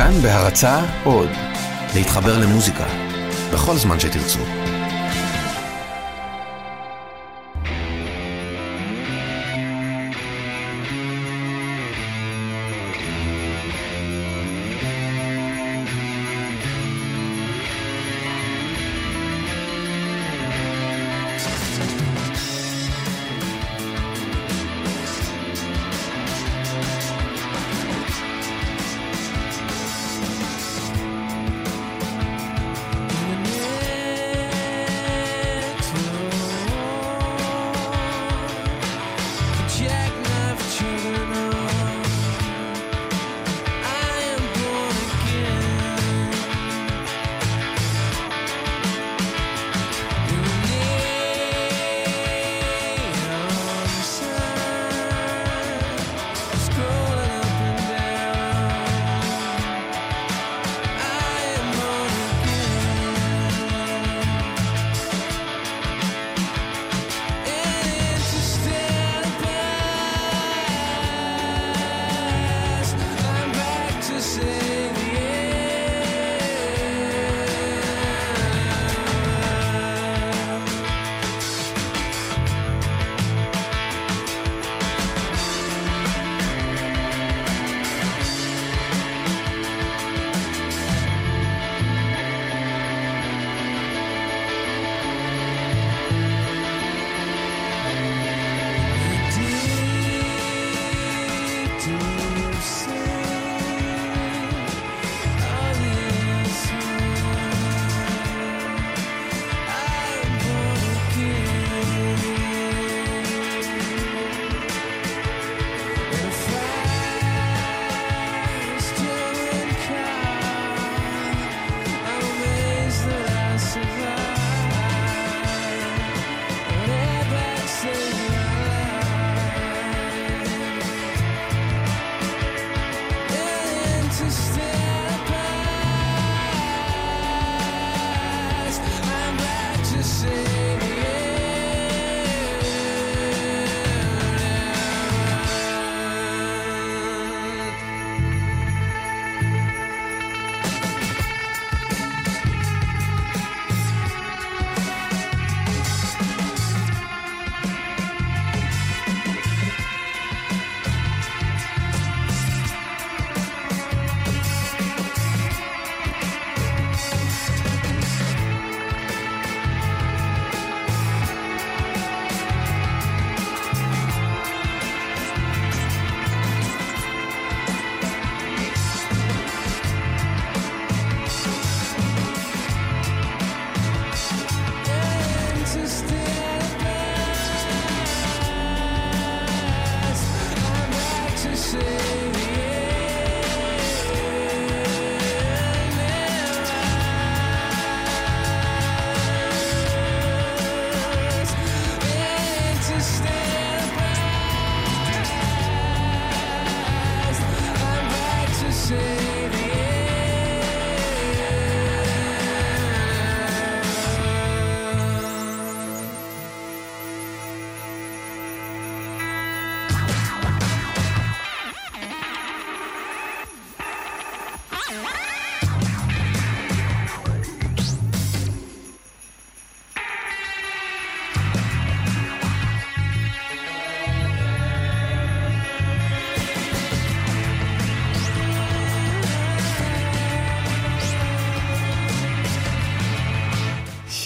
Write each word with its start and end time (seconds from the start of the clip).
כאן 0.00 0.22
בהרצה 0.22 0.80
עוד, 1.04 1.28
להתחבר 1.94 2.38
למוזיקה, 2.38 2.86
בכל 3.52 3.76
זמן 3.76 4.00
שתרצו. 4.00 4.40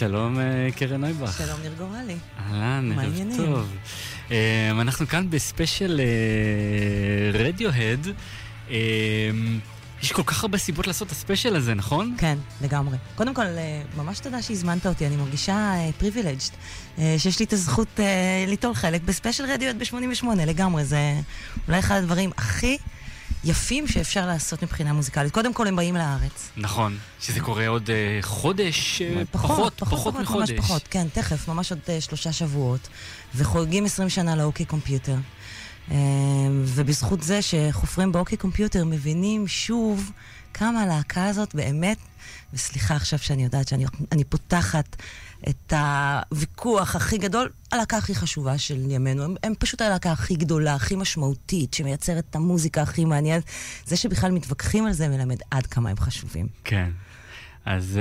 שלום 0.09 0.41
אה, 0.41 0.69
קרן 0.77 1.01
נויבך. 1.01 1.39
שלום 1.39 1.61
ניר 1.61 1.73
גורלי. 1.79 2.17
אהלן, 2.39 2.93
ערב 2.99 3.37
טוב. 3.37 3.77
אה, 4.31 4.71
אנחנו 4.71 5.07
כאן 5.07 5.31
בספיישל 5.31 6.01
רדיוהד. 7.33 8.07
אה, 8.71 8.77
יש 10.03 10.13
כל 10.13 10.23
כך 10.23 10.43
הרבה 10.43 10.59
סיבות 10.59 10.87
לעשות 10.87 11.07
את 11.07 11.13
הספיישל 11.13 11.57
הזה, 11.57 11.75
נכון? 11.75 12.15
כן, 12.19 12.39
לגמרי. 12.63 12.97
קודם 13.15 13.35
כל, 13.35 13.45
ממש 13.97 14.19
תודה 14.19 14.43
שהזמנת 14.43 14.87
אותי, 14.87 15.07
אני 15.07 15.17
מרגישה 15.17 15.75
privileged, 15.99 16.39
שיש 17.19 17.39
לי 17.39 17.47
את 17.47 17.53
הזכות 17.53 18.01
ליטול 18.47 18.75
חלק 18.75 19.03
בספיישל 19.03 19.45
רדיוהד 19.45 19.79
ב-88, 19.79 20.27
לגמרי. 20.47 20.85
זה 20.85 21.15
אולי 21.69 21.79
אחד 21.79 21.97
הדברים 21.97 22.31
הכי... 22.37 22.79
יפים 23.45 23.89
שאפשר 23.89 24.27
לעשות 24.27 24.63
מבחינה 24.63 24.93
מוזיקלית. 24.93 25.33
קודם 25.33 25.55
כל 25.55 25.67
הם 25.67 25.77
באים 25.77 25.97
לארץ. 25.97 26.51
נכון, 26.57 26.99
שזה 27.21 27.41
קורה 27.41 27.69
עוד 27.69 27.87
uh, 27.87 28.27
חודש, 28.27 29.03
uh, 29.03 29.25
פחות, 29.31 29.51
פחות, 29.51 29.75
פחות, 29.79 29.99
פחות 29.99 30.15
מחודש. 30.15 30.51
ממש 30.51 30.61
פחות, 30.61 30.89
כן, 30.91 31.07
תכף, 31.13 31.49
ממש 31.49 31.73
עוד 31.73 31.81
uh, 31.87 32.01
שלושה 32.01 32.33
שבועות. 32.33 32.89
וחוגגים 33.35 33.85
20 33.85 34.09
שנה 34.09 34.37
לאוקי 34.37 34.65
קומפיוטר. 34.65 35.17
אה, 35.91 35.97
ובזכות 36.65 37.23
זה 37.23 37.43
שחופרים 37.43 38.13
באוקי 38.13 38.37
קומפיוטר 38.37 38.85
מבינים 38.85 39.49
שוב 39.49 40.13
כמה 40.55 40.83
הלהקה 40.83 41.27
הזאת 41.27 41.55
באמת, 41.55 41.99
וסליחה 42.53 42.97
עכשיו 42.97 43.19
שאני 43.19 43.45
יודעת 43.45 43.69
שאני 43.69 43.85
אני 44.13 44.25
פותחת 44.25 44.97
את 45.49 45.73
הוויכוח 45.73 46.97
הכי 46.97 47.19
גדול, 47.19 47.51
הלהקה 47.73 47.97
הכי 47.97 48.15
חשובה 48.15 48.59
של 48.59 48.91
ימינו. 48.91 49.25
הם, 49.25 49.35
הם 49.43 49.53
פשוט 49.59 49.81
הלהקה 49.81 50.13
הכי 50.13 50.35
גדולה, 50.35 50.75
הכי 50.75 50.97
משמעותית, 50.97 51.75
שמייצרת 51.75 52.25
את 52.31 52.37
המוזיקה 52.37 52.83
הכי 52.83 53.05
מעניינת. 53.05 53.45
זה 53.87 53.97
שבכלל 53.97 54.31
מתווכחים 54.31 54.87
על 54.87 54.93
זה 54.93 55.09
מלמד 55.09 55.39
עד 55.51 55.67
כמה 55.67 55.91
הם 55.91 55.97
חשובים. 55.97 56.47
כן. 56.65 56.91
אז... 57.65 57.99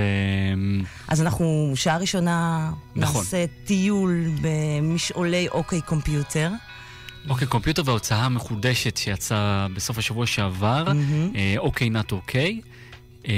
אמ, 0.53 0.83
אז 1.07 1.21
אנחנו, 1.21 1.71
שעה 1.75 1.97
ראשונה, 1.97 2.71
נכון. 2.95 3.21
נעשה 3.21 3.45
טיול 3.65 4.25
במשעולי 4.41 5.47
OK 5.47 5.81
Computer. 5.81 6.51
OK 7.29 7.47
Computer 7.47 7.81
וההוצאה 7.85 8.25
המחודשת 8.25 8.97
שיצאה 8.97 9.67
בסוף 9.75 9.97
השבוע 9.97 10.25
שעבר, 10.25 10.85
אה, 11.35 11.55
OK 11.57 11.89
Not 11.89 12.11
OK. 12.11 12.61
אמ, 13.27 13.33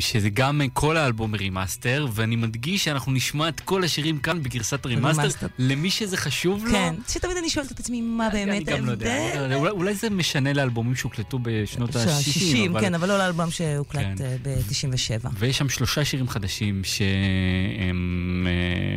שזה 0.00 0.28
גם 0.30 0.60
כל 0.72 0.96
האלבום 0.96 1.34
remaster, 1.34 2.06
ואני 2.12 2.36
מדגיש 2.36 2.84
שאנחנו 2.84 3.12
נשמע 3.12 3.48
את 3.48 3.60
כל 3.60 3.84
השירים 3.84 4.18
כאן 4.18 4.42
בגרסת 4.42 4.86
remaster. 4.86 5.46
למי 5.58 5.90
שזה 5.90 6.16
חשוב 6.16 6.64
לו. 6.64 6.70
כן, 6.72 6.94
שתמיד 7.08 7.36
אני 7.36 7.50
שואלת 7.50 7.72
את 7.72 7.80
עצמי 7.80 8.00
מה 8.00 8.26
אני 8.28 8.46
באמת 8.46 8.64
גם 8.64 8.84
לא 8.86 8.90
ההבדל. 8.90 9.66
אולי- 9.70 9.94
זה 9.94 10.10
משנה 10.10 10.52
לאלבומים 10.52 10.94
שהוקלטו 10.94 11.38
בשנות 11.42 11.96
ה-60, 11.96 12.08
ה-60, 12.08 12.70
אבל... 12.70 12.80
כן, 12.80 12.94
אבל 12.94 13.08
לא 13.08 13.18
לאלבום 13.18 13.50
שהוקלט 13.50 14.02
כן. 14.18 14.36
ב-97. 14.42 15.28
ויש 15.38 15.58
שם 15.58 15.68
שלושה 15.68 16.04
שירים 16.04 16.28
חדשים 16.28 16.82
שהם 16.84 18.46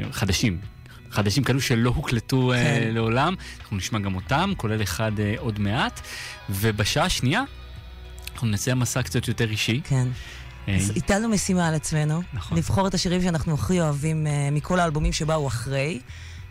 אה, 0.05 0.11
חדשים. 0.11 0.57
חדשים 1.11 1.43
כאלו 1.43 1.61
שלא 1.61 1.89
הוקלטו 1.89 2.53
אה, 2.53 2.57
כן. 2.63 2.89
לעולם, 2.93 3.35
אנחנו 3.61 3.77
נשמע 3.77 3.99
גם 3.99 4.15
אותם, 4.15 4.51
כולל 4.57 4.81
אחד 4.83 5.19
אה, 5.19 5.33
עוד 5.37 5.59
מעט. 5.59 6.01
ובשעה 6.49 7.05
השנייה, 7.05 7.43
אנחנו 8.39 8.51
נעשה 8.51 8.75
מסע 8.75 9.01
קצת 9.03 9.27
יותר 9.27 9.49
אישי. 9.49 9.81
כן. 9.83 10.07
אה, 10.67 10.75
אז 10.75 10.93
הטלנו 10.95 11.29
משימה 11.29 11.67
על 11.67 11.73
עצמנו, 11.73 12.21
נכון. 12.33 12.57
לבחור 12.57 12.87
את 12.87 12.93
השירים 12.93 13.21
שאנחנו 13.21 13.53
הכי 13.53 13.81
אוהבים 13.81 14.27
אה, 14.27 14.49
מכל 14.51 14.79
האלבומים 14.79 15.13
שבאו 15.13 15.47
אחרי. 15.47 15.99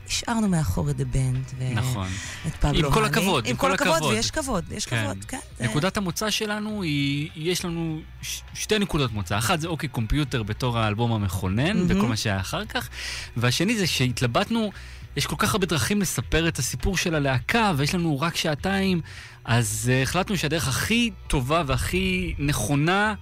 השארנו 0.08 0.49
מאחור 0.49 0.90
את 0.90 0.96
The 1.00 1.14
Band. 1.14 1.55
ו- 1.58 1.75
נכון. 1.75 2.08
את 2.46 2.55
פבלו 2.55 2.88
עם 2.88 2.94
כל 2.94 3.05
האני. 3.05 3.17
הכבוד, 3.19 3.44
עם 3.44 3.50
עם 3.50 3.56
כל 3.56 3.67
כל 3.67 3.73
הכבוד, 3.75 3.96
הכבוד. 3.96 4.12
ויש 4.12 4.31
כבוד, 4.31 4.64
יש 4.73 4.87
כן. 4.87 5.02
כבוד, 5.05 5.25
כן. 5.25 5.38
נקודת 5.61 5.96
המוצא 5.96 6.31
שלנו 6.31 6.82
היא, 6.82 7.31
יש 7.37 7.64
לנו 7.64 8.00
ש- 8.23 8.41
שתי 8.55 8.79
נקודות 8.79 9.12
מוצא. 9.12 9.38
אחת 9.38 9.61
זה 9.61 9.69
אוקיי 9.69 9.88
קומפיוטר 9.88 10.43
בתור 10.43 10.79
האלבום 10.79 11.12
המכונן, 11.12 11.76
מהמם. 11.76 11.87
וכל 11.88 12.06
מה 12.08 12.17
שהיה 12.17 12.41
אחר 12.41 12.64
כך. 12.64 12.88
והשני 13.37 13.76
זה 13.79 13.87
שהתלבטנו, 13.87 14.70
יש 15.17 15.26
כל 15.26 15.37
כך 15.38 15.52
הרבה 15.55 15.67
דרכים 15.67 16.00
לספר 16.00 16.49
את 16.49 16.58
הסיפור 16.58 16.96
של 16.96 17.14
הלהקה, 17.14 17.73
ויש 17.76 17.94
לנו 17.94 18.20
רק 18.20 18.37
שעתיים, 18.37 19.00
אז 19.49 19.91
uh, 19.91 20.03
החלטנו 20.03 20.37
שהדרך 20.37 20.69
הכי 20.69 21.11
טובה 21.27 21.62
והכי 21.67 22.35
נכונה 22.39 23.15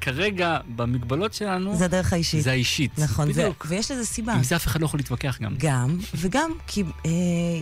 כרגע 0.00 0.58
במגבלות 0.76 1.32
שלנו, 1.32 1.76
זה 1.76 1.84
הדרך 1.84 2.12
האישית. 2.12 2.42
זה 2.42 2.50
האישית. 2.50 2.98
נכון, 2.98 3.28
בדיוק. 3.28 3.66
ויש 3.68 3.90
לזה 3.90 4.06
סיבה. 4.06 4.32
עם 4.32 4.42
זה 4.42 4.56
אף 4.56 4.66
אחד 4.66 4.80
לא 4.80 4.86
יכול 4.86 5.00
להתווכח 5.00 5.38
גם. 5.40 5.54
גם, 5.58 5.98
וגם 6.14 6.50
כי 6.66 6.82
אה, 7.06 7.10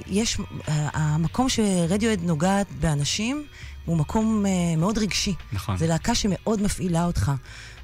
יש, 0.06 0.38
אה, 0.68 0.88
המקום 0.92 1.48
שרדיואד 1.48 2.20
נוגעת 2.22 2.66
באנשים 2.80 3.44
הוא 3.84 3.96
מקום 3.96 4.46
אה, 4.46 4.76
מאוד 4.76 4.98
רגשי. 4.98 5.34
נכון. 5.52 5.76
זה 5.76 5.86
להקה 5.86 6.14
שמאוד 6.14 6.62
מפעילה 6.62 7.04
אותך. 7.04 7.32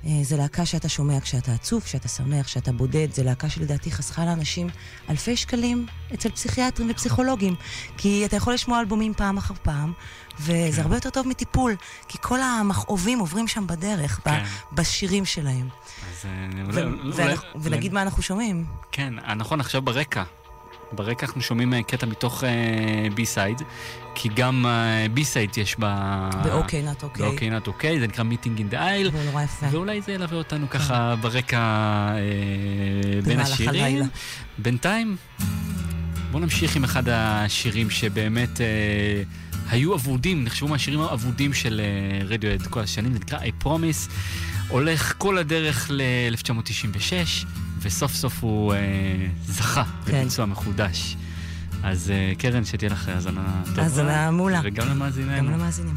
אה, 0.06 0.18
זה 0.22 0.36
להקה 0.36 0.66
שאתה 0.66 0.88
שומע 0.88 1.20
כשאתה 1.20 1.52
עצוב, 1.52 1.82
כשאתה 1.82 2.08
שמח, 2.08 2.46
כשאתה 2.46 2.72
בודד. 2.72 3.08
זה 3.12 3.22
להקה 3.22 3.48
שלדעתי 3.50 3.90
חסכה 3.90 4.24
לאנשים 4.24 4.68
אלפי 5.10 5.36
שקלים 5.36 5.86
אצל 6.14 6.30
פסיכיאטרים 6.30 6.90
ופסיכולוגים. 6.90 7.54
כי 7.96 8.24
אתה 8.24 8.36
יכול 8.36 8.54
לשמוע 8.54 8.80
אלבומים 8.80 9.14
פעם 9.14 9.36
אחר 9.38 9.54
פעם, 9.62 9.92
וזה 10.40 10.76
כן. 10.76 10.82
הרבה 10.82 10.96
יותר 10.96 11.10
טוב 11.10 11.28
מטיפול. 11.28 11.76
כי 12.08 12.18
כל 12.20 12.40
המכאובים 12.40 13.18
עוברים 13.18 13.48
שם 13.48 13.66
בדרך, 13.66 14.20
ב- 14.20 14.22
כן. 14.24 14.44
בשירים 14.72 15.24
שלהם. 15.24 15.68
אז, 15.68 16.24
אה, 16.24 16.30
ו- 16.66 16.82
אולי- 16.82 17.12
ואנחנו- 17.14 17.48
אולי- 17.54 17.66
ונגיד 17.66 17.92
מה 17.92 18.02
אנחנו 18.02 18.22
שומעים. 18.22 18.66
כן, 18.92 19.18
אה, 19.18 19.34
נכון, 19.34 19.60
עכשיו 19.60 19.82
ברקע. 19.82 20.22
ברקע 20.96 21.26
אנחנו 21.26 21.40
שומעים 21.40 21.74
אה, 21.74 21.82
קטע 21.82 22.06
מתוך 22.06 22.44
B-side, 23.14 23.62
כי 24.14 24.28
גם 24.34 24.66
B-side 25.14 25.58
יש 25.58 25.76
ב... 25.78 25.84
ב 26.44 26.57
OK 26.57 26.82
Not 26.82 27.02
OK. 27.02 27.26
ב 27.26 27.34
OK 27.34 27.50
Not 27.50 27.66
OK, 27.66 28.00
זה 28.00 28.06
נקרא 28.06 28.24
Meeting 28.24 28.58
in 28.58 28.68
the 28.68 28.88
Aisle, 28.88 29.10
זה 29.10 29.24
נורא 29.24 29.42
יפה. 29.42 29.66
ואולי 29.70 30.00
זה 30.00 30.12
ילווה 30.12 30.38
אותנו 30.38 30.70
ככה 30.70 31.14
ברקע 31.20 31.58
אה, 31.58 33.20
בין 33.24 33.40
השירים. 33.40 34.04
בינתיים, 34.58 35.16
בואו 36.30 36.42
נמשיך 36.42 36.76
עם 36.76 36.84
אחד 36.84 37.08
השירים 37.08 37.90
שבאמת 37.90 38.60
אה, 38.60 39.22
היו 39.70 39.94
אבודים, 39.94 40.44
נחשבו 40.44 40.68
מהשירים 40.68 41.00
האבודים 41.00 41.54
של 41.54 41.80
אה, 41.80 42.26
רדיואד 42.26 42.62
כל 42.62 42.80
השנים, 42.80 43.12
זה 43.12 43.18
נקרא 43.18 43.38
I 43.38 43.64
Promise, 43.64 44.10
הולך 44.68 45.14
כל 45.18 45.38
הדרך 45.38 45.86
ל-1996, 45.90 47.46
וסוף 47.84 48.14
סוף 48.14 48.44
הוא 48.44 48.74
אה, 48.74 48.78
זכה 49.46 49.84
כן. 50.06 50.12
בביצוע 50.20 50.46
מחודש. 50.46 51.16
אז 51.82 52.10
אה, 52.10 52.32
קרן, 52.38 52.64
שתהיה 52.64 52.90
לך 52.90 53.08
האזנה 53.08 53.62
טובה. 53.66 53.82
האזנה 53.82 54.30
מעולה. 54.30 54.60
וגם 54.64 54.88
למאזיננו. 54.88 55.36
גם 55.36 55.52
למאזינים. 55.52 55.94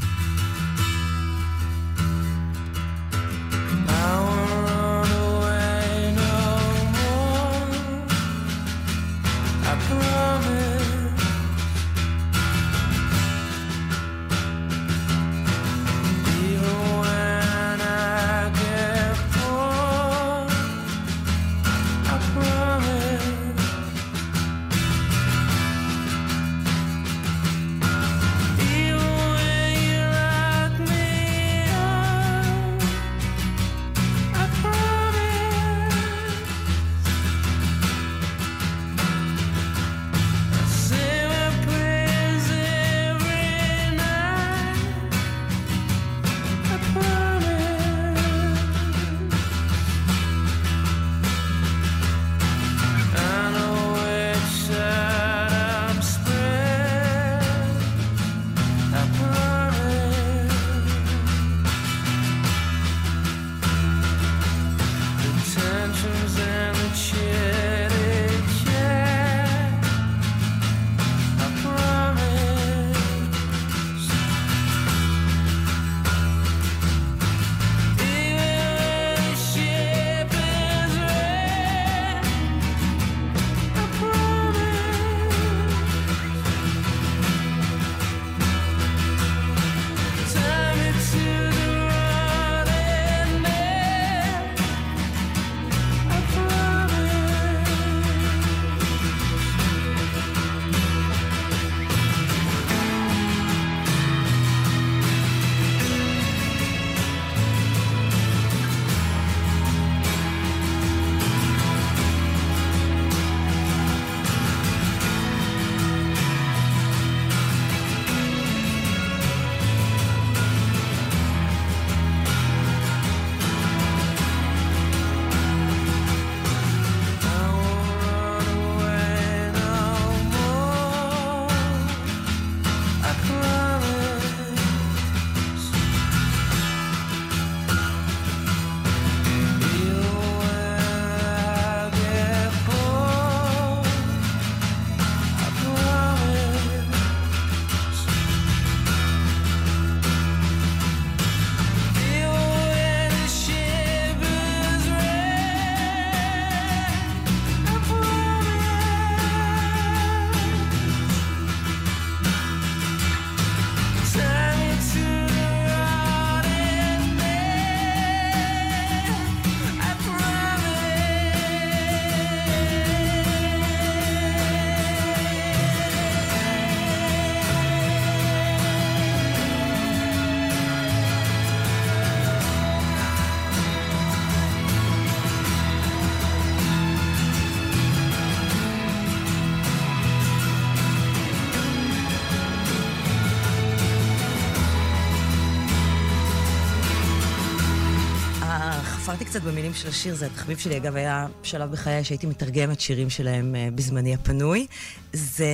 קצת 199.38 199.46
במילים 199.46 199.74
של 199.74 199.88
השיר, 199.88 200.14
זה 200.14 200.26
התחביב 200.26 200.58
שלי. 200.58 200.76
אגב, 200.76 200.96
היה 200.96 201.26
שלב 201.42 201.72
בחיי 201.72 202.04
שהייתי 202.04 202.26
מתרגמת 202.26 202.80
שירים 202.80 203.10
שלהם 203.10 203.54
uh, 203.54 203.74
בזמני 203.74 204.14
הפנוי. 204.14 204.66
זה... 205.12 205.46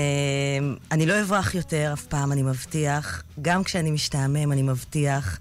אני 0.93 1.07
לא 1.07 1.21
אברח 1.21 1.55
יותר 1.55 1.91
אף 1.93 2.07
פעם, 2.07 2.33
אני 2.33 2.43
מבטיח. 2.43 3.23
גם 3.43 3.65
כשאני 3.65 3.91
משתעמם, 3.91 4.53
אני 4.53 4.63
מבטיח. 4.63 5.39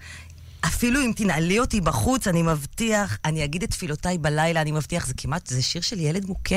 אפילו 0.83 1.01
אם 1.01 1.11
תנעלי 1.15 1.59
אותי 1.59 1.81
בחוץ, 1.81 2.27
אני 2.27 2.41
מבטיח, 2.41 3.17
אני 3.25 3.43
אגיד 3.43 3.63
את 3.63 3.69
תפילותיי 3.69 4.17
בלילה, 4.17 4.61
אני 4.61 4.71
מבטיח, 4.71 5.07
זה 5.07 5.13
כמעט, 5.17 5.47
זה 5.47 5.61
שיר 5.61 5.81
של 5.81 5.99
ילד 5.99 6.25
מוכה. 6.25 6.55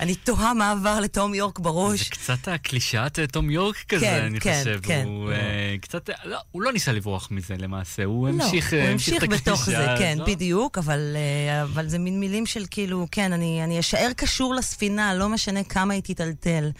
אני 0.00 0.14
תוהה 0.14 0.54
מה 0.54 0.70
עבר 0.70 1.00
לתום 1.00 1.34
יורק 1.34 1.58
בראש. 1.58 1.98
זה 1.98 2.10
קצת 2.10 2.48
הקלישאת 2.48 3.18
אה, 3.18 3.26
תום 3.26 3.50
יורק 3.50 3.76
כזה, 3.88 4.06
כן, 4.06 4.24
אני 4.24 4.40
כן, 4.40 4.58
חושב. 4.58 4.80
כן, 4.82 5.04
הוא 5.06 5.30
uh, 5.30 5.34
קצת, 5.80 6.10
לא, 6.24 6.38
הוא 6.50 6.62
לא 6.62 6.72
ניסה 6.72 6.92
לברוח 6.92 7.28
מזה 7.30 7.54
למעשה, 7.58 8.04
הוא 8.04 8.28
לא, 8.28 8.32
המשיך, 8.32 8.72
הוא 8.72 8.80
המשיך 8.80 9.24
בתוך 9.24 9.64
זה, 9.64 9.86
כן, 9.98 10.18
לא? 10.18 10.26
בדיוק, 10.26 10.78
אבל, 10.78 11.16
אבל 11.62 11.88
זה 11.88 11.98
מין 11.98 12.20
מילים 12.20 12.46
של 12.46 12.64
כאילו, 12.70 13.06
כן, 13.12 13.32
אני, 13.32 13.64
אני 13.64 13.80
אשאר 13.80 14.08
קשור 14.16 14.54
לספינה, 14.54 15.14
לא 15.14 15.28
משנה 15.28 15.64
כמה 15.64 15.94
היא 15.94 16.02
תיטלטל. 16.02 16.70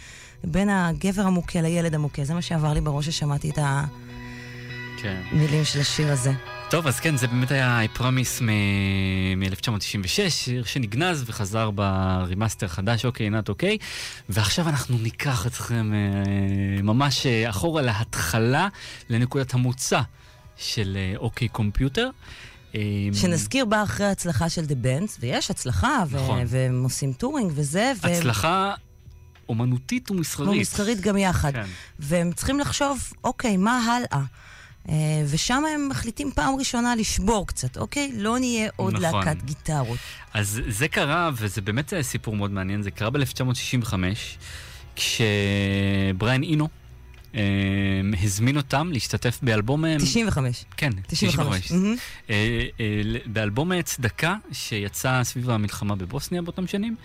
בין 0.43 0.69
הגבר 0.69 1.21
המוכה 1.21 1.61
לילד 1.61 1.95
המוכה, 1.95 2.23
זה 2.23 2.33
מה 2.33 2.41
שעבר 2.41 2.73
לי 2.73 2.81
בראש 2.81 3.05
ששמעתי 3.05 3.49
את 3.49 3.57
המילים 3.57 5.49
כן. 5.49 5.63
של 5.63 5.79
השיר 5.79 6.11
הזה. 6.11 6.31
טוב, 6.73 6.87
אז 6.87 6.99
כן, 6.99 7.17
זה 7.17 7.27
באמת 7.27 7.51
היה 7.51 7.81
I 7.83 7.97
Promise 7.97 8.43
מ-1996, 8.43 10.29
שיר 10.29 10.63
שנגנז 10.63 11.23
וחזר 11.25 11.71
ב 11.71 11.82
remaster 11.82 12.67
חדש, 12.67 13.05
OK 13.05 13.29
Not 13.29 13.49
OK. 13.49 13.77
ועכשיו 14.29 14.69
אנחנו 14.69 14.97
ניקח 14.97 15.47
אתכם 15.47 15.91
אה, 15.93 16.81
ממש 16.81 17.25
אה, 17.25 17.49
אחורה 17.49 17.81
להתחלה, 17.81 18.67
לנקודת 19.09 19.53
המוצא 19.53 20.01
של 20.57 20.97
אה, 20.99 21.13
OK 21.17 21.47
Computer. 21.47 22.09
שנזכיר 23.13 23.65
בה 23.65 23.83
אחרי 23.83 24.05
ההצלחה 24.05 24.49
של 24.49 24.65
The 24.65 24.75
Bends, 24.75 25.17
ויש 25.19 25.51
הצלחה, 25.51 26.03
נכון. 26.11 26.39
והם 26.47 26.83
עושים 26.83 27.13
touring 27.13 27.51
וזה. 27.55 27.91
ו... 28.03 28.07
הצלחה 28.07 28.73
אומנותית 29.49 30.11
ומסחרית. 30.11 30.49
ומסחרית 30.49 31.01
גם 31.01 31.17
יחד. 31.17 31.51
כן. 31.51 31.65
והם 31.99 32.31
צריכים 32.31 32.59
לחשוב, 32.59 33.13
אוקיי, 33.23 33.57
מה 33.57 33.79
הלאה? 33.79 34.23
אה, 34.89 34.95
ושם 35.29 35.63
הם 35.75 35.89
מחליטים 35.89 36.31
פעם 36.31 36.55
ראשונה 36.55 36.95
לשבור 36.95 37.47
קצת, 37.47 37.77
אוקיי? 37.77 38.11
לא 38.15 38.39
נהיה 38.39 38.69
עוד 38.75 38.93
נכון. 38.93 39.25
להקת 39.25 39.43
גיטרות. 39.43 39.99
אז 40.33 40.61
זה 40.67 40.87
קרה, 40.87 41.29
וזה 41.37 41.61
באמת 41.61 41.93
סיפור 42.01 42.35
מאוד 42.35 42.51
מעניין, 42.51 42.81
זה 42.81 42.91
קרה 42.91 43.09
ב-1965, 43.09 43.93
כשבריין 44.95 46.43
אינו 46.43 46.67
אה, 47.35 47.41
הזמין 48.23 48.57
אותם 48.57 48.89
להשתתף 48.91 49.39
באלבום... 49.41 49.83
95. 49.97 50.63
אה, 50.63 50.75
כן, 50.77 50.89
95. 51.07 51.65
95. 51.65 51.71
Mm-hmm. 51.71 51.99
אה, 52.29 52.65
אה, 52.79 53.19
באלבום 53.25 53.81
צדקה, 53.81 54.35
שיצא 54.51 55.23
סביב 55.23 55.49
המלחמה 55.49 55.95
בבוסניה 55.95 56.41
באותם 56.41 56.67
שנים, 56.67 56.95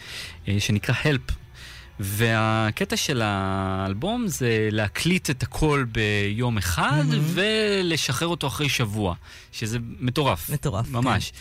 אה, 0.49 0.57
שנקרא 0.59 0.95
Help. 0.95 1.33
והקטע 2.01 2.97
של 2.97 3.23
האלבום 3.25 4.27
זה 4.27 4.69
להקליט 4.73 5.31
את 5.31 5.43
הכל 5.43 5.85
ביום 5.93 6.59
אחד 6.59 7.05
mm-hmm. 7.11 7.35
ולשחרר 7.35 8.29
אותו 8.29 8.47
אחרי 8.47 8.69
שבוע, 8.69 9.15
שזה 9.53 9.79
מטורף. 10.01 10.51
מטורף, 10.51 10.91
ממש. 10.91 11.31
כן. 11.31 11.39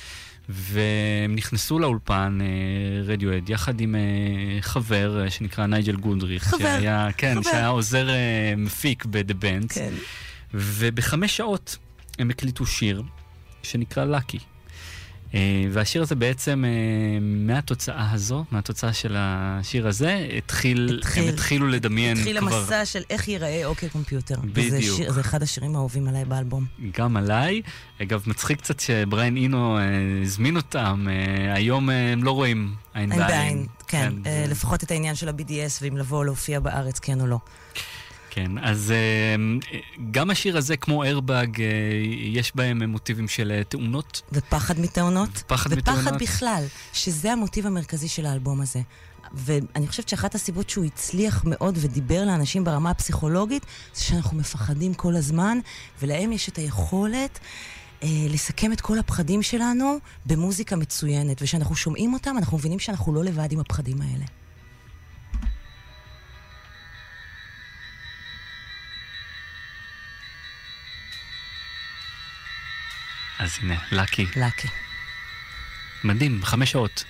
והם 0.49 1.35
נכנסו 1.35 1.79
לאולפן 1.79 2.39
רדיואד 3.05 3.49
יחד 3.49 3.81
עם 3.81 3.95
uh, 3.95 4.63
חבר 4.63 5.23
uh, 5.27 5.29
שנקרא 5.29 5.65
נייג'ל 5.65 5.95
גונדריך. 5.95 6.43
חבר, 6.43 6.57
שהיה, 6.57 7.07
כן, 7.17 7.33
חבר. 7.41 7.51
שהיה 7.51 7.67
עוזר 7.67 8.07
מפיק 8.57 9.05
ב-The 9.05 9.43
Band. 9.43 9.73
כן. 9.73 9.93
ובחמש 10.53 11.37
שעות 11.37 11.77
הם 12.19 12.29
הקליטו 12.29 12.65
שיר 12.65 13.03
שנקרא 13.63 14.05
לקי. 14.05 14.39
אה, 15.33 15.39
והשיר 15.71 16.01
הזה 16.01 16.15
בעצם, 16.15 16.65
אה, 16.65 17.19
מהתוצאה 17.21 18.11
הזו, 18.11 18.45
מהתוצאה 18.51 18.93
של 18.93 19.15
השיר 19.17 19.87
הזה, 19.87 20.27
התחיל, 20.37 20.99
התחיל 20.99 21.23
הם 21.23 21.29
התחילו 21.29 21.67
לדמיין 21.67 22.17
התחיל 22.17 22.39
כבר... 22.39 22.47
התחיל 22.47 22.59
המסע 22.61 22.85
של 22.85 23.03
איך 23.09 23.27
ייראה 23.27 23.65
אוקיי 23.65 23.89
קומפיוטר. 23.89 24.35
בדיוק. 24.39 24.67
וזה 24.67 24.81
שיר, 24.81 25.11
זה 25.11 25.21
אחד 25.21 25.43
השירים 25.43 25.75
האהובים 25.75 26.07
עליי 26.07 26.25
באלבום. 26.25 26.65
גם 26.97 27.17
עליי. 27.17 27.61
אגב, 28.01 28.23
מצחיק 28.27 28.61
קצת 28.61 28.79
שבריין 28.79 29.37
אינו 29.37 29.77
אה, 29.77 29.83
הזמין 30.23 30.55
אותם, 30.55 31.07
היום 31.53 31.89
הם 31.89 32.23
לא 32.23 32.31
רואים 32.31 32.73
עין 32.93 33.09
בעין. 33.09 33.21
עין 33.21 33.29
בעין, 33.29 33.65
כן. 33.87 34.13
כן. 34.23 34.49
לפחות 34.49 34.83
את 34.83 34.91
העניין 34.91 35.15
של 35.15 35.29
ה-BDS, 35.29 35.81
ואם 35.81 35.97
לבוא 35.97 36.17
או 36.17 36.23
להופיע 36.23 36.59
בארץ, 36.59 36.99
כן 36.99 37.21
או 37.21 37.27
לא. 37.27 37.39
כן, 38.37 38.51
אז 38.61 38.91
אה, 38.91 39.35
גם 40.11 40.29
השיר 40.29 40.57
הזה, 40.57 40.77
כמו 40.77 41.03
איירבאג, 41.03 41.61
אה, 41.61 41.67
יש 42.19 42.55
בהם 42.55 42.83
מוטיבים 42.83 43.27
של 43.27 43.51
אה, 43.51 43.63
תאונות. 43.63 44.21
ופחד 44.31 44.79
מתאונות. 44.79 45.29
ופחד 45.29 45.73
מתאונות. 45.73 46.03
ופחד 46.03 46.21
בכלל, 46.21 46.63
שזה 46.93 47.31
המוטיב 47.31 47.67
המרכזי 47.67 48.07
של 48.07 48.25
האלבום 48.25 48.61
הזה. 48.61 48.79
ואני 49.33 49.87
חושבת 49.87 50.09
שאחת 50.09 50.35
הסיבות 50.35 50.69
שהוא 50.69 50.85
הצליח 50.85 51.43
מאוד 51.45 51.77
ודיבר 51.81 52.25
לאנשים 52.25 52.63
ברמה 52.63 52.89
הפסיכולוגית, 52.89 53.65
זה 53.93 54.03
שאנחנו 54.03 54.37
מפחדים 54.37 54.93
כל 54.93 55.15
הזמן, 55.15 55.59
ולהם 56.01 56.31
יש 56.31 56.49
את 56.49 56.57
היכולת 56.57 57.39
אה, 58.03 58.07
לסכם 58.29 58.73
את 58.73 58.81
כל 58.81 58.99
הפחדים 58.99 59.41
שלנו 59.41 59.97
במוזיקה 60.25 60.75
מצוינת. 60.75 61.41
וכשאנחנו 61.41 61.75
שומעים 61.75 62.13
אותם, 62.13 62.35
אנחנו 62.37 62.57
מבינים 62.57 62.79
שאנחנו 62.79 63.13
לא 63.13 63.23
לבד 63.23 63.51
עם 63.51 63.59
הפחדים 63.59 64.01
האלה. 64.01 64.25
אז 73.39 73.57
הנה, 73.61 73.75
לקי. 73.91 74.25
לקי. 74.35 74.67
מדהים, 76.03 76.39
חמש 76.43 76.71
שעות. 76.71 77.03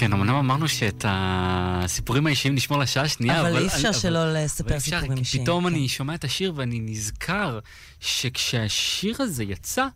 כן, 0.00 0.12
אמנם 0.12 0.34
אמרנו 0.34 0.68
שאת 0.68 1.04
הסיפורים 1.08 2.26
האישיים 2.26 2.54
נשמור 2.54 2.78
לשעה 2.78 3.04
השנייה, 3.04 3.40
אבל... 3.40 3.50
אבל 3.50 3.62
אי 3.62 3.66
אפשר 3.66 3.92
שלא 3.92 4.32
לספר 4.32 4.80
סיפורים 4.80 5.12
אישיים. 5.12 5.44
פתאום 5.44 5.68
כן. 5.68 5.74
אני 5.74 5.88
שומע 5.88 6.14
את 6.14 6.24
השיר 6.24 6.52
ואני 6.56 6.80
נזכר 6.80 7.58
שכשהשיר 8.00 9.16
הזה 9.18 9.44
יצא, 9.44 9.86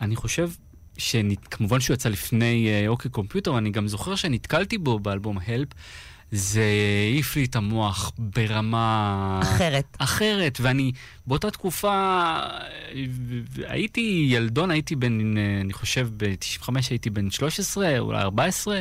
אני 0.00 0.16
חושב 0.16 0.50
שכמובן 0.98 1.80
שהוא 1.80 1.94
יצא 1.94 2.08
לפני 2.08 2.68
אה, 2.68 2.88
אוקיי 2.88 3.10
קומפיוטר, 3.10 3.58
אני 3.58 3.70
גם 3.70 3.88
זוכר 3.88 4.14
שנתקלתי 4.14 4.78
בו 4.78 4.98
באלבום 4.98 5.38
הלפ. 5.46 5.68
זה 6.32 6.64
העיף 7.10 7.36
לי 7.36 7.44
את 7.44 7.56
המוח 7.56 8.12
ברמה... 8.18 9.40
אחרת. 9.42 9.96
אחרת, 9.98 10.58
ואני 10.60 10.92
באותה 11.26 11.50
תקופה 11.50 12.36
הייתי 13.66 14.26
ילדון, 14.28 14.70
הייתי 14.70 14.96
בן, 14.96 15.36
אני 15.60 15.72
חושב 15.72 16.08
ב-95 16.16 16.68
הייתי 16.90 17.10
בן 17.10 17.30
13, 17.30 17.98
אולי 17.98 18.22
14, 18.22 18.80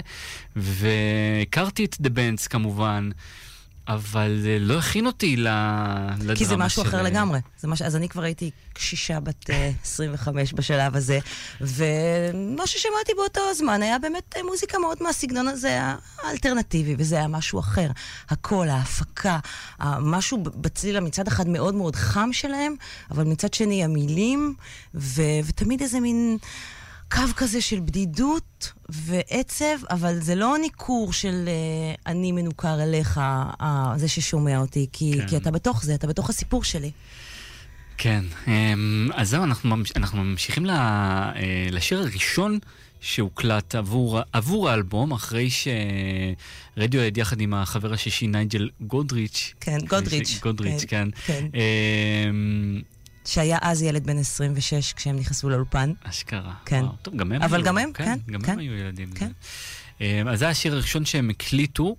והכרתי 0.56 1.86
את 1.86 1.96
The 1.96 2.10
Bands 2.10 2.48
כמובן. 2.50 3.10
אבל 3.94 4.40
זה 4.42 4.58
לא 4.60 4.80
הכין 4.80 5.06
אותי 5.06 5.38
לדרמה 5.38 6.16
של... 6.22 6.36
כי 6.36 6.46
זה 6.46 6.58
משהו 6.58 6.84
אחר 6.84 7.02
לגמרי. 7.02 7.40
זה 7.60 7.68
מש... 7.68 7.82
אז 7.82 7.96
אני 7.96 8.10
כבר 8.10 8.24
הייתי 8.24 8.52
קשישה 8.74 9.20
בת 9.20 9.50
25 9.84 10.52
אה, 10.54 10.58
בשלב 10.58 10.96
הזה, 10.96 11.20
ומה 11.62 12.68
ששמעתי 12.68 13.12
באותו 13.18 13.42
הזמן 13.50 13.82
היה 13.82 14.00
באמת 14.00 14.36
אה, 14.38 14.44
מוזיקה 14.44 14.78
מאוד 14.78 14.98
מהסגנון 15.02 15.48
הזה 15.48 15.80
האלטרנטיבי, 16.24 16.96
וזה 16.98 17.16
היה 17.16 17.28
משהו 17.28 17.60
אחר. 17.60 17.88
הקול, 18.30 18.70
ההפקה, 18.70 19.40
משהו 20.00 20.38
בצליל 20.44 20.98
המצד 20.98 21.28
אחד 21.28 21.48
מאוד 21.48 21.76
מאוד 21.76 21.96
חם 21.96 22.30
שלהם, 22.32 22.76
אבל 23.12 23.24
מצד 23.24 23.54
שני 23.54 23.84
המילים, 23.84 24.54
ו... 24.96 25.22
ותמיד 25.46 25.82
איזה 25.82 26.00
מין... 26.00 26.38
קו 27.12 27.22
כזה 27.36 27.62
של 27.62 27.80
בדידות 27.80 28.72
ועצב, 28.90 29.86
אבל 29.90 30.20
זה 30.20 30.36
לא 30.36 30.58
ניכור 30.62 31.14
של 31.14 31.46
uh, 31.48 32.02
אני 32.08 32.32
מנוכר 32.32 32.84
אליך, 32.84 33.22
uh, 33.62 33.64
זה 33.96 34.08
ששומע 34.08 34.58
אותי, 34.58 34.88
כי, 34.94 35.12
כן. 35.18 35.28
כי 35.28 35.38
אתה 35.38 35.52
בתוך 35.52 35.84
זה, 35.84 35.96
אתה 35.96 36.08
בתוך 36.08 36.30
הסיפור 36.30 36.64
שלי. 36.64 36.92
כן, 37.98 38.24
um, 38.46 38.50
אז 39.14 39.30
זהו, 39.30 39.44
אנחנו, 39.44 39.76
אנחנו 39.96 40.24
ממשיכים 40.24 40.66
uh, 40.66 40.70
לשיר 41.72 42.00
הראשון 42.00 42.60
שהוקלט 43.02 43.76
עבור, 43.76 44.20
עבור 44.34 44.70
האלבום, 44.70 45.12
אחרי 45.12 45.50
שרדיואד 46.78 47.18
יחד 47.18 47.42
עם 47.42 47.54
החבר 47.54 47.94
השישי 47.94 48.28
נייג'ל 48.28 48.70
גודריץ'. 48.82 49.54
כן, 49.60 49.78
גודריץ'. 49.88 50.40
גודריץ', 50.42 50.86
כן. 50.88 51.08
כן. 51.26 51.46
כן. 51.54 51.60
שהיה 53.26 53.58
אז 53.62 53.82
ילד 53.82 54.06
בן 54.08 54.18
26 54.18 54.94
כשהם 54.94 55.16
נכנסו 55.16 55.50
לאולפן. 55.50 55.94
אשכרה. 56.04 56.54
כן. 56.66 56.84
וואו, 56.84 56.96
טוב, 57.02 57.16
גם 57.16 57.32
הם 57.32 57.42
אבל 57.42 57.58
היו. 57.58 57.66
גם 57.66 57.78
הם, 57.78 57.94
כן. 57.94 58.06
כן. 58.06 58.18
גם 58.34 58.42
כן. 58.42 58.52
הם 58.52 58.60
היו 58.60 58.74
ילדים. 58.74 59.12
כן. 59.12 59.32
אה, 60.02 60.22
אז 60.28 60.40
זה 60.40 60.50
השיר 60.50 60.74
הראשון 60.74 61.06
שהם 61.06 61.30
הקליטו, 61.30 61.96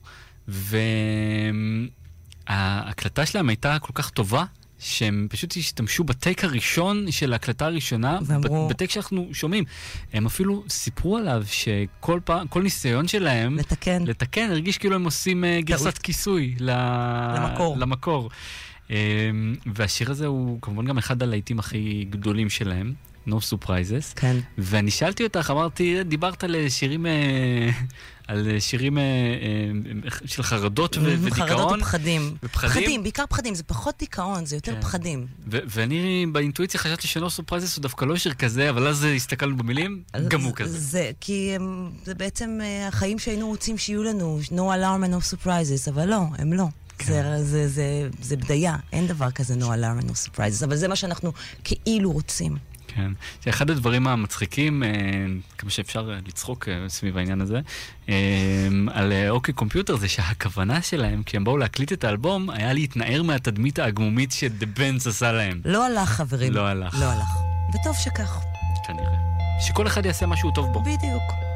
וההקלטה 2.49 3.27
שלהם 3.27 3.49
הייתה 3.49 3.79
כל 3.81 3.93
כך 3.95 4.11
טובה, 4.11 4.45
שהם 4.79 5.27
פשוט 5.31 5.57
השתמשו 5.57 6.05
בטייק 6.05 6.45
הראשון 6.45 7.11
של 7.11 7.33
ההקלטה 7.33 7.67
הראשונה, 7.67 8.19
ואמרו... 8.27 8.69
בטייק 8.69 8.91
שאנחנו 8.91 9.29
שומעים. 9.33 9.65
הם 10.13 10.27
אפילו 10.27 10.65
סיפרו 10.69 11.17
עליו 11.17 11.43
שכל 11.47 12.21
פעם, 12.25 12.49
כל 12.49 12.63
ניסיון 12.63 13.09
שלהם... 13.09 13.59
לתקן. 13.59 14.03
לתקן, 14.07 14.51
הרגיש 14.51 14.79
כאילו 14.79 14.95
הם 14.95 15.05
עושים 15.05 15.45
אה, 15.45 15.61
גרסת 15.61 15.99
כיסוי 15.99 16.55
למקור. 16.59 17.77
למקור. 17.79 18.31
אמ, 18.91 18.97
והשיר 19.75 20.11
הזה 20.11 20.27
הוא 20.27 20.59
כמובן 20.63 20.85
גם 20.85 20.99
אחד 20.99 21.23
הלהיטים 21.23 21.59
הכי 21.59 22.07
גדולים 22.11 22.51
שלהם. 22.51 22.95
No 23.29 23.33
surprises. 23.33 24.15
כן. 24.17 24.37
ואני 24.59 24.91
שאלתי 24.91 25.25
אותך, 25.25 25.51
אמרתי, 25.51 26.05
דיברת 26.05 26.45
על 26.45 26.69
שירים, 26.69 27.07
אה, 27.07 27.71
על 28.29 28.61
שירים 28.61 28.99
אה, 28.99 29.03
אה, 29.03 30.11
של 30.25 30.43
חרדות 30.43 30.97
ודיכאון. 30.97 31.49
חרדות 31.49 31.79
ופחדים. 31.79 32.35
ופחדים? 32.43 32.83
פחדים, 32.83 33.03
בעיקר 33.03 33.25
פחדים, 33.29 33.55
זה 33.55 33.63
פחות 33.63 33.95
דיכאון, 33.99 34.47
זה 34.47 34.57
יותר 34.57 34.75
כן. 34.75 34.81
פחדים. 34.81 35.27
ואני 35.47 36.27
באינטואיציה 36.33 36.81
חשבתי 36.81 37.07
ש-No 37.07 37.21
surprises 37.21 37.77
הוא 37.77 37.83
דווקא 37.83 38.05
לא 38.05 38.17
שיר 38.17 38.35
כזה, 38.35 38.71
אבל 38.71 38.89
אז 38.89 39.05
הסתכלנו 39.05 39.57
במילים, 39.57 40.03
גם 40.29 40.41
הוא 40.41 40.53
כזה. 40.55 40.79
זה, 40.79 41.11
כי 41.21 41.53
הם, 41.55 41.91
זה 42.05 42.15
בעצם 42.15 42.59
החיים 42.89 43.19
שהיינו 43.19 43.47
רוצים 43.47 43.79
שיהיו 43.79 44.03
לנו, 44.03 44.41
No 44.51 44.53
alarm 44.53 45.05
and 45.05 45.15
no 45.15 45.35
surprises, 45.35 45.91
אבל 45.91 46.09
לא, 46.09 46.23
הם 46.39 46.53
לא. 46.53 46.67
כן. 46.99 47.07
זה, 47.07 47.45
זה, 47.45 47.69
זה, 47.69 48.09
זה 48.23 48.37
בדיה, 48.37 48.77
אין 48.93 49.07
דבר 49.07 49.31
כזה 49.31 49.55
no 49.55 49.65
alarm 49.65 50.05
and 50.05 50.11
no 50.11 50.13
surprises, 50.13 50.65
אבל 50.65 50.77
זה 50.77 50.89
מה 50.89 50.97
שאנחנו 50.97 51.33
כאילו 51.65 52.13
רוצים. 52.13 52.57
כן. 52.95 53.13
אחד 53.49 53.71
הדברים 53.71 54.07
המצחיקים, 54.07 54.83
אה, 54.83 54.91
כמה 55.59 55.71
שאפשר 55.71 56.11
לצחוק 56.27 56.69
אה, 56.69 56.89
סביב 56.89 57.17
העניין 57.17 57.41
הזה, 57.41 57.61
אה, 58.09 58.15
על 58.93 59.13
אוקיי 59.29 59.55
קומפיוטר, 59.55 59.97
זה 59.97 60.09
שהכוונה 60.09 60.83
שלהם, 60.83 61.23
כשהם 61.23 61.45
באו 61.45 61.57
להקליט 61.57 61.93
את 61.93 62.05
האלבום, 62.05 62.51
היה 62.51 62.73
להתנער 62.73 63.23
מהתדמית 63.23 63.79
העגמומית 63.79 64.33
שדה 64.33 64.67
בנץ 64.67 65.07
עשה 65.07 65.33
להם. 65.33 65.61
לא 65.65 65.87
הלך, 65.87 66.09
חברים. 66.09 66.53
לא 66.53 66.67
הלך. 66.67 66.95
לא 67.01 67.05
הלך. 67.05 67.29
וטוב 67.75 67.97
שכך. 67.97 68.41
כנראה. 68.87 69.17
שכל 69.61 69.87
אחד 69.87 70.07
יעשה 70.07 70.27
משהו 70.27 70.51
טוב 70.55 70.73
בו. 70.73 70.81
בדיוק. 70.81 71.52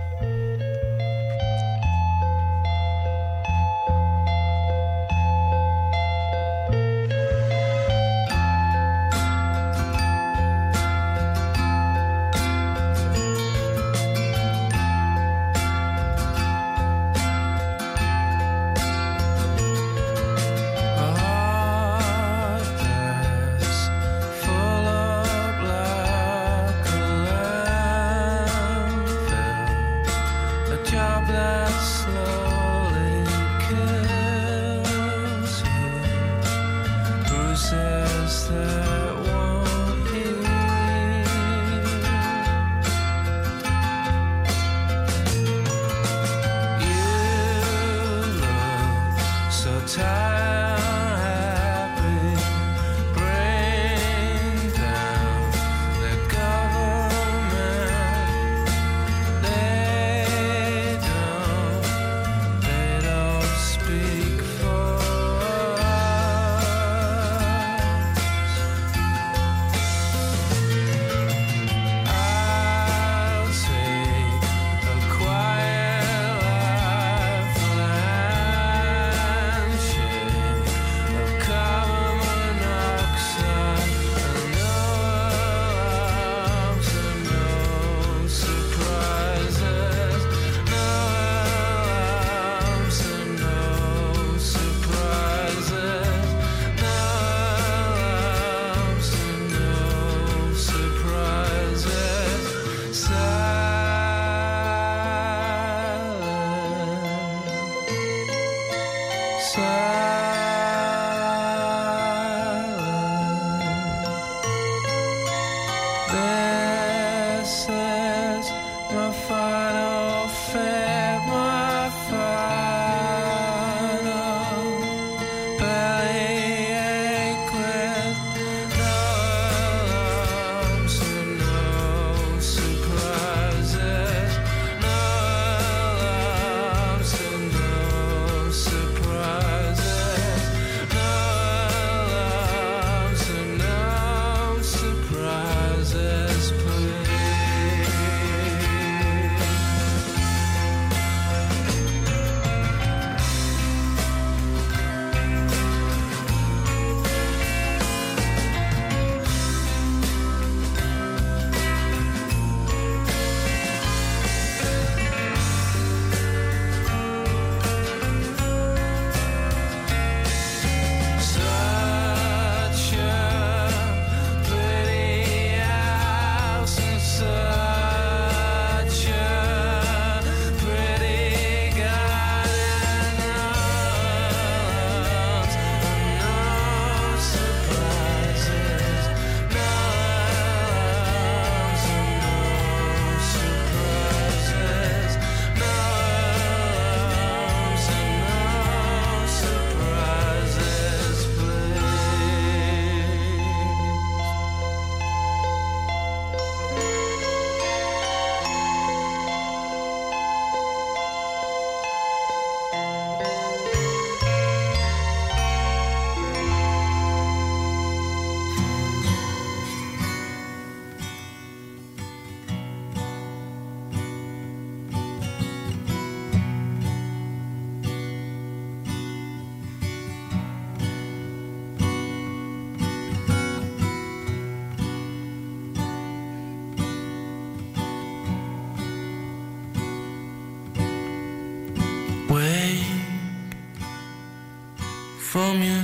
time. 109.57 109.96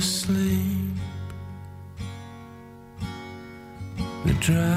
asleep. 0.03 0.97
The 4.25 4.33
dry 4.45 4.72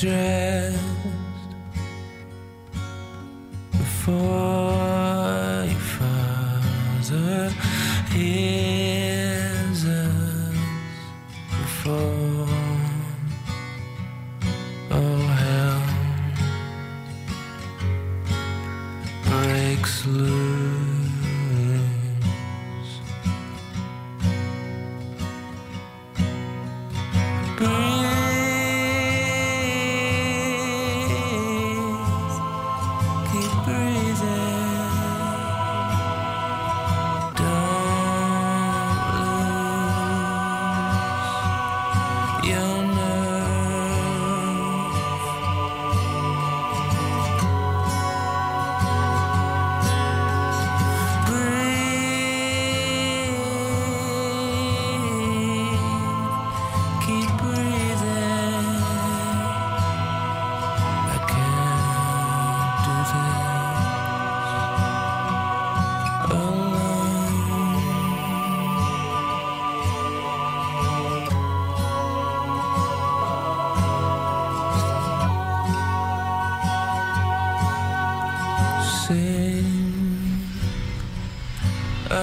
dread. 0.00 0.49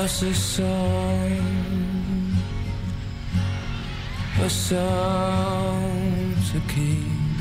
Us 0.08 0.22
a 0.22 0.34
song, 0.34 1.42
a 4.42 4.50
song 4.50 6.34
to 6.50 6.60
keep 6.74 7.40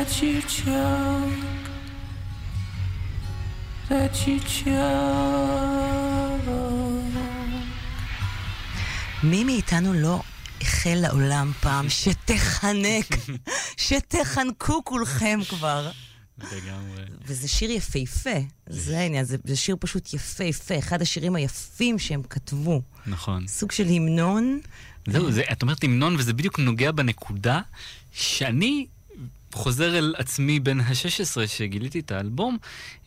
Let 0.00 0.22
you 0.22 0.40
choke, 0.58 1.68
let 3.90 4.14
you 4.26 4.38
choke. 4.56 4.70
מי 9.22 9.44
מאיתנו 9.44 9.92
לא 9.92 10.22
החל 10.60 10.94
לעולם 10.94 11.52
פעם 11.60 11.88
שתחנק, 11.88 13.06
שתחנקו 13.86 14.84
כולכם 14.84 15.40
כבר. 15.48 15.90
לגמרי. 16.38 17.04
וזה 17.26 17.48
שיר 17.48 17.70
יפהפה, 17.70 18.38
זה 18.68 18.98
העניין, 18.98 19.24
זה, 19.24 19.36
זה 19.44 19.56
שיר 19.56 19.76
פשוט 19.80 20.14
יפהפה, 20.14 20.78
אחד 20.78 21.02
השירים 21.02 21.36
היפים 21.36 21.98
שהם 21.98 22.22
כתבו. 22.22 22.82
נכון. 23.06 23.46
סוג 23.46 23.72
של 23.72 23.86
המנון. 23.86 24.60
זהו, 25.06 25.32
זה, 25.32 25.42
את 25.52 25.62
אומרת 25.62 25.84
המנון, 25.84 26.16
וזה 26.18 26.32
בדיוק 26.32 26.58
נוגע 26.58 26.92
בנקודה 26.92 27.60
שאני 28.12 28.86
חוזר 29.52 29.98
אל 29.98 30.14
עצמי 30.18 30.60
בן 30.60 30.80
ה-16 30.80 31.46
שגיליתי 31.46 32.00
את 32.00 32.12
האלבום. 32.12 32.58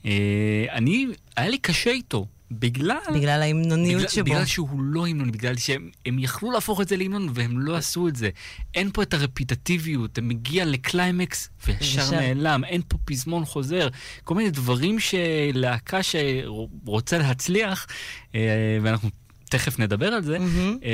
אה, 0.05 0.65
אני, 0.71 1.07
היה 1.37 1.49
לי 1.49 1.57
קשה 1.57 1.91
איתו, 1.91 2.25
בגלל... 2.59 2.97
בגלל 3.13 3.41
ההמנוניות 3.41 4.01
בגלל, 4.01 4.09
שבו. 4.09 4.25
בגלל 4.25 4.45
שהוא 4.45 4.83
לא 4.83 5.07
המנון, 5.07 5.31
בגלל 5.31 5.57
שהם 5.57 5.89
הם 6.05 6.19
יכלו 6.19 6.51
להפוך 6.51 6.81
את 6.81 6.87
זה 6.87 6.97
להמנון 6.97 7.29
והם 7.33 7.59
לא 7.59 7.75
עשו 7.75 8.07
את 8.07 8.15
זה. 8.15 8.29
אין 8.75 8.89
פה 8.93 9.03
את 9.03 9.13
הרפיטטיביות, 9.13 10.11
אתה 10.11 10.21
מגיע 10.21 10.65
לקליימקס 10.65 11.49
וישר 11.67 12.01
וישר. 12.01 12.19
נעלם, 12.19 12.63
אין 12.63 12.81
פה 12.87 12.97
פזמון 13.05 13.45
חוזר. 13.45 13.87
כל 14.23 14.35
מיני 14.35 14.49
דברים 14.49 14.97
שלהקה 14.99 15.99
שרוצה 16.03 17.17
להצליח, 17.17 17.87
אה, 18.35 18.77
ואנחנו 18.81 19.09
תכף 19.53 19.79
נדבר 19.79 20.07
על 20.07 20.23
זה, 20.23 20.39
מהמם. 20.39 20.77
אה, 20.83 20.89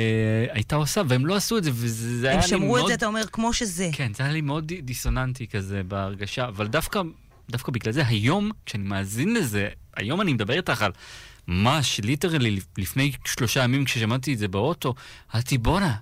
הייתה 0.52 0.76
עושה, 0.76 1.02
והם 1.08 1.26
לא 1.26 1.36
עשו 1.36 1.58
את 1.58 1.64
זה, 1.64 1.70
וזה 1.74 2.26
היה 2.28 2.36
הם 2.36 2.42
לי 2.42 2.48
שמרו 2.48 2.66
מאוד... 2.66 2.80
את 2.80 2.86
זה, 2.88 2.94
אתה 2.94 3.06
אומר, 3.06 3.22
כמו 3.32 3.52
שזה. 3.52 3.90
כן, 3.92 4.12
זה 4.16 4.22
היה 4.22 4.32
לי 4.32 4.40
מאוד 4.40 4.66
די- 4.66 4.80
דיסוננטי 4.80 5.46
כזה 5.46 5.82
בהרגשה, 5.88 6.48
אבל 6.48 6.66
דווקא, 6.66 7.00
דווקא 7.50 7.72
בגלל 7.72 7.92
זה, 7.92 8.06
היום, 8.06 8.50
כשאני 8.66 8.82
מאזין 8.84 9.34
לזה, 9.34 9.68
היום 9.96 10.20
אני 10.20 10.32
מדבר 10.32 10.54
איתך 10.54 10.82
על 10.82 10.92
ממש, 11.48 12.00
ליטרלי, 12.04 12.60
לפני 12.78 13.12
שלושה 13.24 13.64
ימים 13.64 13.84
כששמעתי 13.84 14.34
את 14.34 14.38
זה 14.38 14.48
באוטו, 14.48 14.94
אמרתי, 15.34 15.58
בואנה, 15.58 15.94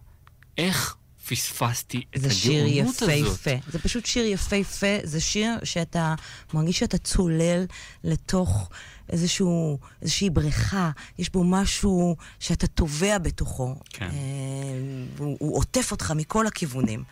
איך 0.58 0.96
פספסתי 1.28 2.02
את 2.16 2.20
זה 2.20 2.30
שיר 2.34 2.64
הגאונות 2.64 3.02
הזאת. 3.02 3.10
יפהפה. 3.10 3.70
זה 3.70 3.78
פשוט 3.78 4.06
שיר 4.06 4.24
יפהפה. 4.26 4.96
זה 5.04 5.20
שיר 5.20 5.50
שאתה 5.64 6.14
מרגיש 6.54 6.78
שאתה 6.78 6.98
צולל 6.98 7.64
לתוך 8.04 8.70
איזשהו, 9.10 9.78
איזושהי 10.02 10.30
בריכה. 10.30 10.90
יש 11.18 11.30
בו 11.32 11.44
משהו 11.44 12.16
שאתה 12.40 12.66
טובע 12.66 13.18
בתוכו. 13.18 13.76
כן. 13.90 14.04
אה, 14.04 14.10
הוא, 15.18 15.36
הוא 15.40 15.56
עוטף 15.58 15.92
אותך 15.92 16.12
מכל 16.16 16.46
הכיוונים. 16.46 17.02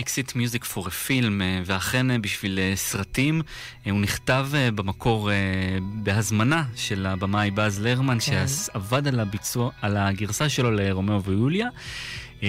Exit 0.00 0.34
Music 0.34 0.64
for 0.64 0.90
Film, 0.90 1.42
ואכן 1.64 2.10
אה, 2.10 2.18
בשביל 2.18 2.58
אה, 2.58 2.72
סרטים, 2.76 3.42
אה, 3.86 3.92
הוא 3.92 4.00
נכתב 4.00 4.48
במקור 4.74 5.30
בהזמנה 5.82 6.64
של 6.76 7.06
הבמאי 7.06 7.50
באז 7.50 7.80
לרמן, 7.80 8.18
כן. 8.20 8.46
שעבד 8.48 9.08
על 9.08 9.20
הביצוע, 9.20 9.70
על 9.80 9.96
הגרסה 9.96 10.48
שלו 10.48 10.70
לרומאו 10.70 11.22
ויוליה. 11.22 11.68
אה, 12.42 12.48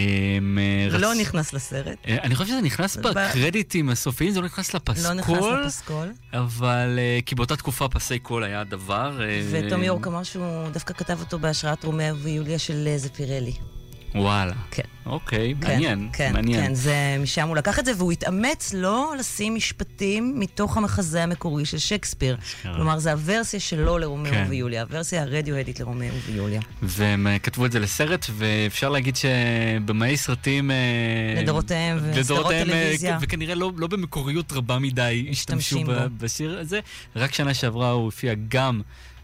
אה, 0.92 0.98
לא 0.98 1.16
נכנס 1.16 1.54
לסרט. 1.54 1.98
אה, 2.08 2.18
אני 2.24 2.36
חושב 2.36 2.50
שזה 2.50 2.62
נכנס 2.62 2.98
בקרדיטים 2.98 3.90
הסופיים, 3.90 4.32
זה 4.32 4.40
לא 4.42 4.46
נכנס 4.46 4.74
לא 4.74 4.80
נכנס 5.14 5.30
לפסקול, 5.30 5.64
לפסקול. 5.66 6.12
אבל 6.34 7.00
אה, 7.00 7.20
כי 7.26 7.36
באותה 7.36 7.56
תקופה 7.56 7.88
פסי 7.90 8.20
קול 8.20 8.44
היה 8.44 8.62
הדבר. 8.62 9.22
אה, 9.22 9.42
ותום 9.52 9.86
יורק 9.86 10.08
אמר 10.08 10.24
שהוא 10.24 10.70
דווקא 10.70 10.94
כתב 10.94 11.20
אותו 11.20 11.40
בהשראת 11.40 11.84
רומאו 11.84 12.18
ויוליה 12.18 12.60
של 12.60 12.88
זפירלי. 12.98 13.54
וואלה. 14.16 14.54
כן. 14.72 14.84
אוקיי, 15.06 15.56
כן, 15.62 15.68
מעניין, 15.68 16.10
כן, 16.14 16.34
מעניין. 16.34 16.68
כן, 16.68 16.74
זה 16.74 17.18
משם 17.20 17.48
הוא 17.48 17.56
לקח 17.56 17.80
את 17.80 17.86
זה, 17.86 17.92
והוא 17.98 18.12
התאמץ 18.12 18.74
לא 18.74 19.14
לשים 19.20 19.56
משפטים 19.56 20.40
מתוך 20.40 20.78
המחזה 20.78 21.24
המקורי 21.24 21.66
של 21.66 21.78
שייקספיר. 21.78 22.38
כלומר, 22.62 23.00
זה 23.00 23.12
הוורסיה 23.12 23.60
שלו 23.60 23.98
לרומאו 23.98 24.32
כן. 24.32 24.46
ויוליה, 24.50 24.82
הוורסיה 24.82 25.22
הרדיוהדית 25.22 25.80
לרומאו 25.80 26.14
ויוליה. 26.26 26.62
והם 26.82 27.28
אה, 27.28 27.40
כתבו 27.40 27.66
את 27.66 27.72
זה 27.72 27.80
לסרט, 27.80 28.26
ואפשר 28.38 28.90
להגיד 28.90 29.16
שבמאי 29.16 30.18
סרטים... 30.18 30.72
אה, 30.72 31.42
לדורותיהם 31.42 32.00
וסדרות 32.14 32.52
אה, 32.52 32.64
טלוויזיה. 32.64 33.18
וכנראה 33.22 33.56
לא, 33.56 33.72
לא 33.78 33.88
במקוריות 33.88 34.52
רבה 34.52 34.80
מדי 34.80 35.28
השתמשו. 35.32 35.80
בשיר 36.18 36.60
הזה. 36.60 36.80
רק 37.16 37.34
שנה 37.34 37.54
שעברה 37.54 37.92
הוא 37.92 38.04
הופיע 38.04 38.34
גם 38.48 38.82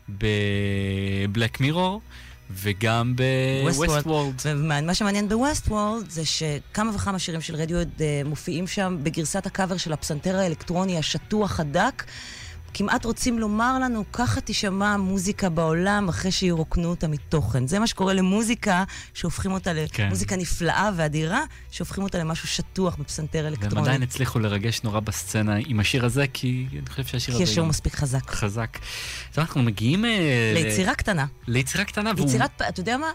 בבלק 0.10 1.60
מירור, 1.60 2.02
וגם 2.49 3.13
Westworld. 3.17 3.77
בווסט 3.77 4.07
ומה 4.45 4.93
שמעניין 4.93 5.29
בווסט 5.29 5.67
וורלד 5.67 6.09
זה 6.09 6.25
שכמה 6.25 6.95
וכמה 6.95 7.19
שירים 7.19 7.41
של 7.41 7.55
רדיואד 7.55 7.89
אה, 8.01 8.21
מופיעים 8.25 8.67
שם 8.67 8.97
בגרסת 9.03 9.45
הקאבר 9.45 9.77
של 9.77 9.93
הפסנתר 9.93 10.35
האלקטרוני 10.35 10.97
השטוח 10.97 11.59
הדק. 11.59 12.03
כמעט 12.73 13.05
רוצים 13.05 13.39
לומר 13.39 13.79
לנו, 13.79 14.03
ככה 14.13 14.41
תישמע 14.41 14.97
מוזיקה 14.97 15.49
בעולם 15.49 16.10
אחרי 16.10 16.32
שירוקנו 16.32 16.89
אותה 16.89 17.08
מתוכן. 17.08 17.67
זה 17.67 17.79
מה 17.79 17.88
שקורה 17.88 18.13
למוזיקה, 18.13 18.84
שהופכים 19.13 19.51
אותה 19.51 19.71
כן. 19.91 20.05
למוזיקה 20.05 20.36
נפלאה 20.36 20.89
ואדירה, 20.95 21.41
שהופכים 21.71 22.03
אותה 22.03 22.17
למשהו 22.17 22.47
שטוח 22.47 22.95
בפסנתר 22.95 23.38
והם 23.43 23.47
אלקטרוני. 23.47 23.82
עדיין 23.82 24.03
הצליחו 24.03 24.39
לרגש 24.39 24.82
נורא 24.84 24.99
בסצנה 24.99 25.55
עם 25.65 25.79
השיר 25.79 26.05
הזה, 26.05 26.25
כי 26.34 26.67
אני 26.73 26.89
חושב 26.89 27.03
שהשיר 27.03 27.36
כי 27.38 27.43
הזה 27.43 27.51
השיר 27.51 27.63
גם 27.63 27.69
מספיק 27.69 27.95
חזק. 27.95 28.29
חזק. 28.29 28.77
אז 29.34 29.39
אנחנו 29.39 29.63
מגיעים... 29.63 30.05
אה, 30.05 30.51
ליצירה 30.55 30.95
קטנה. 30.95 31.25
ליצירה 31.47 31.84
קטנה. 31.84 32.12
והוא- 32.15 32.27
יצירת, 32.27 32.51
פ- 32.58 32.62
אתה 32.62 32.79
יודע 32.79 32.97
מה? 32.97 33.08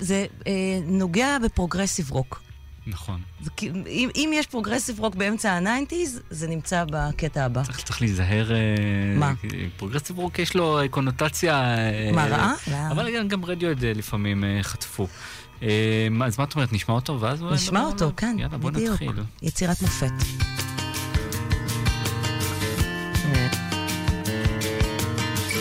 זה 0.00 0.26
אה, 0.46 0.52
נוגע 0.86 1.36
ב 1.44 1.50
progressive 1.50 2.10
rock. 2.10 2.42
נכון. 2.90 3.20
זה 3.40 3.50
אם, 3.86 4.08
אם 4.16 4.30
יש 4.34 4.46
progressive 4.46 5.00
rock 5.00 5.14
באמצע 5.14 5.52
ה 5.52 5.59
nineties, 5.59 6.20
זה 6.30 6.48
נמצא 6.48 6.84
בקטע 6.90 7.44
הבא. 7.44 7.62
צריך, 7.62 7.82
צריך 7.82 8.00
להיזהר... 8.00 8.52
אה, 8.52 8.58
מה? 9.16 9.32
progressive 9.76 10.18
rock 10.18 10.38
יש 10.38 10.56
לו 10.56 10.80
אה, 10.80 10.88
קונוטציה... 10.88 11.54
אה, 11.54 12.10
מה, 12.12 12.26
רעה? 12.26 12.54
לא. 12.70 12.76
אבל 12.90 13.16
גם, 13.16 13.28
גם 13.28 13.44
רדיוהד 13.44 13.84
לפעמים 13.84 14.44
חטפו. 14.62 15.06
אז 16.24 16.38
מה 16.38 16.44
את 16.44 16.54
אומרת, 16.54 16.72
נשמע 16.72 16.94
אותו 16.94 17.20
ואז... 17.20 17.42
נשמע 17.42 17.78
נדבר 17.80 17.92
אותו, 17.92 18.04
עליו? 18.04 18.16
כן, 18.16 18.36
יאללה, 18.38 18.58
בוא 18.58 18.70
בדיוק. 18.70 18.92
נתחיל. 18.92 19.12
יצירת 19.42 19.82
מופת. 19.82 20.12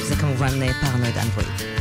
זה 0.07 0.15
כמובן 0.15 0.47
פרנואיד 0.81 1.17
אנדרואיד. 1.17 1.78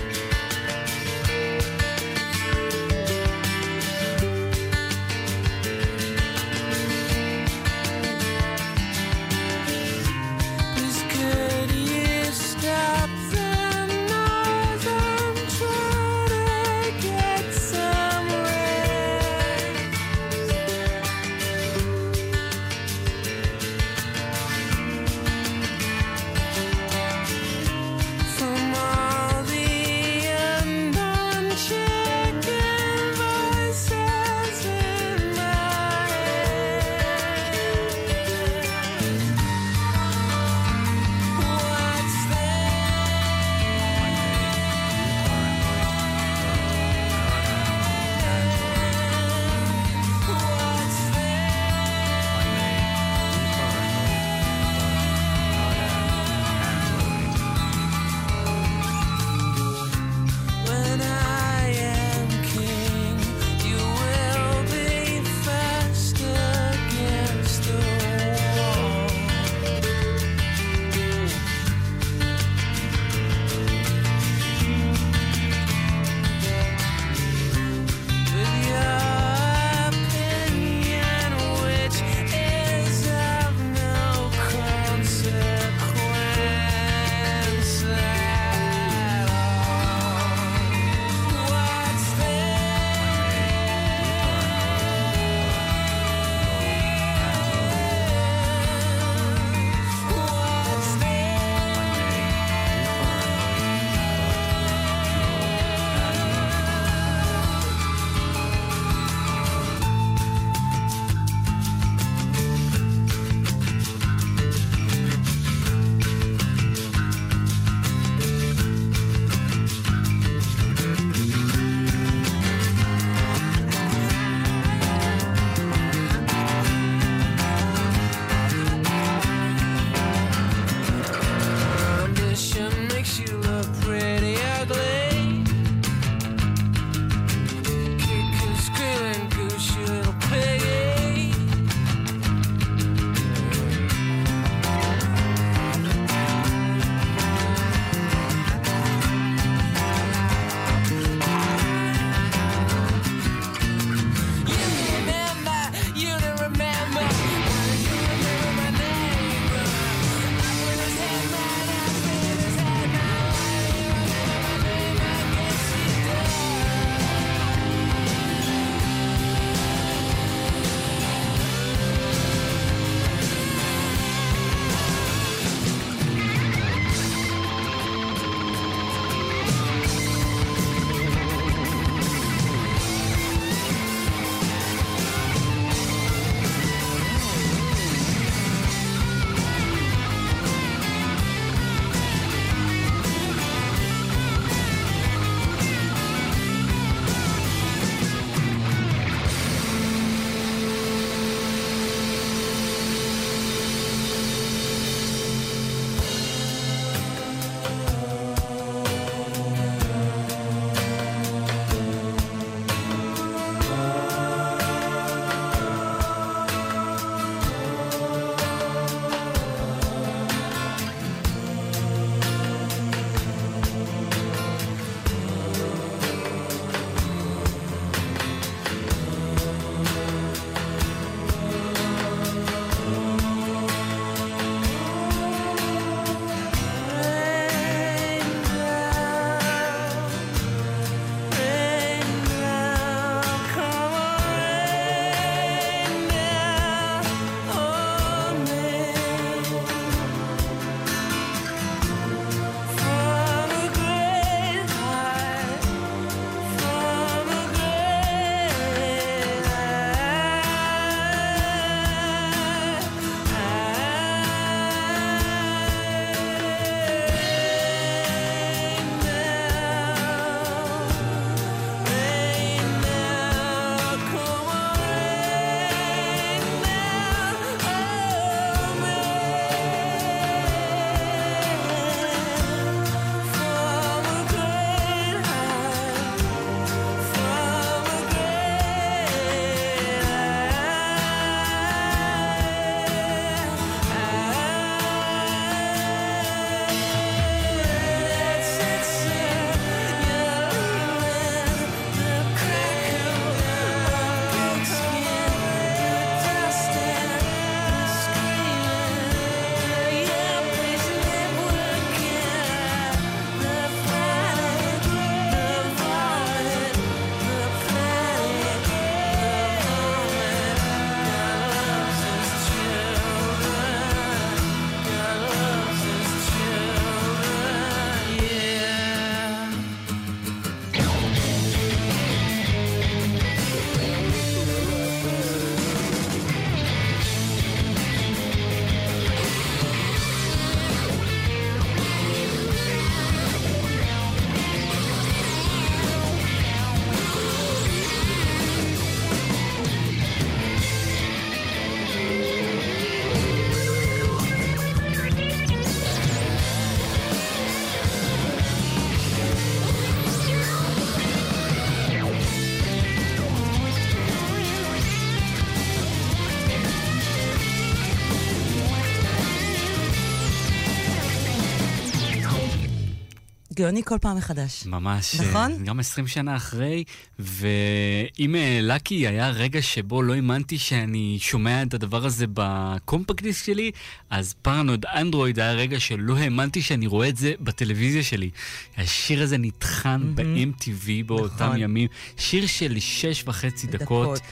גאוני 373.59 373.83
כל 373.85 373.99
פעם 374.01 374.17
מחדש. 374.17 374.67
ממש. 374.67 375.15
נכון? 375.21 375.53
אה, 375.53 375.59
גם 375.65 375.81
20 375.81 376.07
שנה 376.07 376.37
אחרי, 376.37 376.85
ואם 377.19 378.35
אה, 378.35 378.59
Lucky 378.63 379.07
היה 379.09 379.31
רגע 379.31 379.63
שבו 379.63 380.03
לא 380.03 380.15
האמנתי 380.15 380.59
שאני 380.59 381.19
שומע 381.21 381.63
את 381.63 381.75
הדבר 381.75 382.07
הזה 382.07 382.27
בקומפקט 382.35 383.23
דיסק 383.23 383.45
שלי, 383.45 383.71
אז 384.11 384.35
Paranoid 384.43 384.87
Android 384.87 385.41
היה 385.41 385.53
רגע 385.53 385.81
שלא 385.81 386.17
האמנתי 386.17 386.63
שאני 386.63 386.87
רואה 386.87 387.09
את 387.09 387.17
זה 387.17 387.33
בטלוויזיה 387.41 388.03
שלי. 388.03 388.31
השיר 388.77 389.23
הזה 389.23 389.39
נטחן 389.39 390.03
מהמם. 390.17 390.53
ב-MTV 390.53 391.07
באותם 391.07 391.45
נכון. 391.45 391.61
ימים. 391.61 391.89
שיר 392.17 392.47
של 392.47 392.79
שש 392.81 393.25
וחצי 393.27 393.67
דקות. 393.67 394.09
דקות. 394.09 394.23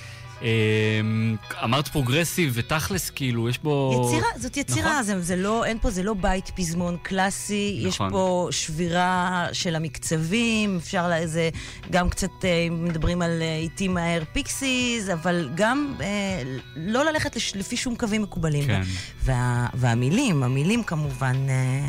אמ, 0.43 1.37
אמרת 1.65 1.89
progressive 1.89 2.51
ותכלס, 2.55 3.11
כאילו, 3.11 3.49
יש 3.49 3.59
בו... 3.59 4.03
יצירה, 4.09 4.29
זאת 4.39 4.57
יצירה, 4.57 4.91
נכון. 4.91 5.03
זה, 5.03 5.21
זה 5.23 5.37
לא, 5.37 5.65
אין 5.65 5.79
פה, 5.79 5.91
זה 5.91 6.03
לא 6.03 6.15
בית 6.15 6.51
פזמון 6.57 6.97
קלאסי, 7.03 7.79
יש 7.83 7.95
נכון. 7.95 8.11
פה 8.11 8.49
שבירה 8.51 9.47
של 9.53 9.77
המקצבים, 9.77 10.77
אפשר, 10.77 11.09
לה- 11.09 11.27
זה 11.27 11.51
גם 11.91 12.09
קצת, 12.11 12.45
אה, 12.45 12.65
אם 12.69 12.85
מדברים 12.85 13.23
על 13.23 13.43
אה, 13.43 13.57
איטי 13.57 13.89
מהר 13.89 14.23
פיקסיס, 14.33 15.09
אבל 15.09 15.49
גם 15.55 15.95
אה, 16.01 16.43
לא 16.77 17.05
ללכת 17.05 17.37
לש, 17.37 17.57
לפי 17.57 17.77
שום 17.77 17.97
קווים 17.97 18.23
מקובלים. 18.23 18.67
כן. 18.67 18.83
וה, 19.25 19.67
והמילים, 19.75 20.43
המילים 20.43 20.83
כמובן, 20.83 21.37
אה, 21.49 21.55
אה, 21.55 21.87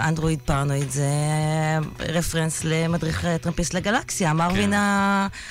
אנדרואיד 0.00 0.38
פרנואיד 0.44 0.90
זה 0.90 1.08
רפרנס 2.00 2.64
למדריך 2.64 3.24
אה, 3.24 3.38
טרמפיסט 3.38 3.74
לגלקסיה, 3.74 4.32
מרווין 4.32 4.70
כן. 4.70 4.76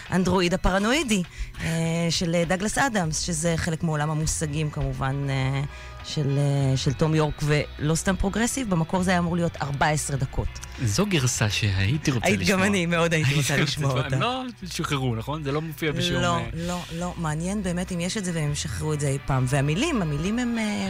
האנדרואיד 0.09 0.53
הפרנואידי 0.53 1.23
אה, 1.61 1.67
של 2.09 2.35
אה, 2.35 2.45
דגלס 2.45 2.77
אדמס, 2.77 3.19
שזה 3.19 3.53
חלק 3.57 3.83
מעולם 3.83 4.09
המושגים 4.09 4.69
כמובן 4.69 5.27
אה, 5.29 5.61
של, 6.05 6.37
אה, 6.37 6.77
של 6.77 6.93
תום 6.93 7.15
יורק, 7.15 7.41
ולא 7.43 7.95
סתם 7.95 8.15
progressive, 8.15 8.69
במקור 8.69 9.03
זה 9.03 9.11
היה 9.11 9.19
אמור 9.19 9.35
להיות 9.35 9.57
14 9.61 10.17
דקות. 10.17 10.47
זו 10.83 11.05
גרסה 11.05 11.49
שהייתי 11.49 12.11
רוצה 12.11 12.27
היית 12.27 12.39
לשמוע. 12.39 12.57
גם 12.57 12.63
אני 12.63 12.85
מאוד 12.85 13.13
הייתי 13.13 13.35
רוצה 13.35 13.57
לשמוע 13.57 13.91
הם 13.91 13.97
אותה. 13.97 14.15
לא 14.15 14.43
שוחררו, 14.71 15.15
נכון? 15.15 15.43
זה 15.43 15.51
לא 15.51 15.61
מופיע 15.61 15.91
בשום... 15.91 16.15
לא, 16.15 16.37
אה, 16.37 16.43
לא, 16.53 16.79
לא. 16.99 17.13
מעניין 17.17 17.63
באמת 17.63 17.91
אם 17.91 17.99
יש 17.99 18.17
את 18.17 18.25
זה 18.25 18.31
והם 18.35 18.51
ישחררו 18.51 18.93
את 18.93 18.99
זה 18.99 19.07
אי 19.07 19.17
פעם. 19.25 19.45
והמילים, 19.47 20.01
המילים 20.01 20.39
הם 20.39 20.57
אה, 20.57 20.89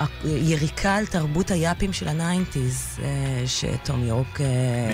אה, 0.00 0.06
יריקה 0.24 0.94
על 0.96 1.06
תרבות 1.06 1.50
היאפים 1.50 1.92
של 1.92 2.08
ה 2.08 2.17
nineties, 2.17 2.98
אה, 3.02 3.08
שתום 3.46 4.04
יורק... 4.04 4.40
אה, 4.40 4.46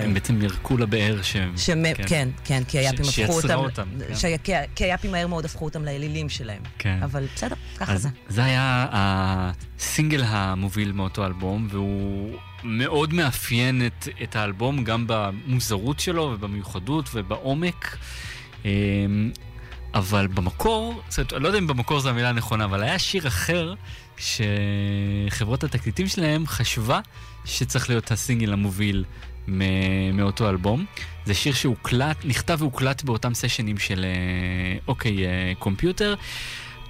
הם 0.03 0.13
בעצם 0.13 0.41
ירקו 0.41 0.77
לבאר 0.77 1.21
שהם... 1.21 1.57
שמ... 1.57 1.83
כן, 2.07 2.29
כן, 2.43 2.63
כי 2.67 2.79
היאפים 2.79 3.05
ש- 3.05 3.19
הפכו 3.19 3.33
אותם... 3.41 3.55
אותם, 3.55 3.87
כן. 4.07 4.15
ש- 4.15 4.25
כי- 4.43 4.51
כי 4.75 4.83
היאפים 4.83 5.11
מהר 5.11 5.27
מאוד 5.27 5.45
הפכו 5.45 5.65
אותם 5.65 5.85
לאלילים 5.85 6.29
שלהם. 6.29 6.61
כן. 6.79 6.99
אבל 7.03 7.25
בסדר, 7.35 7.55
ככה 7.77 7.97
זה. 7.97 8.09
זה 8.29 8.43
היה 8.43 8.85
הסינגל 8.91 10.23
המוביל 10.27 10.91
מאותו 10.91 11.25
אלבום, 11.25 11.67
והוא 11.71 12.35
מאוד 12.63 13.13
מאפיין 13.13 13.85
את, 13.85 14.07
את 14.23 14.35
האלבום 14.35 14.83
גם 14.83 15.03
במוזרות 15.07 15.99
שלו 15.99 16.23
ובמיוחדות 16.23 17.09
ובעומק. 17.13 17.97
אמ, 18.65 18.69
אבל 19.93 20.27
במקור, 20.27 21.01
זאת 21.09 21.17
אומרת, 21.19 21.33
אני 21.33 21.43
לא 21.43 21.47
יודע 21.47 21.59
אם 21.59 21.67
במקור 21.67 21.99
זו 21.99 22.09
המילה 22.09 22.29
הנכונה, 22.29 22.65
אבל 22.65 22.83
היה 22.83 22.99
שיר 22.99 23.27
אחר 23.27 23.73
שחברות 24.17 25.63
התקליטים 25.63 26.07
שלהם 26.07 26.47
חשבה 26.47 26.99
שצריך 27.45 27.89
להיות 27.89 28.11
הסינגל 28.11 28.53
המוביל 28.53 29.05
מאותו 30.13 30.49
אלבום. 30.49 30.85
זה 31.25 31.33
שיר 31.33 31.53
שהוקלט, 31.53 32.17
נכתב 32.23 32.57
והוקלט 32.59 33.03
באותם 33.03 33.33
סשנים 33.33 33.77
של 33.77 34.05
אה, 34.05 34.79
אוקיי 34.87 35.25
אה, 35.25 35.53
קומפיוטר, 35.59 36.15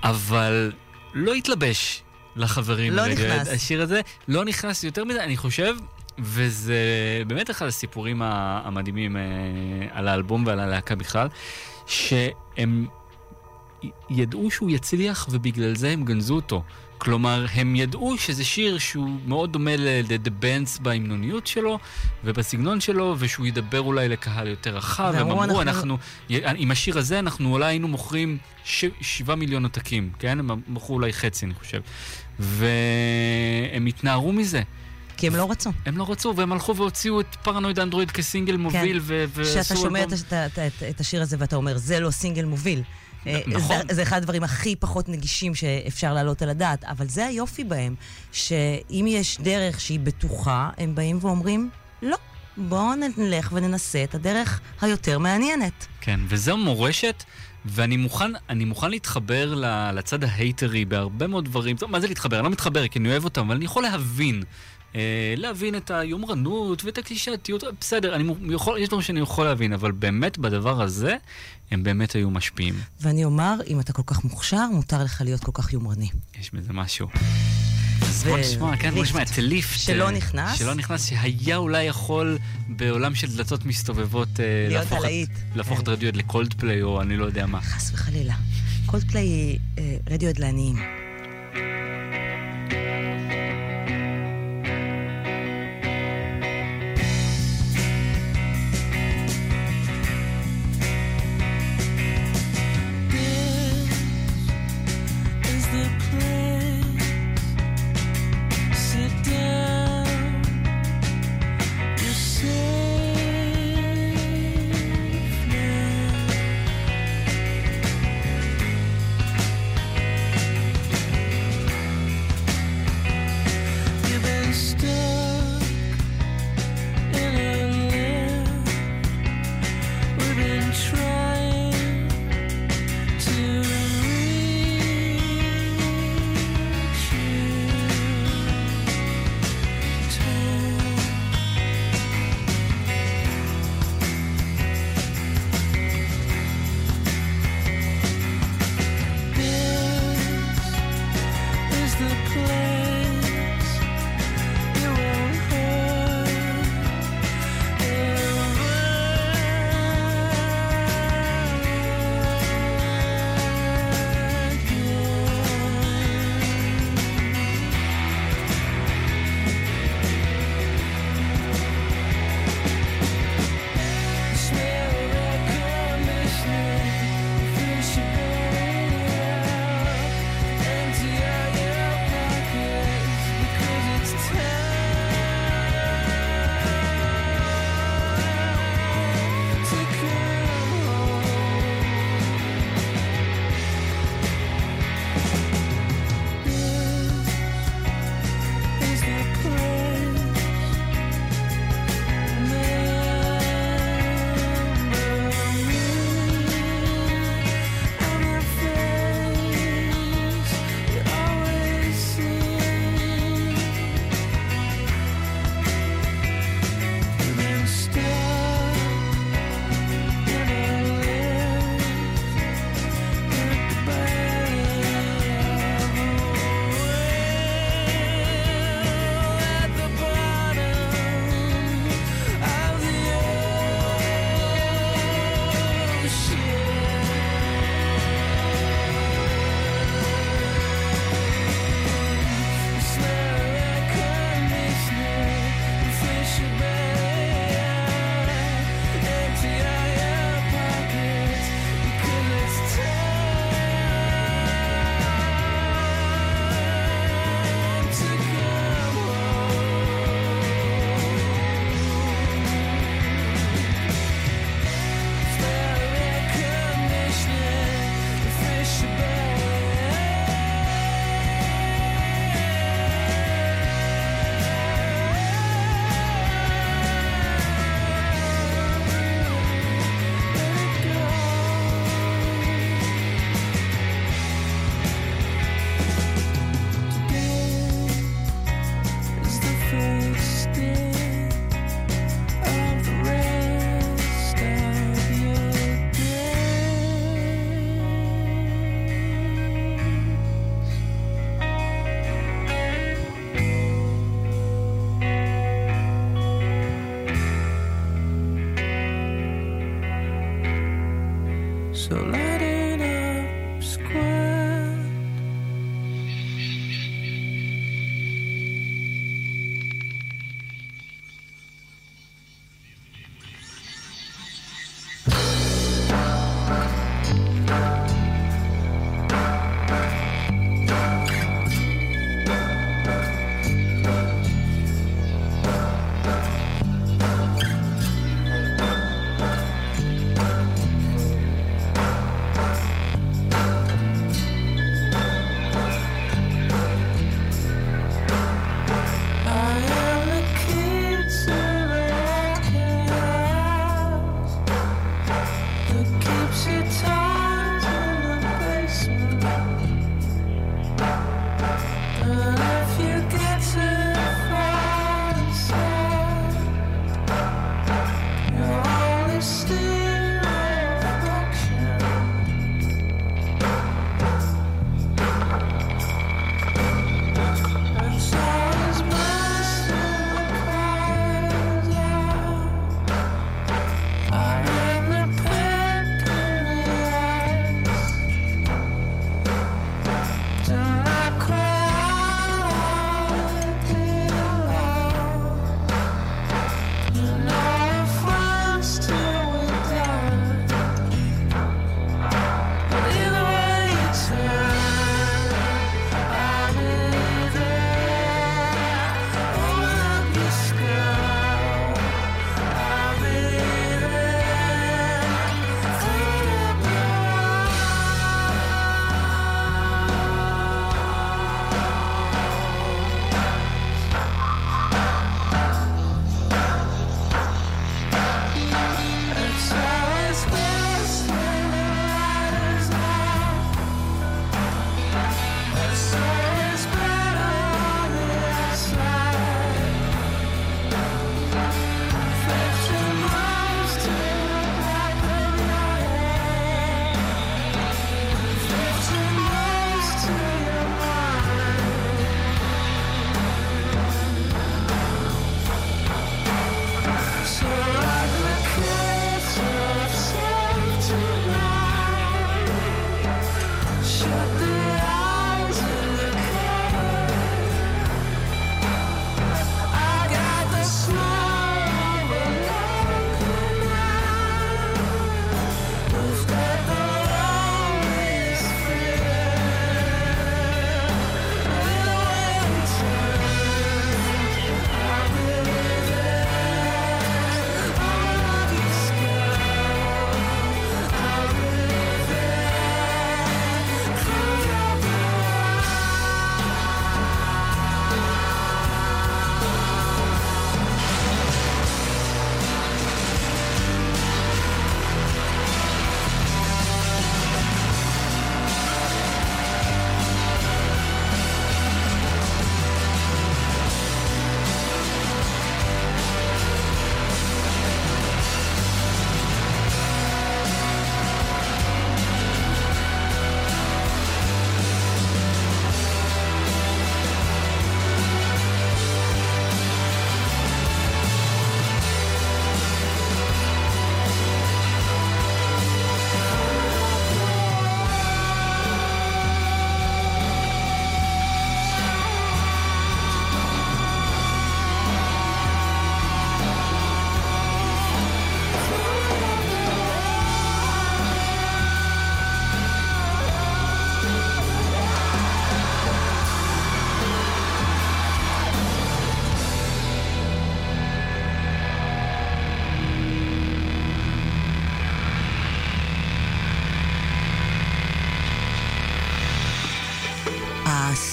אבל 0.03 0.71
לא 1.13 1.33
התלבש 1.33 2.03
לחברים. 2.35 2.93
לא 2.93 3.07
ברדיואד. 3.07 3.31
נכנס. 3.31 3.47
השיר 3.47 3.81
הזה 3.81 4.01
לא 4.27 4.45
נכנס 4.45 4.83
יותר 4.83 5.03
מדי, 5.03 5.19
אני 5.19 5.37
חושב, 5.37 5.75
וזה 6.19 6.77
באמת 7.27 7.51
אחד 7.51 7.65
הסיפורים 7.65 8.21
המדהימים 8.23 9.17
אה, 9.17 9.21
על 9.91 10.07
האלבום 10.07 10.43
ועל 10.45 10.59
הלהקה 10.59 10.95
בכלל, 10.95 11.27
שהם 11.87 12.87
ידעו 14.09 14.51
שהוא 14.51 14.69
יצליח 14.69 15.27
ובגלל 15.31 15.75
זה 15.75 15.89
הם 15.89 16.05
גנזו 16.05 16.35
אותו. 16.35 16.63
כלומר, 16.97 17.45
הם 17.53 17.75
ידעו 17.75 18.15
שזה 18.17 18.43
שיר 18.45 18.77
שהוא 18.77 19.09
מאוד 19.25 19.53
דומה 19.53 19.71
ל-The 19.77 20.43
Bands 20.43 20.81
בהמנוניות 20.81 21.47
שלו 21.47 21.79
ובסגנון 22.23 22.79
שלו, 22.81 23.15
ושהוא 23.19 23.47
ידבר 23.47 23.79
אולי 23.79 24.09
לקהל 24.09 24.47
יותר 24.47 24.75
רחב. 24.77 25.11
הם 25.15 25.27
ואמרו, 25.27 25.43
אמרו, 25.43 25.61
אנחנו- 25.61 25.97
אנחנו, 26.29 26.55
עם 26.57 26.71
השיר 26.71 26.97
הזה 26.97 27.19
אנחנו 27.19 27.53
אולי 27.53 27.65
היינו 27.65 27.87
מוכרים 27.87 28.37
ש- 28.65 28.85
שבעה 29.01 29.35
מיליון 29.35 29.63
עותקים, 29.63 30.09
כן? 30.19 30.39
הם 30.39 30.49
מכרו 30.67 30.95
אולי 30.95 31.13
חצי, 31.13 31.45
אני 31.45 31.53
חושב. 31.53 31.81
והם 32.39 33.85
התנערו 33.85 34.33
מזה. 34.33 34.61
כי 35.17 35.27
הם 35.27 35.35
לא 35.35 35.51
רצו. 35.51 35.71
הם 35.85 35.97
לא 35.97 36.11
רצו, 36.11 36.33
והם 36.35 36.51
הלכו 36.51 36.75
והוציאו 36.75 37.19
את 37.19 37.35
פרנואיד 37.43 37.79
אנדרואיד 37.79 38.11
כסינגל 38.11 38.57
מוביל, 38.57 38.99
ו- 39.01 39.25
ועשו 39.33 39.59
כשאתה 39.59 39.75
שומע 39.75 40.03
את, 40.03 40.13
את, 40.13 40.33
את, 40.59 40.83
את 40.89 40.99
השיר 40.99 41.21
הזה 41.21 41.37
ואתה 41.39 41.55
אומר, 41.55 41.77
זה 41.77 41.99
לא 41.99 42.11
סינגל 42.11 42.45
מוביל. 42.45 42.81
אה, 43.27 43.39
נכון. 43.47 43.77
זה, 43.87 43.95
זה 43.95 44.03
אחד 44.03 44.17
הדברים 44.17 44.43
הכי 44.43 44.75
פחות 44.75 45.09
נגישים 45.09 45.55
שאפשר 45.55 46.13
להעלות 46.13 46.41
על 46.41 46.49
הדעת, 46.49 46.83
אבל 46.83 47.07
זה 47.07 47.25
היופי 47.25 47.63
בהם, 47.63 47.95
שאם 48.31 49.05
יש 49.07 49.37
דרך 49.41 49.81
שהיא 49.81 49.99
בטוחה, 49.99 50.69
הם 50.77 50.95
באים 50.95 51.17
ואומרים, 51.21 51.69
לא, 52.01 52.17
בואו 52.57 52.95
נלך 53.17 53.49
וננסה 53.53 54.03
את 54.03 54.15
הדרך 54.15 54.59
היותר 54.81 55.19
מעניינת. 55.19 55.87
כן, 56.01 56.19
וזו 56.27 56.57
מורשת, 56.57 57.23
ואני 57.65 57.97
מוכן, 57.97 58.31
אני 58.49 58.65
מוכן 58.65 58.91
להתחבר 58.91 59.53
לצד 59.93 60.23
ההייטרי 60.23 60.85
בהרבה 60.85 61.27
מאוד 61.27 61.45
דברים. 61.45 61.77
טוב, 61.77 61.91
מה 61.91 61.99
זה 61.99 62.07
להתחבר? 62.07 62.37
אני 62.37 62.43
לא 62.43 62.49
מתחבר 62.49 62.87
כי 62.87 62.99
אני 62.99 63.09
אוהב 63.09 63.23
אותם, 63.23 63.41
אבל 63.41 63.55
אני 63.55 63.65
יכול 63.65 63.83
להבין. 63.83 64.43
אה, 64.97 65.01
להבין 65.37 65.75
את 65.75 65.91
היומרנות 65.91 66.83
ואת 66.83 66.97
הקלישאתיות, 66.97 67.63
בסדר, 67.81 68.15
אני 68.15 68.23
יכול, 68.53 68.77
יש 68.79 68.87
דברים 68.87 69.01
שאני 69.03 69.19
יכול 69.19 69.45
להבין, 69.45 69.73
אבל 69.73 69.91
באמת 69.91 70.37
בדבר 70.37 70.81
הזה, 70.81 71.15
הם 71.71 71.83
באמת 71.83 72.11
היו 72.11 72.29
משפיעים. 72.29 72.75
ואני 73.01 73.25
אומר, 73.25 73.55
אם 73.67 73.79
אתה 73.79 73.93
כל 73.93 74.01
כך 74.05 74.23
מוכשר, 74.23 74.65
מותר 74.73 75.03
לך 75.03 75.21
להיות 75.25 75.43
כל 75.43 75.51
כך 75.53 75.73
יומרני. 75.73 76.09
יש 76.39 76.51
בזה 76.53 76.73
משהו. 76.73 77.07
אז 78.01 78.23
בוא 78.23 78.37
נשמע, 78.37 78.77
כן, 78.77 78.93
בוא 78.93 79.03
נשמע 79.03 79.21
את 79.21 79.37
Lift. 79.37 79.79
שלא 79.79 80.05
אה, 80.07 80.11
נכנס. 80.11 80.57
שלא 80.59 80.73
נכנס, 80.73 81.05
שהיה 81.09 81.57
אולי 81.57 81.83
יכול 81.83 82.37
בעולם 82.67 83.15
של 83.15 83.35
דלתות 83.37 83.65
מסתובבות 83.65 84.39
אה, 84.39 84.45
להפוך 85.53 85.79
את- 85.79 85.85
כן. 85.85 85.91
רדיוהד 85.91 86.15
לקולדפליי 86.15 86.81
או 86.81 87.01
אני 87.01 87.17
לא 87.17 87.25
יודע 87.25 87.45
מה. 87.45 87.61
חס 87.61 87.91
וחלילה. 87.93 88.33
קולדפליי 88.85 89.23
היא 89.27 89.59
אה, 89.77 89.97
רדיוהד 90.09 90.39
לעניים. 90.39 91.06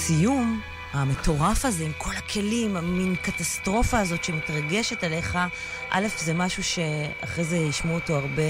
הסיום 0.05 0.61
המטורף 0.93 1.65
הזה, 1.65 1.85
עם 1.85 1.93
כל 1.99 2.11
הכלים, 2.17 2.77
המין 2.77 3.17
קטסטרופה 3.23 3.99
הזאת 3.99 4.25
שמתרגשת 4.25 5.05
עליך, 5.05 5.39
א', 5.91 6.07
זה 6.19 6.35
משהו 6.35 6.63
שאחרי 6.65 7.45
זה 7.45 7.57
ישמעו 7.57 7.95
אותו 7.95 8.17
הרבה 8.17 8.43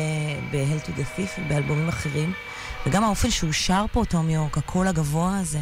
ב-Hell 0.51 0.87
to 0.87 0.91
the 0.91 1.19
Thief 1.19 1.41
ובאלבומים 1.41 1.89
אחרים, 1.89 2.33
וגם 2.87 3.05
האופן 3.05 3.31
שהוא 3.31 3.53
שר 3.53 3.85
פה, 3.93 4.05
תום 4.09 4.31
יורק, 4.31 4.59
הקול 4.59 4.89
הגבוה 4.89 5.39
הזה, 5.39 5.61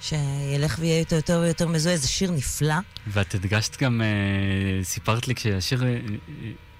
שילך 0.00 0.76
ויהיה 0.78 0.98
יותר 0.98 1.16
יותר 1.16 1.40
ויותר 1.42 1.68
מזוהה, 1.68 1.96
זה 1.96 2.08
שיר 2.08 2.30
נפלא. 2.30 2.74
ואת 3.06 3.34
הדגשת 3.34 3.82
גם, 3.82 4.02
אה, 4.02 4.84
סיפרת 4.84 5.28
לי 5.28 5.34
כשהשיר 5.34 5.84
אה, 5.84 5.88
אה, 5.88 5.94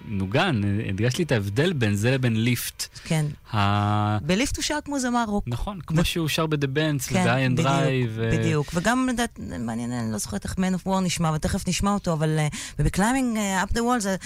נוגן, 0.08 0.60
אה, 0.64 0.88
הדגשת 0.88 1.18
לי 1.18 1.24
את 1.24 1.32
ההבדל 1.32 1.72
בין 1.72 1.94
זה 1.94 2.10
לבין 2.10 2.44
ליפט. 2.44 2.98
כן. 3.04 3.26
ה... 3.52 4.18
בליפט 4.18 4.56
הוא 4.56 4.62
שר 4.62 4.78
כמו 4.84 4.98
זמר 4.98 5.24
רוק. 5.28 5.44
נכון, 5.46 5.80
כמו 5.80 6.04
שהוא 6.04 6.28
שר 6.28 6.46
ב-The 6.46 6.56
Bands 6.56 7.08
כן, 7.08 7.20
וב-I 7.20 7.48
and 7.48 7.52
בדיוק, 7.52 7.68
Drive. 7.68 8.10
ו- 8.14 8.30
בדיוק. 8.32 8.70
וגם, 8.74 9.08
לדעת, 9.12 9.38
מעניין, 9.58 9.92
אני 9.92 10.12
לא 10.12 10.18
זוכרת 10.18 10.44
איך 10.44 10.52
Man 10.52 10.82
of 10.82 10.86
War 10.86 11.00
נשמע, 11.02 11.30
ותכף 11.34 11.68
נשמע 11.68 11.90
אותו, 11.94 12.12
אבל 12.12 12.38
uh, 12.38 12.82
ב-Climbing 12.82 13.36
uh, 13.36 13.70
Up 13.70 13.72
the 13.72 13.80
Wall 13.80 13.98
זה 13.98 14.16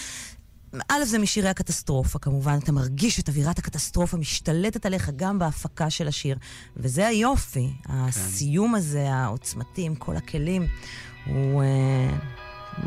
א', 0.88 1.04
זה 1.04 1.18
משירי 1.18 1.48
הקטסטרופה, 1.48 2.18
כמובן, 2.18 2.58
אתה 2.62 2.72
מרגיש 2.72 3.20
את 3.20 3.28
אווירת 3.28 3.58
הקטסטרופה 3.58 4.16
משתלטת 4.16 4.86
עליך 4.86 5.10
גם 5.16 5.38
בהפקה 5.38 5.90
של 5.90 6.08
השיר. 6.08 6.36
וזה 6.76 7.06
היופי, 7.06 7.68
הסיום 7.88 8.74
הזה, 8.74 9.12
העוצמתי, 9.12 9.82
עם 9.82 9.94
כל 9.94 10.16
הכלים, 10.16 10.66
הוא 11.26 11.62
אה, 11.62 12.18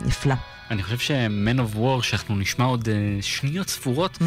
נפלא. 0.06 0.36
אני 0.70 0.84
חושב 0.84 1.00
ש-Man 1.00 1.60
of 1.60 1.78
War, 1.78 2.04
שאנחנו 2.04 2.38
נשמע 2.38 2.66
עוד 2.66 2.90
אה, 2.90 3.18
שניות 3.22 3.70
ספורות, 3.70 4.18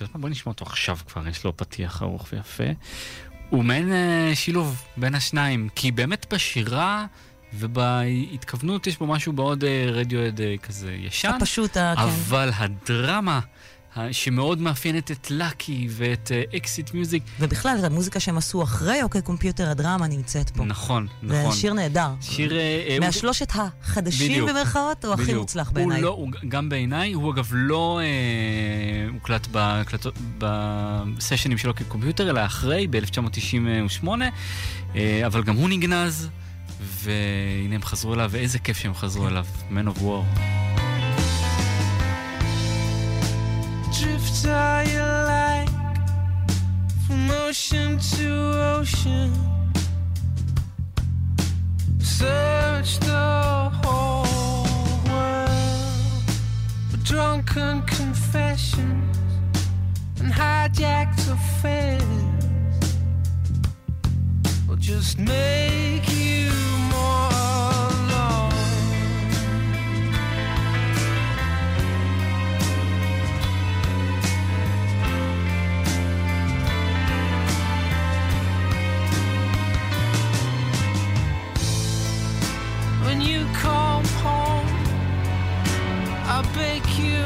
יודעת 0.00 0.14
מה? 0.14 0.20
בוא 0.20 0.28
נשמע 0.28 0.52
אותו 0.52 0.64
עכשיו 0.64 0.98
כבר, 1.06 1.28
יש 1.28 1.44
לו 1.44 1.56
פתיח 1.56 2.02
ארוך 2.02 2.26
ויפה. 2.32 2.64
הוא 3.50 3.64
מעין 3.64 3.92
אה, 3.92 4.30
שילוב 4.34 4.82
בין 4.96 5.14
השניים, 5.14 5.68
כי 5.74 5.92
באמת 5.92 6.26
בשירה 6.32 7.06
ובהתכוונות 7.54 8.86
יש 8.86 8.98
בו 8.98 9.06
משהו 9.06 9.32
מאוד 9.32 9.64
רדיואד 9.92 10.40
כזה 10.62 10.92
ישן, 10.92 11.32
הפשוט, 11.36 11.72
כן. 11.74 11.94
אבל 11.96 12.50
הדרמה 12.54 13.40
שמאוד 14.12 14.60
מאפיינת 14.60 15.10
את 15.10 15.30
לאקי 15.30 15.88
ואת 15.90 16.30
אקסיט 16.56 16.94
מיוזיק, 16.94 17.22
ובכלל, 17.40 17.84
המוזיקה 17.84 18.20
שהם 18.20 18.38
עשו 18.38 18.62
אחרי 18.62 19.02
אוקיי 19.02 19.22
קומפיוטר, 19.22 19.70
הדרמה 19.70 20.06
נמצאת 20.06 20.50
פה. 20.50 20.64
נכון, 20.64 21.06
זה 21.28 21.40
נכון. 21.42 21.52
שיר 21.56 21.72
נהדר. 21.72 22.08
שיר... 22.20 22.52
אה, 22.52 22.58
אה, 22.88 22.96
הוא- 22.98 23.06
מהשלושת 23.06 23.48
החדשים 23.54 24.32
בדיוק. 24.32 24.50
במרכאות, 24.50 25.04
הוא 25.04 25.14
הכי. 25.14 25.34
מוצלח 25.34 25.70
בעיניי. 25.70 25.96
הוא 26.00 26.04
לא, 26.04 26.10
הוא 26.10 26.28
גם 26.48 26.68
בעיניי, 26.68 27.12
הוא 27.12 27.32
אגב 27.32 27.48
לא 27.52 28.00
אה, 28.02 28.06
הוקלט 29.12 29.46
בסשנים 30.38 31.58
שלו 31.58 31.74
כקומפיוטר, 31.74 32.30
אלא 32.30 32.44
אחרי, 32.46 32.86
ב-1998, 32.90 34.08
אה, 34.96 35.22
אבל 35.26 35.42
גם 35.42 35.56
הוא 35.56 35.68
נגנז, 35.68 36.28
והנה 36.80 37.74
הם 37.74 37.82
חזרו 37.82 38.14
אליו, 38.14 38.28
ואיזה 38.32 38.58
כיף 38.58 38.78
שהם 38.78 38.94
חזרו 38.94 39.28
אליו, 39.28 39.46
Man 39.70 39.98
of 39.98 40.02
War. 40.02 40.40
Drift 43.92 44.46
are 44.46 44.84
you 44.84 45.00
like 45.00 45.68
from 47.06 47.30
ocean 47.30 47.98
to 47.98 48.28
ocean? 48.78 49.32
Search 51.98 52.98
the 53.00 53.70
whole 53.82 54.24
world 55.10 56.22
for 56.88 56.96
drunken 57.04 57.82
confessions 57.82 59.18
and 60.20 60.32
hijacked 60.32 61.28
affairs. 61.28 62.02
Will 64.68 64.76
just 64.76 65.18
make 65.18 66.09
When 83.10 83.22
you 83.22 83.44
come 83.54 84.04
home, 84.22 84.68
I'll 86.30 86.44
bake 86.54 86.96
you 86.96 87.24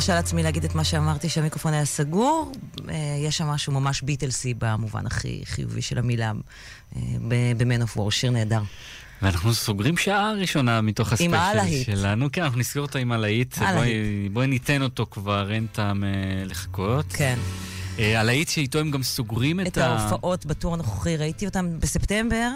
מרשה 0.00 0.14
לעצמי 0.14 0.42
להגיד 0.42 0.64
את 0.64 0.74
מה 0.74 0.84
שאמרתי 0.84 1.28
שהמיקרופון 1.28 1.72
היה 1.72 1.84
סגור. 1.84 2.52
אה, 2.88 2.94
יש 3.26 3.36
שם 3.36 3.46
משהו 3.46 3.72
ממש 3.72 4.02
ביטלסי 4.02 4.54
במובן 4.58 5.06
הכי 5.06 5.42
חיובי 5.44 5.82
של 5.82 5.98
המילה 5.98 6.32
אה, 6.96 7.00
ב-Man 7.28 7.82
of 7.84 7.98
War, 7.98 8.10
שיר 8.10 8.30
נהדר. 8.30 8.62
ואנחנו 9.22 9.54
סוגרים 9.54 9.96
שעה 9.96 10.32
ראשונה 10.32 10.80
מתוך 10.80 11.12
הספיישל. 11.12 11.84
שלנו. 11.84 12.28
כן, 12.32 12.42
אנחנו 12.42 12.58
נסגור 12.58 12.82
אותו 12.86 12.98
עם 12.98 13.12
הלהיט. 13.12 13.58
בואי- 13.58 14.28
בואי 14.32 14.46
ניתן 14.46 14.82
אותו 14.82 15.06
כבר, 15.10 15.52
אין 15.52 15.66
טעם 15.72 16.04
אה, 16.04 16.08
לחכות. 16.44 17.06
כן. 17.12 17.38
הלהיט 17.98 18.48
שאיתו 18.48 18.78
הם 18.78 18.90
גם 18.90 19.02
סוגרים 19.02 19.60
את, 19.60 19.66
את 19.66 19.78
ה... 19.78 19.86
ההופעות 19.86 20.46
בטור 20.46 20.74
הנוכחי, 20.74 21.16
ראיתי 21.16 21.46
אותם 21.46 21.80
בספטמבר 21.80 22.48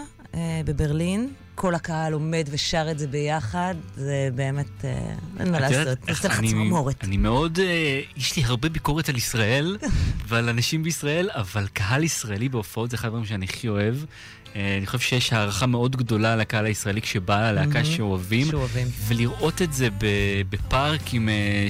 בברלין. 0.65 1.29
כל 1.65 1.75
הקהל 1.75 2.13
עומד 2.13 2.47
ושר 2.51 2.87
את 2.91 2.99
זה 2.99 3.07
ביחד, 3.07 3.75
זה 3.95 4.29
באמת, 4.35 4.85
אה, 4.85 5.13
אין 5.39 5.51
מה 5.51 5.59
לעשות, 5.59 5.83
זה 5.85 6.11
עושה 6.11 6.27
לך 6.27 6.41
צמרמורת. 6.41 7.03
אני 7.03 7.17
מאוד, 7.17 7.59
אה, 7.59 8.01
יש 8.17 8.35
לי 8.35 8.43
הרבה 8.43 8.69
ביקורת 8.69 9.09
על 9.09 9.15
ישראל 9.15 9.77
ועל 10.27 10.49
אנשים 10.49 10.83
בישראל, 10.83 11.29
אבל 11.33 11.67
קהל 11.73 12.03
ישראלי 12.03 12.49
בהופעות 12.49 12.89
זה 12.89 12.97
אחד 12.97 13.07
הדברים 13.07 13.25
שאני 13.25 13.45
הכי 13.45 13.67
אוהב. 13.67 13.95
אה, 14.55 14.77
אני 14.77 14.85
חושב 14.85 14.99
שיש 14.99 15.33
הערכה 15.33 15.65
מאוד 15.65 15.95
גדולה 15.95 16.35
לקהל 16.35 16.65
הישראלי 16.65 17.01
כשבא 17.01 17.51
ללהקה 17.51 17.69
מהמם. 17.69 17.85
שאוהבים. 17.85 18.47
שאוהבים. 18.47 18.87
ולראות 19.07 19.61
את 19.61 19.73
זה 19.73 19.87
בפארק 20.49 21.13
עם 21.13 21.29
אה, 21.29 21.67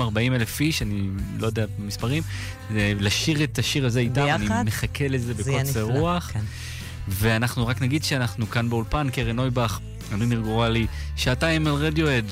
30-40 0.00 0.34
אלף 0.34 0.60
איש, 0.60 0.82
אני 0.82 1.02
לא 1.38 1.46
יודע 1.46 1.64
מספרים, 1.78 2.22
לשיר 3.00 3.44
את 3.44 3.58
השיר 3.58 3.86
הזה 3.86 4.00
איתם, 4.00 4.26
אני? 4.34 4.46
מחכה 4.64 5.08
לזה 5.08 5.34
בקוצר. 5.34 5.82
רוח. 5.82 6.30
כן. 6.32 6.40
ואנחנו 7.08 7.66
רק 7.66 7.82
נגיד 7.82 8.04
שאנחנו 8.04 8.50
כאן 8.50 8.70
באולפן, 8.70 9.10
קרן 9.12 9.36
נויבך, 9.36 9.80
אני 10.12 10.26
ניר 10.26 10.40
גורלי, 10.40 10.86
שעתיים 11.16 11.66
על 11.66 11.74
רדיואד, 11.74 12.24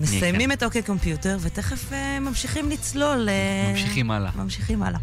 מסיימים 0.00 0.52
את 0.52 0.62
אוקיי 0.62 0.82
קומפיוטר, 0.82 1.36
ותכף 1.40 1.92
אה, 1.92 2.20
ממשיכים 2.20 2.70
לצלול. 2.70 3.28
אה, 3.28 3.72
ממשיכים 3.72 4.10
הלאה. 4.10 4.30
ממשיכים 4.36 4.82
הלאה. 4.82 4.98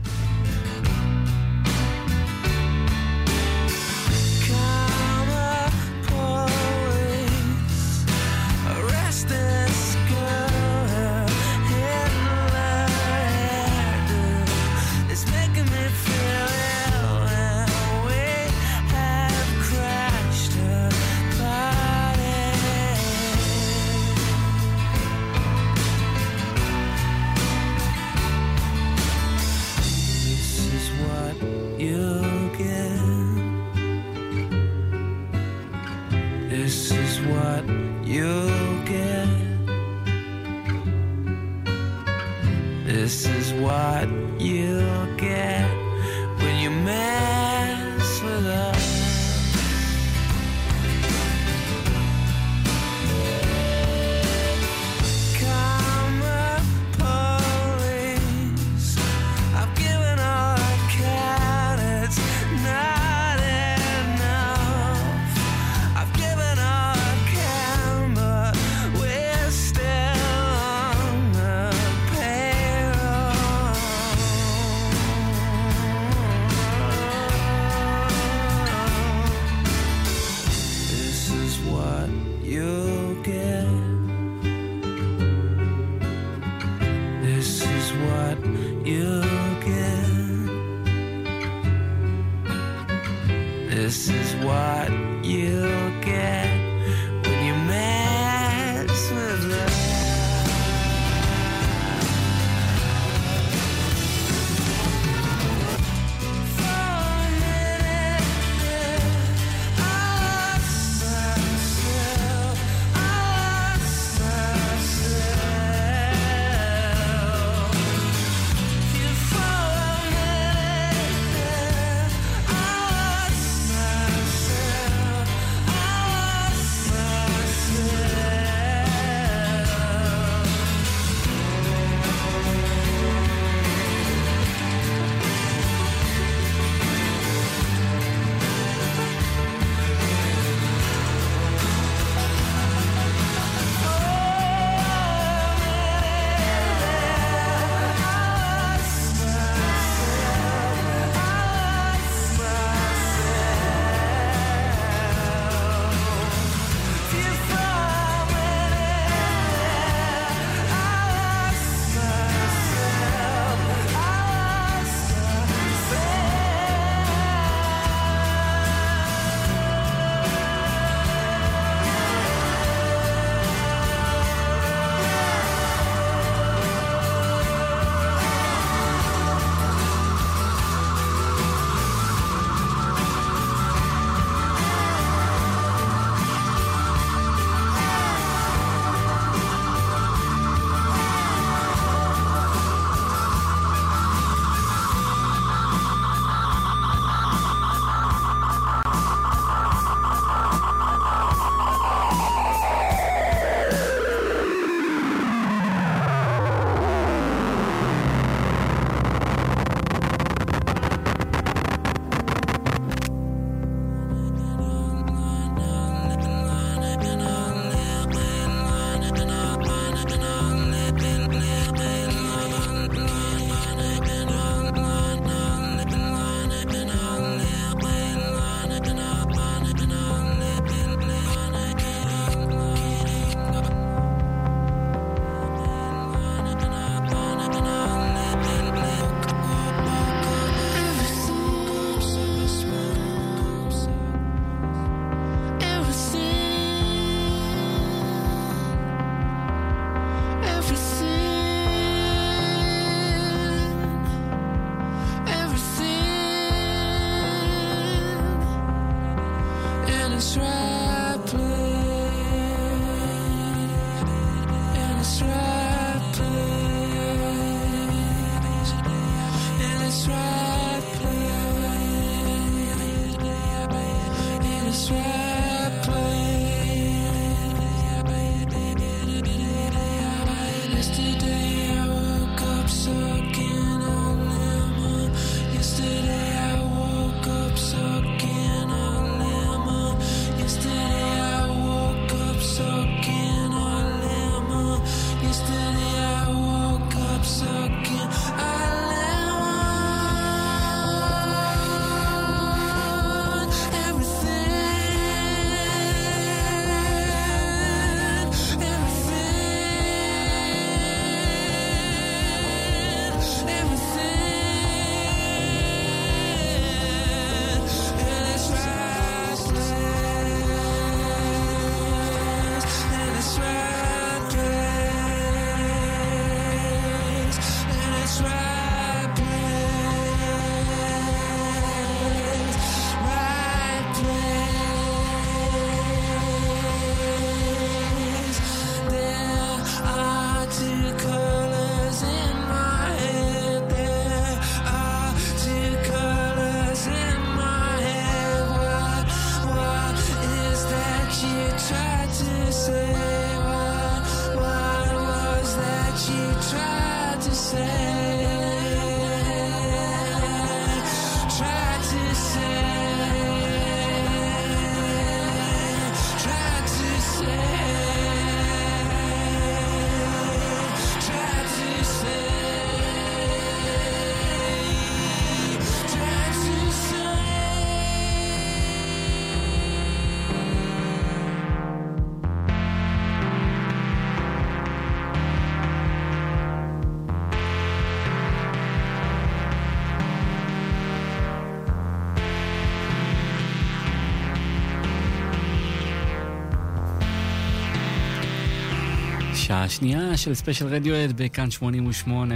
שעה 399.54 399.70
שנייה 399.70 400.18
של 400.18 400.34
ספיישל 400.34 400.68
רדיוהד 400.68 401.10
בכאן 401.16 401.52
88. 401.52 402.36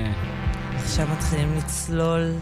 עכשיו 0.75 1.07
מתחילים 1.17 1.57
לצלול 1.57 2.33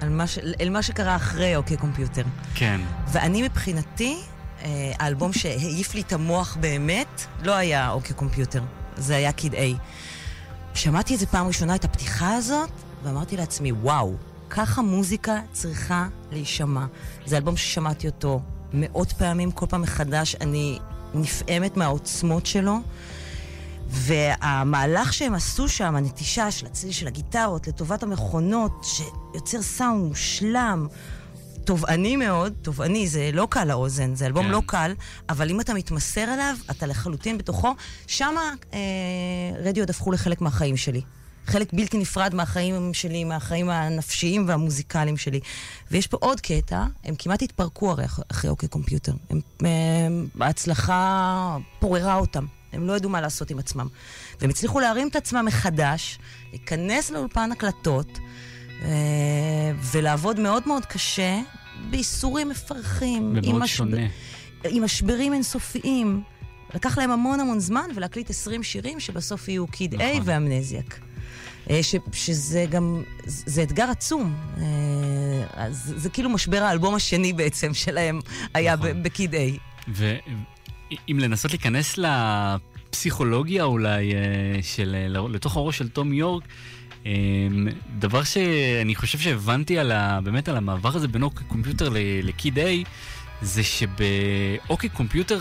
על 0.00 0.08
מה 0.08 0.26
ש... 0.26 0.38
אל 0.60 0.70
מה 0.70 0.82
שקרה 0.82 1.16
אחרי 1.16 1.56
OK 1.56 1.76
Computer. 1.76 2.22
כן. 2.54 2.80
ואני 3.12 3.42
מבחינתי, 3.42 4.16
אה, 4.62 4.92
האלבום 4.98 5.32
שהעיף 5.32 5.94
לי 5.94 6.00
את 6.00 6.12
המוח 6.12 6.56
באמת, 6.60 7.24
לא 7.42 7.52
היה 7.52 7.90
OK 7.90 8.16
Computer, 8.16 8.62
זה 8.96 9.16
היה 9.16 9.32
Kid 9.32 9.54
A. 9.54 9.74
שמעתי 10.74 11.14
את 11.14 11.18
זה 11.18 11.26
פעם 11.26 11.46
ראשונה, 11.46 11.74
את 11.74 11.84
הפתיחה 11.84 12.34
הזאת, 12.34 12.70
ואמרתי 13.02 13.36
לעצמי, 13.36 13.72
וואו, 13.72 14.14
ככה 14.50 14.82
מוזיקה 14.82 15.40
צריכה 15.52 16.06
להישמע. 16.32 16.86
זה 17.26 17.36
אלבום 17.36 17.56
ששמעתי 17.56 18.06
אותו 18.06 18.40
מאות 18.72 19.12
פעמים, 19.12 19.50
כל 19.50 19.66
פעם 19.66 19.82
מחדש 19.82 20.36
אני 20.40 20.78
נפעמת 21.14 21.76
מהעוצמות 21.76 22.46
שלו. 22.46 22.78
והמהלך 24.08 25.12
שהם 25.12 25.34
עשו 25.34 25.68
שם, 25.68 25.96
הנטישה 25.96 26.50
של 26.50 26.66
הצליל 26.66 26.92
של 26.92 27.06
הגיטרות 27.06 27.68
לטובת 27.68 28.02
המכונות, 28.02 28.84
שיוצר 28.84 29.62
סאונד 29.62 30.04
מושלם, 30.08 30.86
תובעני 31.64 32.16
מאוד, 32.16 32.52
תובעני, 32.62 33.08
זה 33.08 33.30
לא 33.32 33.48
קל 33.50 33.64
לאוזן, 33.64 34.14
זה 34.14 34.26
אלבום 34.26 34.44
כן. 34.44 34.50
לא 34.50 34.62
קל, 34.66 34.92
אבל 35.28 35.50
אם 35.50 35.60
אתה 35.60 35.74
מתמסר 35.74 36.34
אליו, 36.34 36.56
אתה 36.70 36.86
לחלוטין 36.86 37.38
בתוכו. 37.38 37.74
שמה 38.06 38.54
אה, 38.74 38.78
רדיו 39.64 39.84
הפכו 39.84 40.12
לחלק 40.12 40.40
מהחיים 40.40 40.76
שלי. 40.76 41.02
חלק 41.48 41.72
בלתי 41.72 41.98
נפרד 41.98 42.34
מהחיים 42.34 42.94
שלי, 42.94 43.24
מהחיים 43.24 43.70
הנפשיים 43.70 44.44
והמוזיקליים 44.48 45.16
שלי. 45.16 45.40
ויש 45.90 46.06
פה 46.06 46.16
עוד 46.20 46.40
קטע, 46.40 46.84
הם 47.04 47.14
כמעט 47.18 47.42
התפרקו 47.42 47.90
הרי 47.90 48.04
אח- 48.04 48.20
אחרי 48.30 48.50
אוקיי 48.50 48.68
קומפיוטר. 48.68 49.12
הם, 49.30 49.40
הם, 49.60 50.26
ההצלחה 50.40 51.56
פוררה 51.78 52.14
אותם. 52.14 52.46
הם 52.72 52.86
לא 52.86 52.96
ידעו 52.96 53.10
מה 53.10 53.20
לעשות 53.20 53.50
עם 53.50 53.58
עצמם. 53.58 53.86
והם 54.40 54.50
הצליחו 54.50 54.80
להרים 54.80 55.08
את 55.08 55.16
עצמם 55.16 55.44
מחדש, 55.46 56.18
להיכנס 56.50 57.10
לאולפן 57.10 57.52
הקלטות, 57.52 58.18
אה, 58.82 58.88
ולעבוד 59.92 60.40
מאוד 60.40 60.62
מאוד 60.66 60.84
קשה, 60.86 61.40
בייסורים 61.90 62.48
מפרכים. 62.48 63.22
ומאוד 63.36 63.58
משב- 63.62 63.76
שונה. 63.76 64.06
עם 64.64 64.84
משברים 64.84 65.32
אינסופיים. 65.32 66.22
לקח 66.74 66.98
להם 66.98 67.10
המון 67.10 67.40
המון 67.40 67.60
זמן, 67.60 67.88
ולהקליט 67.94 68.30
20 68.30 68.62
שירים 68.62 69.00
שבסוף 69.00 69.48
יהיו 69.48 69.66
קיד 69.66 69.94
נכון. 69.94 70.06
איי 70.06 70.20
ואמנזיאק. 70.24 71.00
אה, 71.70 71.82
ש, 71.82 71.94
שזה 72.12 72.66
גם, 72.70 73.02
זה 73.24 73.62
אתגר 73.62 73.90
עצום. 73.90 74.34
אה, 74.56 74.64
אז 75.54 75.94
זה 75.96 76.10
כאילו 76.10 76.30
משבר 76.30 76.62
האלבום 76.62 76.94
השני 76.94 77.32
בעצם 77.32 77.74
שלהם 77.74 78.20
היה 78.54 78.76
נכון. 78.76 79.02
בקיד 79.02 79.34
איי. 79.34 79.58
ואם 79.88 81.18
לנסות 81.18 81.50
להיכנס 81.50 81.98
לפסיכולוגיה 81.98 83.64
אולי 83.64 84.14
אה, 84.14 84.18
של, 84.62 84.96
לתוך 85.30 85.56
הראש 85.56 85.78
של 85.78 85.88
תום 85.88 86.12
יורק, 86.12 86.44
דבר 87.98 88.22
שאני 88.24 88.94
חושב 88.94 89.18
שהבנתי 89.18 89.78
על 89.78 89.92
ה, 89.92 90.20
באמת 90.20 90.48
על 90.48 90.56
המעבר 90.56 90.96
הזה 90.96 91.08
בין 91.08 91.22
אוקיי 91.22 91.46
קומפיוטר 91.46 91.88
לקיד 92.22 92.58
איי, 92.58 92.84
זה 93.42 93.62
שבאוקיי 93.62 94.88
קומפיוטר 94.88 95.38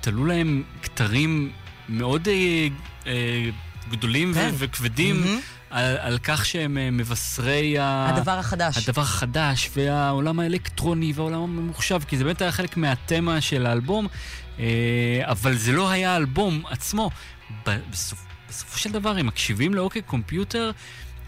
תלו 0.00 0.24
להם 0.24 0.62
כתרים 0.82 1.50
מאוד 1.88 2.28
אה, 2.28 2.68
אה, 3.06 3.50
גדולים 3.90 4.30
ו- 4.30 4.34
כן. 4.34 4.50
וכבדים 4.58 5.20
מהמם. 5.20 5.40
על, 5.74 5.96
על 6.00 6.18
כך 6.18 6.46
שהם 6.46 6.78
אה, 6.78 6.90
מבשרי. 6.90 7.76
הדבר 7.78 8.38
החדש. 8.38 8.88
הדבר 8.88 9.02
החדש 9.02 9.70
והעולם 9.76 10.40
האלקטרוני 10.40 11.12
והעולם 11.14 11.40
הממוחשב, 11.40 12.00
כי 12.08 12.16
זה 12.16 12.24
באמת 12.24 12.42
היה 12.42 12.52
חלק 12.52 12.76
מהתמה 12.76 13.40
של 13.40 13.66
האלבום, 13.66 14.06
אה, 14.58 14.64
אבל 15.22 15.56
זה 15.56 15.72
לא 15.72 15.90
היה 15.90 16.12
האלבום 16.12 16.62
עצמו. 16.70 17.10
בסופו 18.48 18.78
של 18.78 18.92
דבר, 18.92 19.20
אם 19.20 19.26
מקשיבים 19.26 19.74
לאוקיי 19.74 20.02
קומפיוטר, 20.02 20.70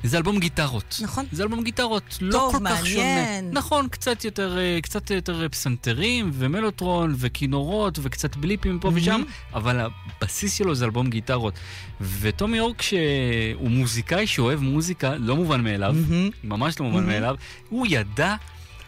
זה 0.08 0.16
אלבום 0.16 0.38
גיטרות. 0.38 1.00
נכון. 1.02 1.24
זה 1.32 1.42
אלבום 1.42 1.62
גיטרות, 1.62 2.18
לא 2.20 2.32
טוב, 2.32 2.52
כל 2.52 2.58
כך 2.58 2.62
מעניין. 2.62 3.40
שונה. 3.40 3.52
נכון, 3.52 3.88
קצת 3.88 4.24
יותר, 4.24 4.58
אה, 4.58 4.78
קצת 4.82 5.10
יותר 5.10 5.48
פסנתרים 5.48 6.30
ומלוטרון 6.32 7.14
וכינורות 7.18 7.98
וקצת 8.02 8.36
בליפים 8.36 8.78
פה 8.78 8.90
ושם, 8.94 9.22
אבל 9.54 9.80
הבסיס 10.20 10.54
שלו 10.54 10.74
זה 10.74 10.84
אלבום 10.84 11.10
גיטרות. 11.10 11.54
וטומי 12.00 12.56
יורק, 12.56 12.82
שהוא 12.82 13.70
מוזיקאי 13.70 14.26
שאוהב 14.26 14.60
מוזיקה, 14.60 15.14
לא 15.16 15.36
מובן 15.36 15.64
מאליו, 15.64 15.94
מהמם. 16.08 16.30
ממש 16.44 16.80
לא 16.80 16.86
מובן 16.86 16.96
מהמם. 17.00 17.08
מאליו, 17.12 17.34
הוא 17.68 17.86
ידע 17.90 18.34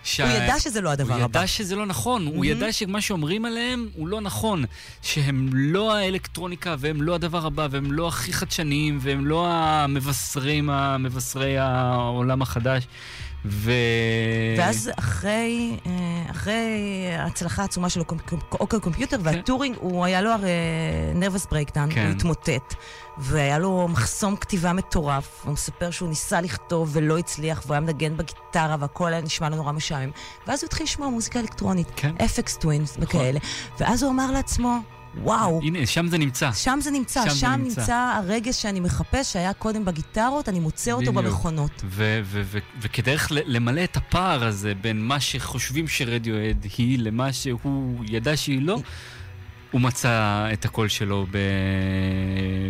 שה... 0.09 0.25
הוא 0.25 0.45
ידע 0.45 0.59
שזה 0.59 0.81
לא 0.81 0.91
הדבר 0.91 1.15
הוא 1.15 1.23
הבא. 1.23 1.39
ידע 1.39 1.47
שזה 1.47 1.77
לא 1.77 1.87
נכון, 1.87 2.27
הוא 2.27 2.33
מהמם. 2.33 2.45
ידע 2.45 2.73
שמה 2.73 3.01
שאומרים 3.01 3.45
עליהם 3.45 3.89
הוא 3.95 4.09
לא 4.09 4.21
נכון, 4.21 4.65
שהם 5.03 5.49
לא 5.53 5.95
האלקטרוניקה 5.97 6.75
והם 6.79 7.03
לא 7.03 7.15
הדבר 7.15 7.47
הבא 7.47 7.69
והם 7.71 7.93
לא 7.93 8.09
הכי 8.09 8.33
חדשניים 8.33 8.99
והם 9.03 9.27
לא 9.27 9.47
המבשרים, 9.51 10.71
המבשרי 10.71 11.59
העולם 11.59 12.43
החדש. 12.43 12.85
ו... 13.45 13.73
ואז 14.59 14.91
אחרי, 14.99 15.77
אה, 15.87 16.31
אחרי 16.31 17.07
ההצלחה 17.19 17.63
העצומה 17.63 17.89
של 17.89 18.01
OK 18.53 18.81
Computer 18.81 19.17
וה 19.23 19.34
touring, 19.34 19.77
הוא 19.81 20.05
היה 20.05 20.23
לו 20.23 20.31
הרי 20.31 20.51
nervous 21.15 21.47
breakdown, 21.47 21.95
כן. 21.95 22.07
הוא 22.07 22.11
התמוטט. 22.11 22.75
והיה 23.19 23.59
לו 23.59 23.89
מחסום 23.89 24.37
כתיבה 24.37 24.73
מטורף, 24.73 25.43
הוא 25.45 25.53
מספר 25.53 25.91
שהוא 25.91 26.09
ניסה 26.09 26.41
לכתוב 26.41 26.91
ולא 26.93 27.19
הצליח, 27.19 27.63
והוא 27.67 27.75
היה 27.75 27.81
מנגן 27.81 28.17
בגיטרה 28.17 28.77
והכל 28.81 29.13
היה 29.13 29.23
נשמע 29.23 29.49
לו 29.49 29.57
נורא 29.57 29.73
משעמם. 29.73 30.11
ואז 30.47 30.63
הוא 30.63 30.67
התחיל 30.67 30.85
לשמוע 30.85 31.09
מוזיקה 31.09 31.41
אלקטרונית, 31.41 31.89
כן. 31.97 32.15
אפקס 32.25 32.57
טווינס 32.57 32.97
וכאלה. 33.01 33.39
ואז 33.81 34.03
הוא 34.03 34.13
אמר 34.13 34.31
לעצמו, 34.31 34.79
וואו, 35.17 35.61
הנה, 35.63 35.87
שם 35.87 36.07
זה 36.09 36.19
נמצא. 36.19 36.53
שם 36.53 36.79
זה 36.83 36.91
נמצא, 36.91 37.23
שם 37.23 37.29
זה 37.31 37.37
שם 37.37 37.55
נמצא. 37.59 37.81
נמצא 37.81 38.21
הרגש 38.25 38.63
שאני 38.63 38.81
מחפש, 38.81 39.33
שהיה 39.33 39.53
קודם 39.53 39.85
בגיטרות, 39.85 40.49
אני 40.49 40.61
מוצא 40.61 40.93
אותו 40.93 41.13
בדיוק. 41.13 41.25
במכונות. 41.25 41.85
וכדרך 42.81 43.29
למלא 43.31 43.85
את 43.85 43.97
הפער 43.97 44.45
הזה 44.45 44.75
בין 44.75 45.05
מה 45.05 45.21
שחושבים 45.21 45.89
שרדיואד 45.89 46.67
היא 46.79 46.99
למה 46.99 47.33
שהוא 47.33 48.05
ידע 48.09 48.37
שהיא 48.37 48.63
לא, 48.63 48.81
הוא 49.71 49.81
מצא 49.81 50.47
את 50.53 50.65
הקול 50.65 50.89
שלו 50.89 51.27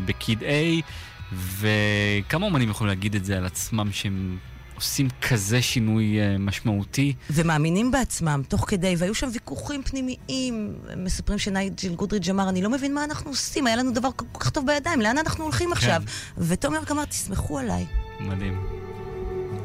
בקיד 0.04 0.42
A, 0.42 0.84
וכמה 1.32 2.46
אומנים 2.46 2.70
יכולים 2.70 2.88
להגיד 2.88 3.14
את 3.14 3.24
זה 3.24 3.36
על 3.36 3.46
עצמם 3.46 3.88
שהם 3.92 4.38
עושים 4.78 5.08
כזה 5.28 5.62
שינוי 5.62 6.20
אה, 6.20 6.38
משמעותי. 6.38 7.14
ומאמינים 7.30 7.90
בעצמם, 7.90 8.42
תוך 8.48 8.64
כדי, 8.68 8.94
והיו 8.98 9.14
שם 9.14 9.28
ויכוחים 9.32 9.82
פנימיים. 9.82 10.74
מספרים 10.96 11.38
שנייג'ל 11.38 11.94
גודריץ' 11.94 12.28
אמר, 12.28 12.48
אני 12.48 12.62
לא 12.62 12.70
מבין 12.70 12.94
מה 12.94 13.04
אנחנו 13.04 13.30
עושים, 13.30 13.66
היה 13.66 13.76
לנו 13.76 13.90
דבר 13.90 14.08
כל 14.16 14.24
כך 14.40 14.50
טוב 14.50 14.66
בידיים, 14.66 15.00
לאן 15.00 15.18
אנחנו 15.18 15.44
הולכים 15.44 15.72
עכשיו? 15.72 16.02
ותומר 16.38 16.78
אמר, 16.90 17.04
תסמכו 17.04 17.58
עליי. 17.58 17.86
מדהים. 18.20 18.66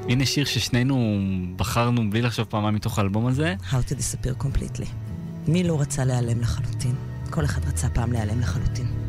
הנה 0.10 0.26
שיר 0.26 0.46
ששנינו 0.46 1.20
בחרנו 1.56 2.10
בלי 2.10 2.22
לחשוב 2.22 2.46
פעמיים 2.46 2.76
מתוך 2.76 3.00
האלבום 3.00 3.28
הזה. 3.28 3.56
How 3.72 3.90
to 3.90 3.94
disappear 3.94 4.44
completely. 4.44 4.88
מי 5.48 5.64
לא 5.64 5.82
רצה 5.82 6.06
להיעלם 6.06 6.42
לחלוטין? 6.42 6.96
כל 7.30 7.46
אחד 7.46 7.66
רצה 7.66 7.90
פעם 7.90 8.12
להיעלם 8.12 8.40
לחלוטין. 8.40 9.03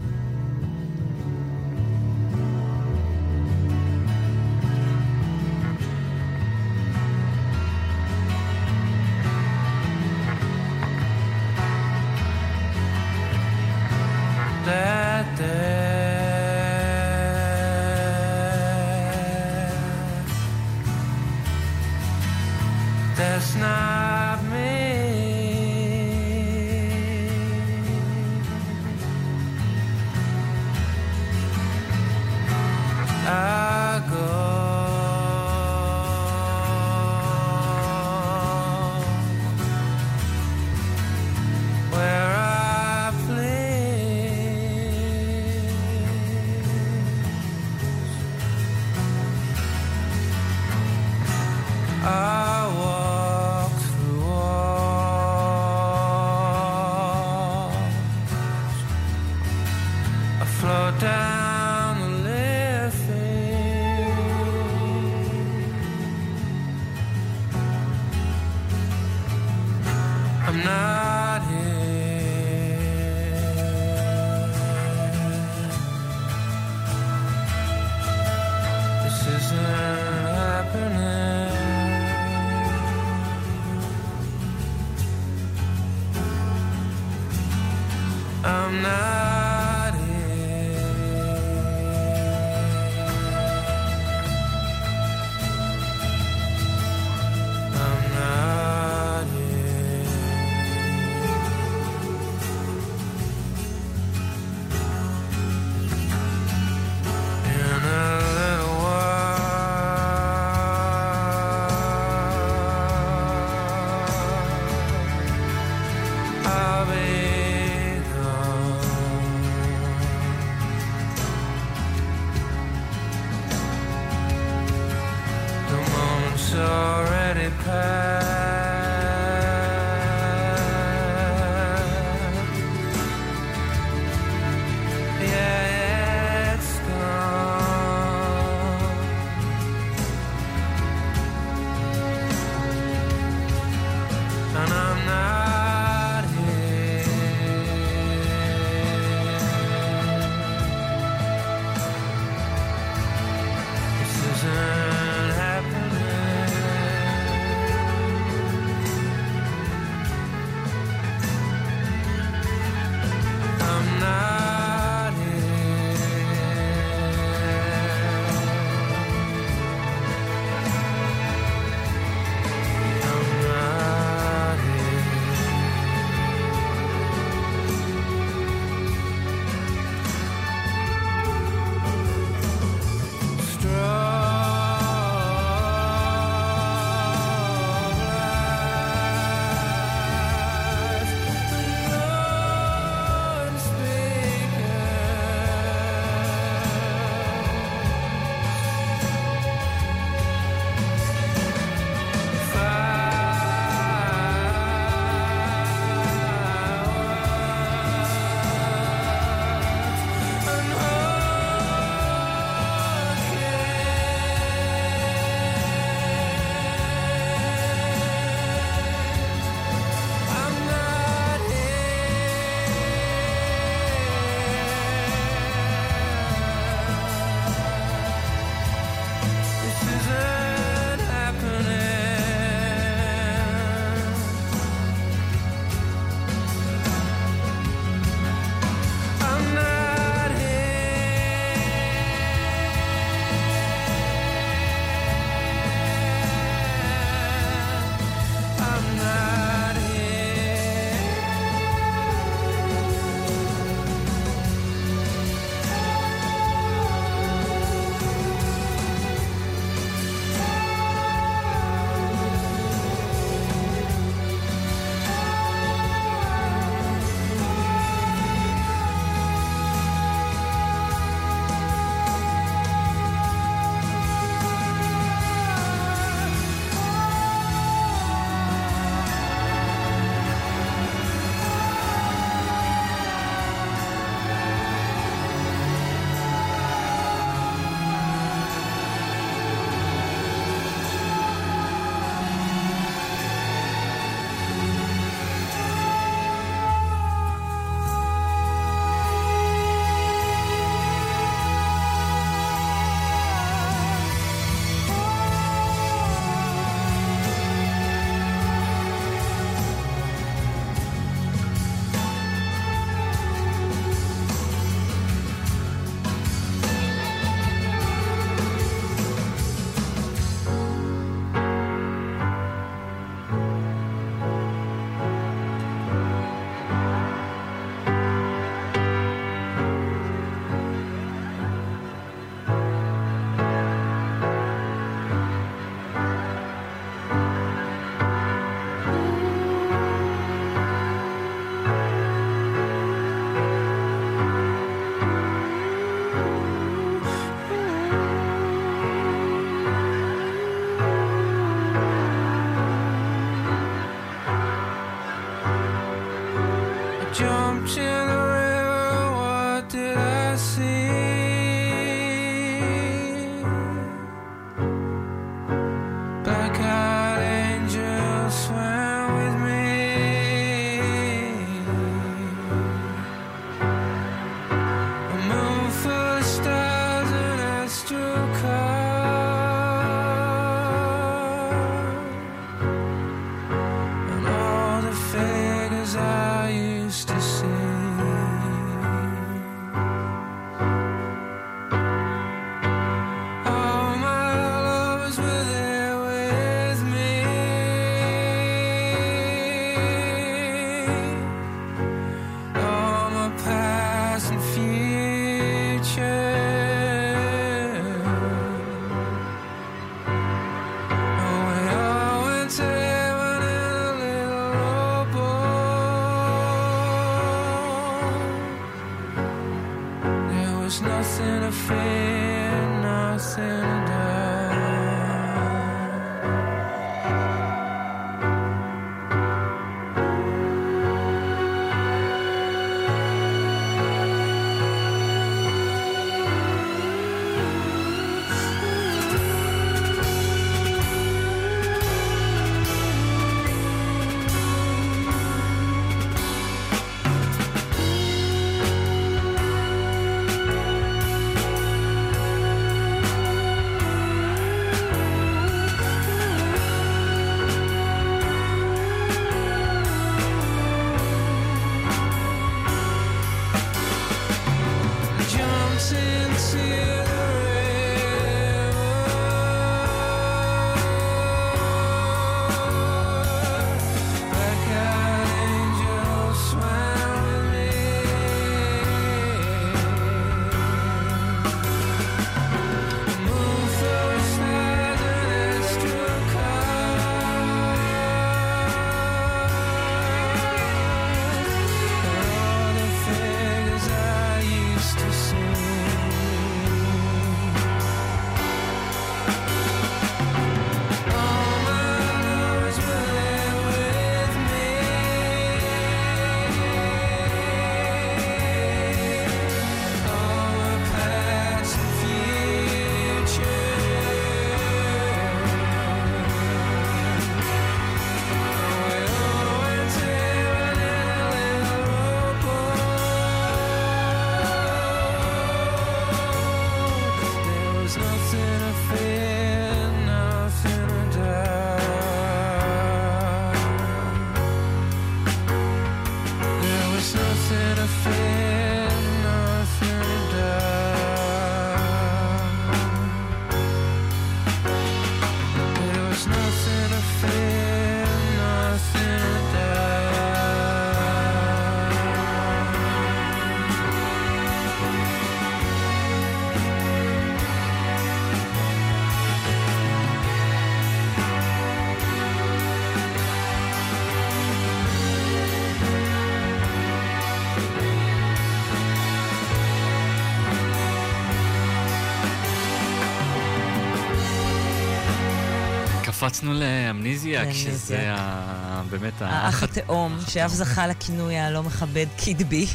קפצנו 576.25 576.55
לאמניזיה. 576.55 577.53
כשזה 577.53 578.05
ה- 578.17 578.83
באמת 578.91 579.13
האח 579.21 579.63
התאום, 579.63 580.19
שאף 580.29 580.51
זכה 580.51 580.87
לכינוי 580.87 581.39
הלא 581.39 581.63
מכבד 581.63 582.07
קיד 582.17 582.49
בי. 582.49 582.67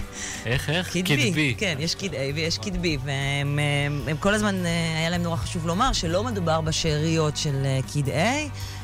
איך, 0.45 0.69
איך? 0.69 0.91
קיד 0.91 1.05
בי. 1.33 1.55
כן, 1.57 1.75
יש 1.79 1.95
קיד 1.95 2.13
A 2.13 2.17
ויש 2.35 2.57
קיד 2.57 2.75
B, 2.75 2.85
והם 3.03 3.59
הם, 3.87 4.01
הם 4.07 4.17
כל 4.17 4.33
הזמן, 4.33 4.65
אה, 4.65 4.97
היה 4.97 5.09
להם 5.09 5.23
נורא 5.23 5.35
חשוב 5.35 5.67
לומר 5.67 5.93
שלא 5.93 6.23
מדובר 6.23 6.61
בשאריות 6.61 7.37
של 7.37 7.65
אה, 7.65 7.79
קיד 7.93 8.07
A, 8.07 8.11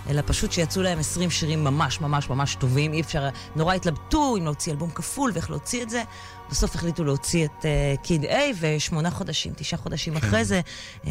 אלא 0.09 0.21
פשוט 0.25 0.51
שיצאו 0.51 0.81
להם 0.81 0.99
20 0.99 1.31
שירים 1.31 1.63
ממש 1.63 2.01
ממש 2.01 2.29
ממש 2.29 2.55
טובים. 2.55 2.93
אי 2.93 3.01
אפשר, 3.01 3.29
נורא 3.55 3.73
התלבטו 3.73 4.37
אם 4.37 4.43
להוציא 4.43 4.71
אלבום 4.71 4.89
כפול 4.89 5.31
ואיך 5.33 5.49
להוציא 5.49 5.83
את 5.83 5.89
זה. 5.89 6.03
בסוף 6.49 6.75
החליטו 6.75 7.03
להוציא 7.03 7.45
את 7.45 7.65
uh, 7.65 8.01
קיד 8.03 8.23
A, 8.23 8.33
ושמונה 8.59 9.11
חודשים, 9.11 9.53
תשעה 9.55 9.79
חודשים 9.79 10.17
אחרי 10.17 10.45
זה, 10.45 10.61
uh, 11.03 11.07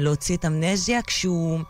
להוציא 0.00 0.36
את 0.36 0.44
אמנזיה, 0.44 1.02
כשהוא 1.02 1.60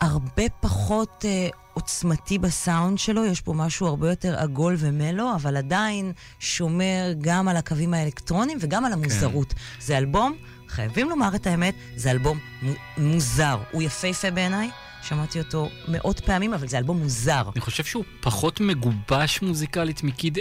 הרבה 0.00 0.42
פחות 0.60 1.24
uh, 1.24 1.56
עוצמתי 1.74 2.38
בסאונד 2.38 2.98
שלו, 2.98 3.24
יש 3.24 3.40
פה 3.40 3.52
משהו 3.52 3.86
הרבה 3.86 4.10
יותר 4.10 4.38
עגול 4.38 4.74
ומלו, 4.78 5.34
אבל 5.34 5.56
עדיין 5.56 6.12
שומר 6.38 7.12
גם 7.20 7.48
על 7.48 7.56
הקווים 7.56 7.94
האלקטרונים 7.94 8.58
וגם 8.60 8.84
על 8.84 8.92
המוזרות. 8.92 9.54
זה 9.80 9.98
אלבום, 9.98 10.36
חייבים 10.68 11.08
לומר 11.08 11.34
את 11.34 11.46
האמת, 11.46 11.74
זה 11.96 12.10
אלבום 12.10 12.38
מו- 12.62 12.72
מוזר. 12.98 13.58
הוא 13.72 13.82
יפהפה 13.82 14.30
בעיניי, 14.30 14.70
שמעתי 15.08 15.38
אותו 15.38 15.68
מאות 15.88 16.20
פעמים, 16.20 16.54
אבל 16.54 16.68
זה 16.68 16.78
אלבום 16.78 16.98
מוזר. 16.98 17.42
אני 17.54 17.60
חושב 17.60 17.84
שהוא 17.84 18.04
פחות 18.20 18.60
מגובש 18.60 19.42
מוזיקלית 19.42 20.02
מקיד 20.02 20.38
A, 20.38 20.40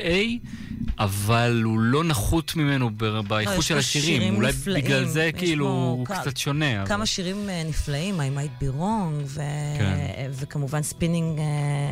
אבל 1.00 1.62
הוא 1.64 1.80
לא 1.80 2.04
נחות 2.04 2.56
ממנו 2.56 2.90
לא, 3.02 3.22
באיכות 3.22 3.58
יש 3.60 3.68
של 3.68 3.78
השירים. 3.78 4.08
שירים 4.22 4.36
אולי 4.36 4.50
נפלאים. 4.50 4.86
בגלל 4.86 5.06
זה 5.06 5.30
כאילו 5.38 5.68
הוא 5.68 6.06
כ- 6.06 6.12
קצת 6.12 6.38
שונה. 6.38 6.80
אבל- 6.82 6.88
כמה 6.90 7.06
שירים 7.06 7.50
אה, 7.50 7.64
נפלאים, 7.70 8.20
I 8.20 8.24
might 8.38 8.64
be 8.64 8.80
wrong, 8.80 9.24
ו... 9.26 9.42
כן. 9.80 10.30
וכמובן 10.32 10.84
Spinning, 10.84 11.40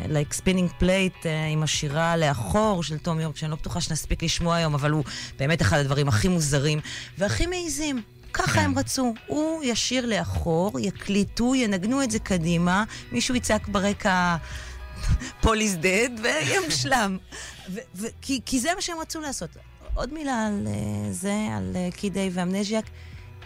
Like 0.09 0.34
Spinning 0.34 0.69
Plates 0.80 1.13
עם 1.53 1.63
השירה 1.63 2.17
לאחור 2.17 2.83
של 2.83 2.97
תום 2.97 3.19
יורק, 3.19 3.37
שאני 3.37 3.51
לא 3.51 3.57
בטוחה 3.57 3.81
שנספיק 3.81 4.23
לשמוע 4.23 4.55
היום, 4.55 4.73
אבל 4.73 4.91
הוא 4.91 5.03
באמת 5.39 5.61
אחד 5.61 5.77
הדברים 5.79 6.07
הכי 6.07 6.27
מוזרים 6.27 6.79
והכי 7.17 7.45
מעיזים. 7.45 8.01
ככה. 8.34 8.61
הם 8.61 8.80
רצו. 8.80 9.14
הוא 9.27 9.64
ישיר 9.64 10.05
לאחור, 10.05 10.80
יקליטו, 10.80 11.55
ינגנו 11.55 12.03
את 12.03 12.11
זה 12.11 12.19
קדימה, 12.19 12.84
מישהו 13.11 13.35
יצעק 13.35 13.68
ברקע... 13.68 14.35
Paul 15.41 15.61
is 15.61 15.77
dead, 15.77 16.09
ויהיה 16.23 16.61
מושלם. 16.65 17.18
ו- 17.69 17.80
ו- 17.95 18.07
כי, 18.22 18.41
כי 18.45 18.60
זה 18.60 18.69
מה 18.76 18.81
שהם 18.81 18.97
רצו 19.01 19.19
לעשות. 19.22 19.49
עוד 19.93 20.14
מילה 20.14 20.47
על 20.47 20.68
אה, 20.68 21.11
זה, 21.11 21.34
על 21.57 21.76
Kid 21.95 22.30
A 22.34 22.38
ו 22.38 22.43
Amnesiac. 22.43 22.85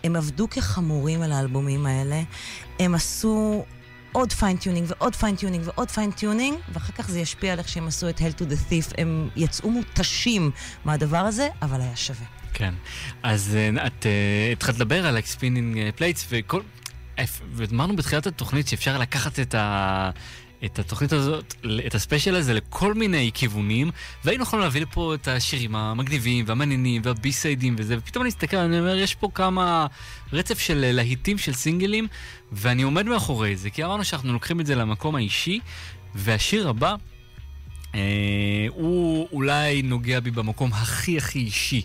הם 0.03 0.15
עבדו 0.15 0.49
כחמורים 0.49 1.22
על 1.22 1.31
האלבומים 1.31 1.85
האלה. 1.85 2.22
הם 2.80 2.95
עשו 2.95 3.65
עוד 4.11 4.34
fine-tuning 4.34 4.88
ועוד 4.89 5.15
fine-tuning 5.15 5.67
ועוד 5.68 5.91
fine-tuning, 5.91 6.57
ואחר 6.73 6.93
כך 6.93 7.09
זה 7.09 7.19
ישפיע 7.19 7.53
על 7.53 7.59
איך 7.59 7.69
שהם 7.69 7.88
עשו 7.88 8.09
את 8.09 8.19
Hail 8.19 8.41
to 8.41 8.43
the 8.43 8.72
Thief. 8.72 8.93
הם 8.97 9.30
יצאו 9.35 9.72
מותשים 9.72 10.51
מהדבר 10.85 11.18
הזה, 11.18 11.49
אבל 11.61 11.81
היה 11.81 11.95
שווה. 11.95 12.36
כן. 12.57 12.73
אז 13.23 13.55
אה, 13.55 13.88
את 13.88 14.05
אה, 14.05 14.51
התחלת 14.51 14.75
לדבר 14.75 15.05
על 15.07 15.17
ה-Spinning 15.17 15.77
אה, 15.77 15.89
Plates, 15.97 16.25
וכל... 16.29 16.61
ואמרנו 17.53 17.95
בתחילת 17.95 18.27
התוכנית 18.27 18.67
שאפשר 18.67 18.97
לקחת 18.97 19.39
את 19.39 19.55
ה... 19.55 20.09
את 20.65 20.79
התוכנית 20.79 21.13
הזאת, 21.13 21.53
את 21.88 21.95
הספיישל 21.95 22.35
הזה 22.35 22.53
לכל 22.53 22.93
מיני 22.93 23.31
כיוונים, 23.34 23.91
והיינו 24.23 24.43
יכולים 24.43 24.63
להביא 24.63 24.81
לפה 24.81 25.13
את 25.15 25.27
השירים 25.27 25.75
המגניבים 25.75 26.45
והמעניינים 26.47 27.01
והבי-סיידים 27.05 27.75
וזה, 27.77 27.97
ופתאום 27.97 28.21
אני 28.21 28.27
מסתכל, 28.27 28.57
אני 28.57 28.79
אומר, 28.79 28.95
יש 28.95 29.15
פה 29.15 29.29
כמה 29.34 29.88
רצף 30.34 30.59
של 30.59 30.84
אה, 30.84 30.91
להיטים, 30.91 31.38
של 31.38 31.53
סינגלים, 31.53 32.07
ואני 32.51 32.84
עומד 32.84 33.05
מאחורי 33.05 33.55
זה, 33.55 33.69
כי 33.69 33.84
אמרנו 33.84 34.03
שאנחנו 34.03 34.34
לוקחים 34.34 34.59
את 34.59 34.65
זה 34.65 34.75
למקום 34.75 35.15
האישי, 35.15 35.59
והשיר 36.15 36.69
הבא, 36.69 36.95
אה, 37.95 38.01
הוא 38.69 39.27
אולי 39.31 39.81
נוגע 39.81 40.19
בי 40.19 40.31
במקום 40.31 40.73
הכי 40.73 41.17
הכי 41.17 41.39
אישי. 41.39 41.81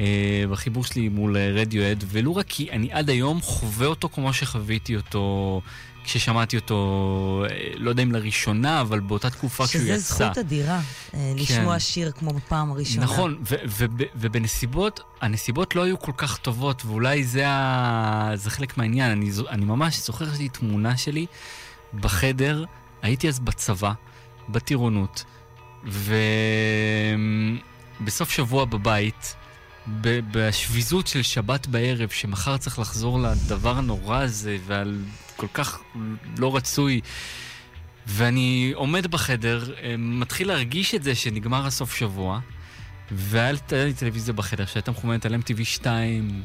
אה, 0.00 0.04
בחיבור 0.50 0.84
שלי 0.84 1.08
מול 1.08 1.36
אה, 1.36 1.50
רדיואד, 1.54 2.04
ולו 2.08 2.36
רק 2.36 2.46
כי 2.48 2.70
אני 2.70 2.92
עד 2.92 3.10
היום 3.10 3.40
חווה 3.42 3.86
אותו 3.86 4.08
כמו 4.08 4.32
שחוויתי 4.32 4.96
אותו 4.96 5.60
כששמעתי 6.04 6.56
אותו, 6.56 7.44
אה, 7.50 7.56
לא 7.76 7.90
יודע 7.90 8.02
אם 8.02 8.12
לראשונה, 8.12 8.80
אבל 8.80 9.00
באותה 9.00 9.30
תקופה 9.30 9.66
כשהוא 9.66 9.82
שזה 9.82 9.92
יצא. 9.92 10.00
זכות 10.00 10.38
אדירה, 10.38 10.80
אה, 11.14 11.32
לשמוע 11.36 11.78
שיר 11.80 12.10
כמו 12.12 12.30
בפעם 12.32 12.70
הראשונה. 12.70 13.04
נכון, 13.04 13.36
ו- 13.50 13.54
ו- 13.68 13.84
ו- 13.98 14.04
ובנסיבות, 14.16 15.00
הנסיבות 15.20 15.76
לא 15.76 15.82
היו 15.82 15.98
כל 15.98 16.12
כך 16.16 16.36
טובות, 16.36 16.82
ואולי 16.84 17.24
זה, 17.24 17.48
ה- 17.48 18.30
זה 18.34 18.50
חלק 18.50 18.78
מהעניין. 18.78 19.10
אני, 19.10 19.30
אני 19.48 19.64
ממש 19.64 19.98
זוכר 20.06 20.30
שיש 20.30 20.38
לי 20.38 20.48
תמונה 20.48 20.96
שלי 20.96 21.26
בחדר, 21.94 22.64
הייתי 23.02 23.28
אז 23.28 23.38
בצבא, 23.38 23.92
בטירונות, 24.48 25.24
ובסוף 28.00 28.30
שבוע 28.30 28.64
בבית, 28.64 29.34
בשביזות 30.30 31.06
של 31.06 31.22
שבת 31.22 31.66
בערב, 31.66 32.08
שמחר 32.08 32.56
צריך 32.56 32.78
לחזור 32.78 33.20
לדבר 33.20 33.78
הנורא 33.78 34.18
הזה, 34.18 34.56
ועל 34.66 34.98
כל 35.36 35.46
כך 35.54 35.78
לא 36.38 36.56
רצוי. 36.56 37.00
ואני 38.06 38.72
עומד 38.74 39.06
בחדר, 39.06 39.74
אה, 39.82 39.94
מתחיל 39.98 40.48
להרגיש 40.48 40.94
את 40.94 41.02
זה 41.02 41.14
שנגמר 41.14 41.66
הסוף 41.66 41.94
שבוע, 41.96 42.40
והיה 43.10 43.52
לי 43.52 43.58
טלוויזיה 43.98 44.34
בחדר 44.34 44.66
שהייתה 44.66 44.90
מחוממת 44.90 45.26
על 45.26 45.34
MTV 45.34 45.64
2 45.64 46.42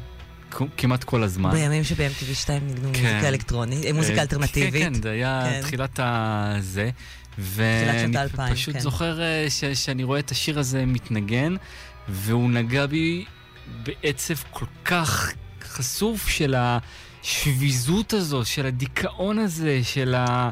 כ- 0.51 0.61
כמעט 0.77 1.03
כל 1.03 1.23
הזמן. 1.23 1.51
בימים 1.51 1.83
שב-MTV 1.83 2.33
2 2.35 2.67
ניגנו 2.67 2.89
כן. 2.93 2.99
מוזיקה 3.03 3.27
אלקטרונית, 3.27 3.85
אה, 3.85 3.93
מוזיקה 3.93 4.17
אה, 4.17 4.21
אלטרנטיבית. 4.21 4.73
כן, 4.83 4.93
כן, 4.93 5.01
זה 5.01 5.11
היה 5.11 5.41
כן. 5.49 5.61
תחילת 5.61 5.99
הזה. 6.03 6.89
ואני 7.37 8.17
פשוט 8.53 8.73
כן. 8.75 8.79
זוכר 8.79 9.19
ש- 9.49 9.65
שאני 9.65 10.03
רואה 10.03 10.19
את 10.19 10.31
השיר 10.31 10.59
הזה 10.59 10.85
מתנגן, 10.85 11.55
והוא 12.09 12.49
נגע 12.49 12.85
בי 12.85 13.25
בעצב 13.83 14.33
כל 14.51 14.65
כך 14.85 15.33
חשוף 15.63 16.27
של 16.27 16.55
השביזות 16.57 18.13
הזו, 18.13 18.45
של 18.45 18.65
הדיכאון 18.65 19.39
הזה, 19.39 19.79
של 19.83 20.15
ה... 20.15 20.49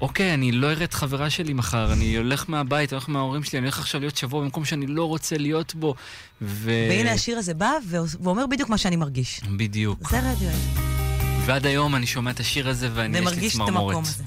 אוקיי, 0.00 0.34
אני 0.34 0.52
לא 0.52 0.70
אראה 0.70 0.84
את 0.84 0.94
חברה 0.94 1.30
שלי 1.30 1.52
מחר, 1.52 1.92
אני 1.92 2.16
הולך 2.16 2.44
מהבית, 2.48 2.92
אני 2.92 2.96
הולך 2.96 3.08
מההורים 3.08 3.44
שלי, 3.44 3.58
אני 3.58 3.66
הולך 3.66 3.78
עכשיו 3.78 4.00
להיות 4.00 4.16
שבוע 4.16 4.40
במקום 4.40 4.64
שאני 4.64 4.86
לא 4.86 5.04
רוצה 5.04 5.38
להיות 5.38 5.74
בו, 5.74 5.94
ו... 6.42 6.70
והנה 6.88 7.12
השיר 7.12 7.38
הזה 7.38 7.54
בא 7.54 7.70
ו- 7.86 7.96
ואומר 8.22 8.46
בדיוק 8.46 8.68
מה 8.68 8.78
שאני 8.78 8.96
מרגיש. 8.96 9.40
בדיוק. 9.56 10.10
זה 10.10 10.20
רדיואט. 10.30 10.54
ועד 11.46 11.66
היום 11.66 11.94
אני 11.94 12.06
שומע 12.06 12.30
את 12.30 12.40
השיר 12.40 12.68
הזה 12.68 12.88
ואני, 12.94 13.18
יש 13.18 13.24
לי 13.24 13.30
ומרגיש 13.30 13.52
את 13.52 13.56
צמרמורת. 13.56 13.94
המקום 13.96 14.04
הזה. 14.04 14.24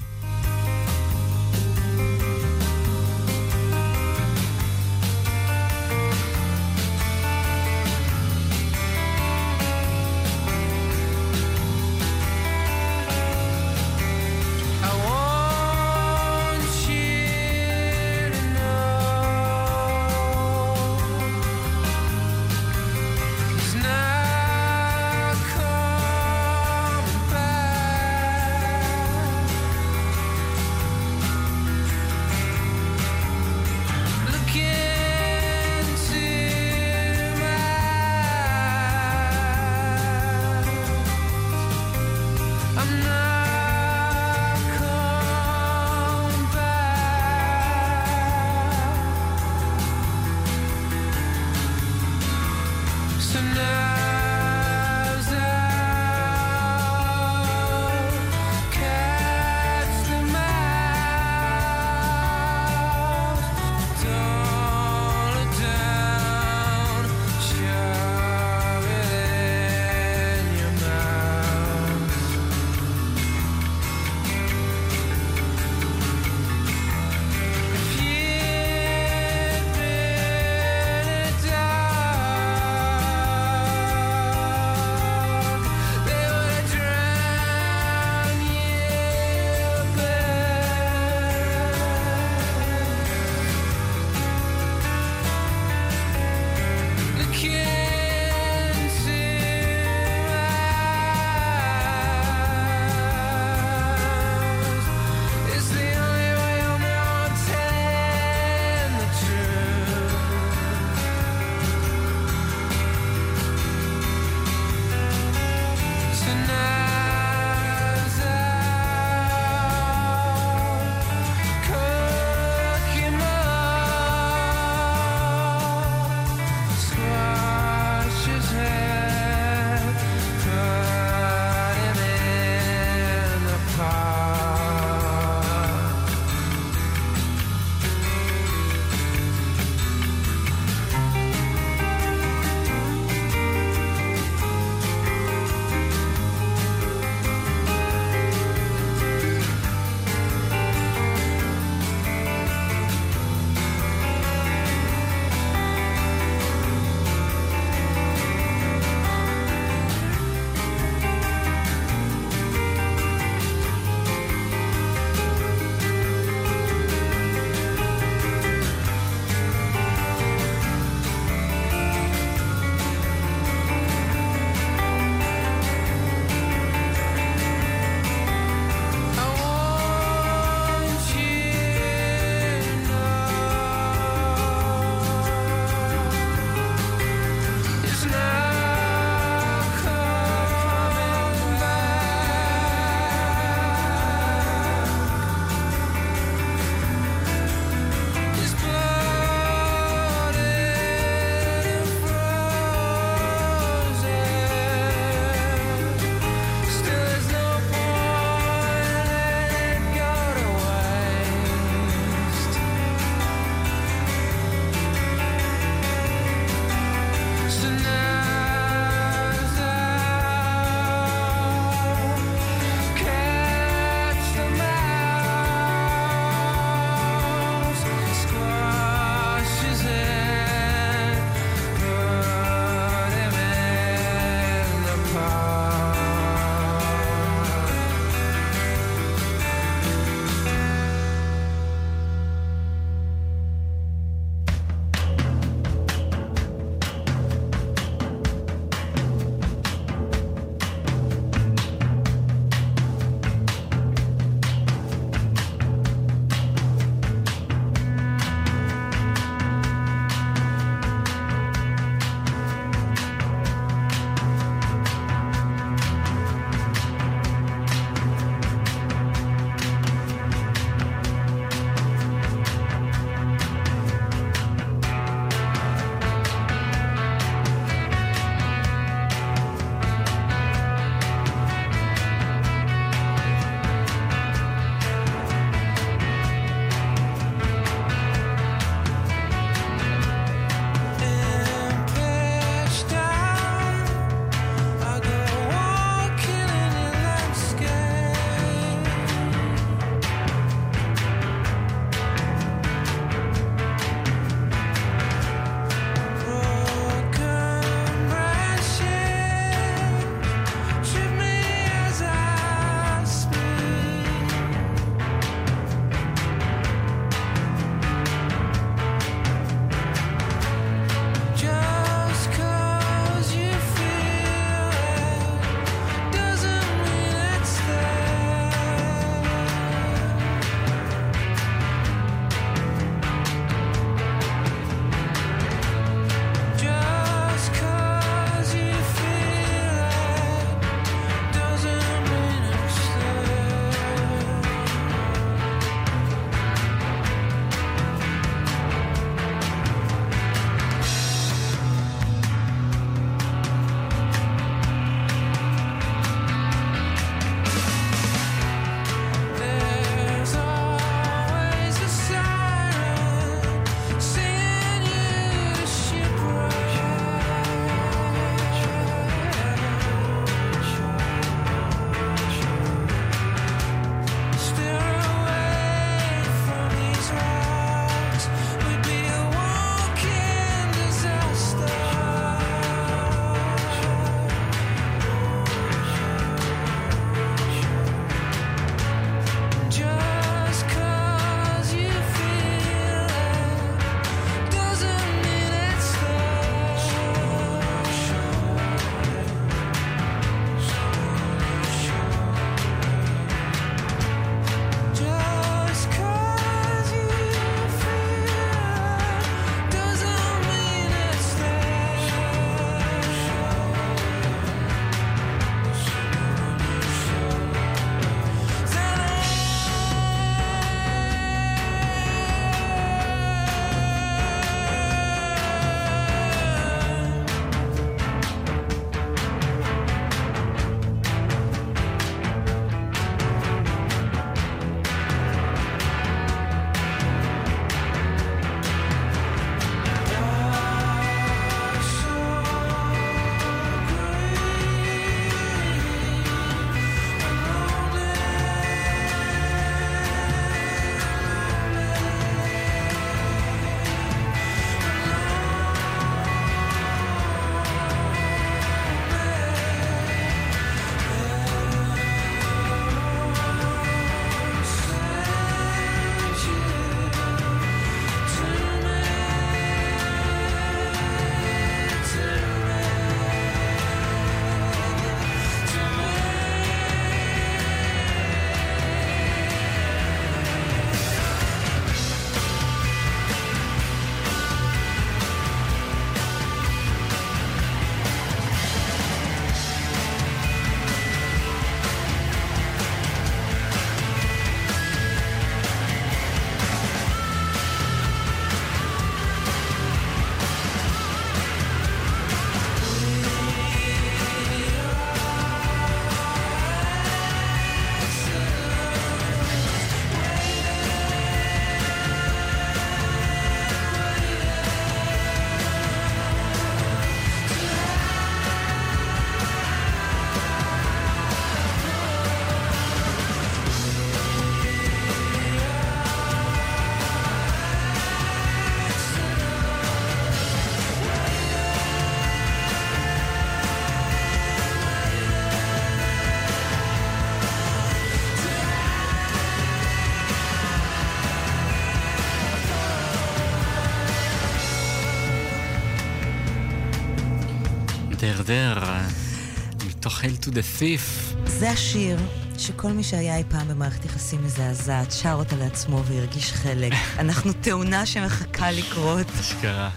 To 550.46 550.48
the 550.48 550.80
Thief. 550.80 551.36
זה 551.46 551.70
השיר 551.70 552.18
שכל 552.58 552.92
מי 552.92 553.04
שהיה 553.04 553.36
אי 553.36 553.42
פעם 553.48 553.68
במערכת 553.68 554.04
יחסים 554.04 554.44
מזעזעת, 554.44 555.12
שר 555.12 555.32
אותה 555.32 555.56
לעצמו 555.56 556.04
והרגיש 556.04 556.52
חלק. 556.52 556.92
אנחנו 557.18 557.52
תאונה 557.52 558.06
שמחכה 558.06 558.70
לקרות. 558.70 559.26
אשכרה. 559.40 559.90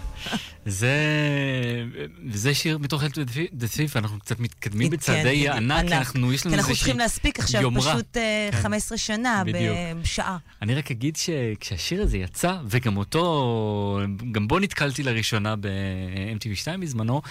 זה, 0.66 0.94
זה 2.30 2.54
שיר 2.54 2.78
מתוך 2.78 3.02
the 3.02 3.76
Thief, 3.76 3.98
אנחנו 3.98 4.18
קצת 4.18 4.40
מתקדמים 4.40 4.90
בצעדי 4.90 5.46
כן, 5.46 5.52
ענק, 5.52 5.88
כי. 5.88 5.98
אנחנו, 5.98 6.32
יש 6.32 6.46
לנו 6.46 6.54
כי 6.54 6.58
אנחנו 6.58 6.70
איזושהי 6.70 6.76
צריכים 6.76 6.98
להספיק 6.98 7.38
עכשיו 7.38 7.62
יומרה. 7.62 7.94
פשוט 7.94 8.16
אה, 8.16 8.48
כן. 8.52 8.62
15 8.62 8.98
שנה 8.98 9.42
בדיוק. 9.46 9.76
בשעה. 10.02 10.36
אני 10.62 10.74
רק 10.74 10.90
אגיד 10.90 11.16
שכשהשיר 11.16 12.02
הזה 12.02 12.18
יצא, 12.18 12.56
וגם 12.66 12.96
אותו, 12.96 14.00
גם 14.32 14.48
בו 14.48 14.58
נתקלתי 14.58 15.02
לראשונה 15.02 15.56
ב-MTV 15.56 16.54
2 16.54 16.80
בזמנו, 16.80 17.22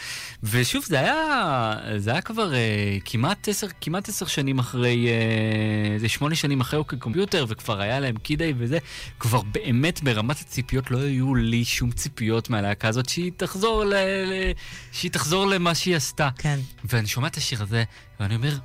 ושוב, 0.43 0.83
זה 0.85 0.99
היה, 0.99 1.75
זה 1.97 2.11
היה 2.11 2.21
כבר 2.21 2.53
אה, 2.53 2.97
כמעט 3.05 3.47
עשר, 3.49 3.67
כמעט 3.81 4.09
עשר 4.09 4.25
שנים 4.25 4.59
אחרי, 4.59 5.07
אה, 5.07 5.99
זה 5.99 6.09
שמונה 6.09 6.35
שנים 6.35 6.61
אחרי 6.61 6.79
אוקיי 6.79 6.99
קומפיוטר, 6.99 7.45
וכבר 7.49 7.81
היה 7.81 7.99
להם 7.99 8.17
קידי 8.17 8.53
וזה, 8.57 8.77
כבר 9.19 9.41
באמת 9.41 10.03
ברמת 10.03 10.39
הציפיות 10.39 10.91
לא 10.91 10.97
היו 10.97 11.35
לי 11.35 11.65
שום 11.65 11.91
ציפיות 11.91 12.49
מהלהקה 12.49 12.87
הזאת 12.87 13.09
שהיא 13.09 13.31
תחזור, 13.37 13.83
ל, 13.83 13.93
ל, 13.93 14.33
שהיא 14.91 15.11
תחזור 15.11 15.47
למה 15.47 15.75
שהיא 15.75 15.95
עשתה. 15.95 16.29
כן. 16.37 16.59
ואני 16.85 17.07
שומע 17.07 17.27
את 17.27 17.37
השיר 17.37 17.61
הזה, 17.61 17.83
ואני 18.19 18.35
אומר, 18.35 18.57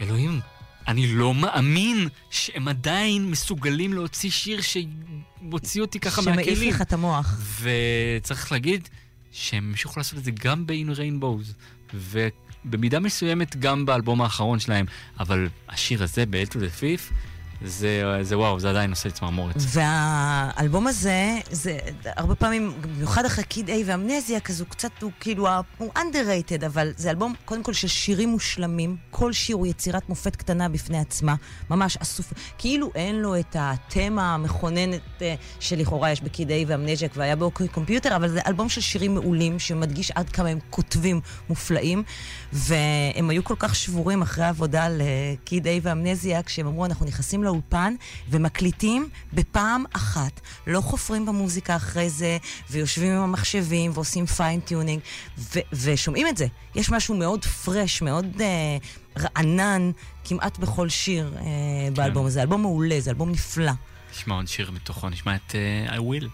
אלוהים, 0.00 0.40
אני 0.88 1.06
לא 1.06 1.34
מאמין 1.34 2.08
שהם 2.30 2.68
עדיין 2.68 3.30
מסוגלים 3.30 3.92
להוציא 3.92 4.30
שיר 4.30 4.60
שמוציא 4.60 5.80
אותי 5.80 6.00
ככה 6.00 6.22
שמעיף 6.22 6.36
מהכלים. 6.36 6.68
לך 6.68 6.82
את 6.82 6.92
המוח. 6.92 7.40
וצריך 7.60 8.52
להגיד 8.52 8.88
שהם 9.32 9.68
המשיכו 9.70 10.00
לעשות 10.00 10.18
את 10.18 10.24
זה 10.24 10.30
גם 10.30 10.66
ב-In 10.66 10.96
Rainbows, 10.96 11.52
ובמידה 11.94 13.00
מסוימת 13.00 13.56
גם 13.56 13.86
באלבום 13.86 14.22
האחרון 14.22 14.58
שלהם, 14.58 14.86
אבל 15.20 15.48
השיר 15.68 16.02
הזה, 16.02 16.26
ב-L 16.26 16.50
to 16.50 16.56
the 16.56 16.80
Thief, 16.80 17.12
זה, 17.62 18.18
זה 18.22 18.38
וואו, 18.38 18.60
זה 18.60 18.70
עדיין 18.70 18.90
עושה 18.90 19.08
לי 19.08 19.14
צמרמורת. 19.14 19.54
והאלבום 19.58 20.86
הזה, 20.86 21.38
זה 21.50 21.78
הרבה 22.06 22.34
פעמים, 22.34 22.72
במיוחד 22.80 23.24
אחרי 23.24 23.44
קיד 23.44 23.68
איי 23.68 23.84
ואמנזיה, 23.86 24.40
כזה 24.40 24.64
הוא 24.64 24.70
קצת, 24.70 24.90
הוא 25.02 25.10
כאילו, 25.20 25.48
הוא 25.78 25.90
underrated, 25.96 26.66
אבל 26.66 26.92
זה 26.96 27.10
אלבום, 27.10 27.34
קודם 27.44 27.62
כל, 27.62 27.72
של 27.72 27.88
שירים 27.88 28.28
מושלמים. 28.28 28.96
כל 29.10 29.32
שיר 29.32 29.56
הוא 29.56 29.66
יצירת 29.66 30.08
מופת 30.08 30.36
קטנה 30.36 30.68
בפני 30.68 30.98
עצמה. 30.98 31.34
ממש 31.70 31.96
אסוף, 31.96 32.32
כאילו 32.58 32.90
אין 32.94 33.16
לו 33.16 33.38
את 33.38 33.56
התמה 33.58 34.34
המכוננת 34.34 35.00
אה, 35.22 35.34
שלכאורה 35.60 36.10
יש 36.10 36.20
ב 36.20 36.28
Kid 36.28 36.50
A 36.50 36.64
ו 36.64 36.68
Amnesiac, 36.68 37.08
כבר 37.08 37.22
היה 37.22 37.36
ב 37.36 37.47
OK 37.47 37.68
Computer, 37.68 38.16
אבל 38.16 38.28
זה 38.28 38.40
אלבום 38.46 38.68
של 38.68 38.80
שירים 38.80 39.14
מעולים, 39.14 39.58
שמדגיש 39.58 40.10
עד 40.10 40.28
כמה 40.28 40.48
הם 40.48 40.58
כותבים 40.70 41.20
מופלאים. 41.48 42.02
והם 42.52 43.30
היו 43.30 43.44
כל 43.44 43.54
כך 43.58 43.74
שבורים 43.74 44.22
אחרי 44.22 44.44
העבודה 44.44 44.84
על 44.84 45.00
אה, 45.00 45.34
Kid 45.44 45.66
A 45.66 45.80
ו 45.82 45.88
Amnesiac, 45.88 46.42
כשהם 46.42 46.66
אמרו, 46.66 46.84
אנחנו 46.84 47.06
נכנסים 47.06 47.43
לאולפן 47.44 47.94
ומקליטים 48.30 49.08
בפעם 49.32 49.84
אחת. 49.92 50.40
לא 50.66 50.80
חופרים 50.80 51.26
במוזיקה 51.26 51.76
אחרי 51.76 52.10
זה, 52.10 52.38
ויושבים 52.70 53.12
עם 53.12 53.22
המחשבים 53.22 53.90
ועושים 53.94 54.26
fine 54.26 54.53
tuning, 54.53 55.00
ו- 55.38 55.58
ושומעים 55.72 56.26
את 56.28 56.36
זה. 56.36 56.46
יש 56.74 56.90
משהו 56.90 57.14
מאוד 57.14 57.44
fresh, 57.44 58.02
מאוד 58.02 58.26
אה, 58.40 58.76
רענן, 59.18 59.90
כמעט 60.24 60.58
בכל 60.58 60.88
שיר 60.88 61.34
אה, 61.36 61.42
באלבום 61.94 62.26
הזה. 62.26 62.42
אלבום 62.42 62.62
מעולה, 62.62 63.00
זה 63.00 63.10
אלבום 63.10 63.30
נפלא. 63.30 63.72
נשמע 64.12 64.34
עוד 64.34 64.48
שיר 64.48 64.70
מתוכו, 64.70 65.08
נשמע 65.08 65.34
את 65.34 65.54
uh, 65.88 65.90
I 65.90 65.98
Will. 65.98 66.28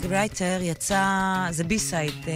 Writer 0.00 0.58
יצא, 0.62 1.46
זה 1.50 1.64
B-side 1.64 2.14
אה, 2.28 2.34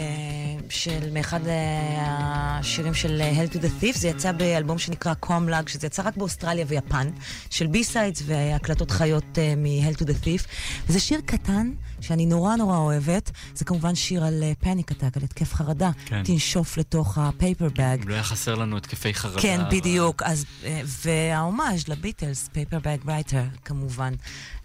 של, 0.69 1.11
מאחד 1.13 1.47
אה, 1.47 2.59
השירים 2.59 2.95
של 2.95 3.21
אה, 3.21 3.33
Hail 3.33 3.53
to 3.55 3.57
the 3.57 3.83
Thief, 3.83 3.99
זה 3.99 4.09
יצא 4.09 4.33
באלבום 4.33 4.79
שנקרא 4.79 5.15
Com 5.15 5.38
Lag, 5.38 5.69
שזה 5.69 5.87
יצא 5.87 6.03
רק 6.05 6.17
באוסטרליה 6.17 6.65
ויפן, 6.69 7.11
של 7.51 7.67
B-sides 7.67 8.23
והקלטות 8.27 8.91
חיות 8.91 9.39
מ- 9.57 9.71
Hail 9.71 9.99
to 9.99 10.03
the 10.03 10.25
Thief. 10.25 10.47
וזה 10.89 11.01
שיר 11.01 11.21
קטן 11.27 11.71
שאני 12.01 12.27
נורא 12.27 12.57
נורא 12.57 12.77
אוהבת, 12.77 13.26
כמובן 13.67 13.95
שיר 13.95 14.25
על 14.25 14.43
panic 14.61 14.93
attack, 14.93 15.17
על 15.17 15.23
התקף 15.25 15.55
חרדה. 15.55 15.91
כן. 16.07 16.23
תנשוף 16.25 16.77
לתוך 16.77 17.19
ה 17.19 17.27
paper 17.27 17.69
bag. 17.79 18.05
לא 18.09 18.15
היה 18.15 18.23
חסר 18.23 18.55
לנו 18.55 18.77
התקפי 18.77 19.15
חרדה. 19.15 19.43
כן, 19.43 19.61
אבל- 19.61 19.71
בדיוק. 19.79 20.23
אז, 20.23 20.45
אה, 20.65 20.81
וההומאז' 21.05 21.89
לביטלס, 21.89 22.49
Paperbag 22.53 22.97
Writer, 23.09 23.43
כמובן. 23.65 24.15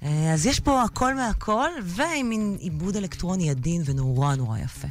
אה, 0.03 0.33
אז 0.33 0.45
יש 0.45 0.59
פה 0.59 0.83
הכל 0.83 1.15
מהכל, 1.15 1.69
ועם 1.83 2.29
מין 2.29 2.57
עיבוד 2.59 2.95
אלקטרוני 2.95 3.49
עדין 3.49 3.81
ונורא 3.85 4.35
נורא 4.35 4.57
יפה. 4.57 4.87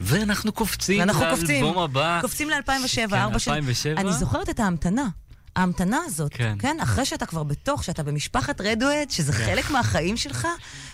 ואנחנו 0.00 0.52
קופצים 0.52 1.00
ואנחנו 1.00 1.24
קופצים. 1.30 1.64
לאלבום 1.64 1.82
הבא. 1.82 2.18
קופצים 2.22 2.50
ל-2007, 2.50 3.08
כן, 3.10 3.14
ארבע 3.14 3.38
שנים. 3.38 3.56
2007. 3.56 4.00
אני 4.00 4.12
זוכרת 4.12 4.50
את 4.50 4.60
ההמתנה. 4.60 5.08
ההמתנה 5.56 5.98
הזאת, 6.06 6.34
כן. 6.34 6.56
כן. 6.58 6.76
אחרי 6.82 7.04
שאתה 7.04 7.26
כבר 7.26 7.42
בתוך, 7.42 7.84
שאתה 7.84 8.02
במשפחת 8.02 8.60
רדואד, 8.60 9.10
שזה 9.10 9.32
כן. 9.32 9.38
חלק 9.46 9.70
מהחיים 9.70 10.16
שלך, 10.16 10.46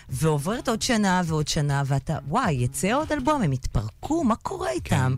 ועוברת 0.09 0.69
עוד 0.69 0.81
שנה 0.81 1.21
ועוד 1.25 1.47
שנה, 1.47 1.83
ואתה, 1.85 2.17
וואי, 2.27 2.53
יצא 2.53 2.93
עוד 2.93 3.11
אלבום, 3.11 3.41
הם 3.41 3.53
יתפרקו, 3.53 4.23
מה 4.23 4.35
קורה 4.35 4.69
איתם? 4.71 5.15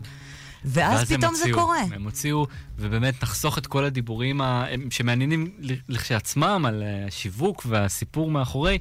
ואז 0.64 1.10
הם 1.12 1.18
פתאום 1.18 1.34
זה 1.34 1.40
הוציאו, 1.44 1.58
קורה. 1.58 1.80
הם 1.80 2.04
הוציאו, 2.04 2.46
ובאמת 2.78 3.22
נחסוך 3.22 3.58
את 3.58 3.66
כל 3.66 3.84
הדיבורים 3.84 4.40
ה- 4.40 4.64
שמעניינים 4.90 5.50
לכשעצמם 5.88 6.64
על 6.68 6.82
אה, 6.82 7.06
השיווק 7.06 7.62
והסיפור 7.68 8.30
מאחורי. 8.30 8.78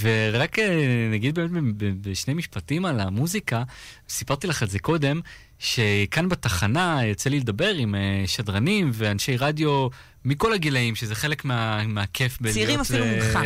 ורק 0.00 0.58
אה, 0.58 1.08
נגיד 1.12 1.34
באמת 1.34 1.74
בשני 2.00 2.34
משפטים 2.34 2.84
על 2.84 3.00
המוזיקה, 3.00 3.62
סיפרתי 4.08 4.46
לך 4.46 4.62
את 4.62 4.70
זה 4.70 4.78
קודם, 4.78 5.20
שכאן 5.60 6.28
בתחנה 6.28 7.00
יוצא 7.04 7.30
לי 7.30 7.40
לדבר 7.40 7.74
עם 7.74 7.94
אה, 7.94 8.24
שדרנים 8.26 8.90
ואנשי 8.94 9.36
רדיו 9.36 9.88
מכל 10.24 10.52
הגילאים, 10.52 10.94
שזה 10.94 11.14
חלק 11.14 11.44
מה, 11.44 11.86
מהכיף 11.86 12.40
בלהיות... 12.40 12.54
צעירים 12.54 12.80
אפילו 12.80 13.04
אה, 13.04 13.16
ממך. 13.16 13.38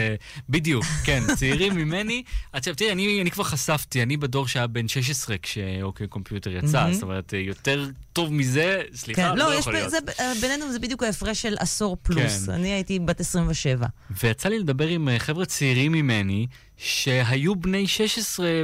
בדיוק, 0.49 0.85
כן, 1.07 1.23
צעירים 1.37 1.75
ממני. 1.75 2.23
עכשיו, 2.53 2.75
תראי, 2.75 2.93
אני, 2.93 3.21
אני 3.23 3.31
כבר 3.31 3.45
חשפתי, 3.45 4.03
אני 4.03 4.17
בדור 4.17 4.49
שהיה 4.49 4.67
בן 4.67 4.89
16 4.89 5.37
כשאוקיי 5.43 6.07
קומפיוטר 6.07 6.51
יצא. 6.51 6.93
זאת 6.93 7.03
אומרת, 7.03 7.35
אה, 7.35 7.39
יותר 7.39 7.89
טוב 8.13 8.33
מזה, 8.33 8.83
סליחה, 8.95 9.23
כן, 9.23 9.37
לא, 9.37 9.45
לא, 9.45 9.55
יכול 9.55 9.73
להיות. 9.73 9.91
זה, 9.91 9.99
בינינו 10.41 10.73
זה 10.73 10.79
בדיוק 10.79 11.03
ההפרש 11.03 11.43
של 11.43 11.55
עשור 11.59 11.97
פלוס. 12.03 12.47
כן. 12.47 12.53
אני 12.53 12.69
הייתי 12.69 12.99
בת 12.99 13.21
27. 13.21 13.87
ויצא 14.23 14.49
לי 14.49 14.59
לדבר 14.59 14.89
עם 14.89 15.09
חבר'ה 15.19 15.47
צעירים 15.47 15.93
ממני, 15.93 16.47
שהיו 16.77 17.57
בני 17.57 17.87
16 17.87 18.63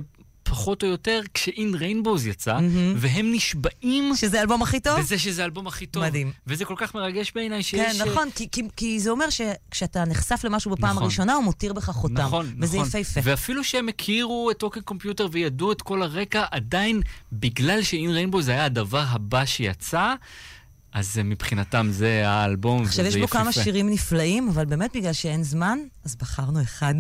פחות 0.51 0.83
או 0.83 0.89
יותר 0.89 1.21
כשאין 1.35 1.75
ריינבוז 1.75 2.27
יצא, 2.27 2.55
מהמם. 2.55 2.95
והם 2.97 3.33
נשבעים 3.33 4.17
שזה 4.17 4.39
האלבום 4.39 4.63
הכי 4.63 4.81
טוב? 4.81 5.01
בזה 5.01 5.19
שזה 5.19 5.43
האלבום 5.43 5.67
הכי 5.67 5.87
טוב. 5.87 6.05
מדהים. 6.05 6.33
וזה 6.47 6.65
כל 6.65 6.75
כך 6.77 6.95
מרגש 6.95 7.33
בעיניי 7.35 7.59
כן, 7.59 7.63
שיש... 7.63 8.01
אה, 8.01 8.07
נכון, 8.07 8.29
כי, 8.35 8.49
כי, 8.53 8.63
כי 8.77 9.01
זה 9.01 9.11
אומר 9.11 9.27
שכשאתה 9.31 10.05
נחשף 10.05 10.41
למשהו 10.45 10.71
בפעם 10.71 10.91
נכון. 10.91 11.03
הראשונה, 11.03 11.35
הוא 11.35 11.45
מותיר 11.45 11.73
בך 11.73 11.91
חותם. 11.91 12.15
נכון, 12.15 12.55
וזה 12.61 12.79
נכון. 12.79 13.01
יפהפה. 13.01 13.21
ואפילו 13.25 13.65
שהם 13.65 13.89
הכירו 13.89 14.51
את 14.51 14.63
אוקיי 14.63 14.83
קומפיוטר 14.83 15.29
וידעו 15.33 15.73
את 15.73 15.83
כל 15.83 16.03
הרקע, 16.03 16.45
עדיין, 16.51 17.01
בגלל 17.33 17.83
שאין 17.83 18.11
ריינבו 18.11 18.43
זה 18.43 18.53
היה 18.53 18.65
הדבר 18.65 19.05
הבא 19.09 19.45
שיצא, 19.45 20.15
אז 20.93 21.21
מבחינתם 21.25 21.89
זה 21.91 22.29
האלבום, 22.29 22.83
עכשיו, 22.83 23.05
יש 23.05 23.09
וזה 23.09 23.19
בו 23.19 23.25
יפהפה. 23.25 23.39
כמה 23.39 23.53
שירים 23.53 23.91
נפלאים, 23.91 24.49
אבל 24.49 24.65
באמת 24.65 24.91
בגלל 24.97 25.13
שאין 25.13 25.43
זמן, 25.43 25.79
אז 26.05 26.17
בחרנו 26.17 26.63
אחד. 26.63 26.95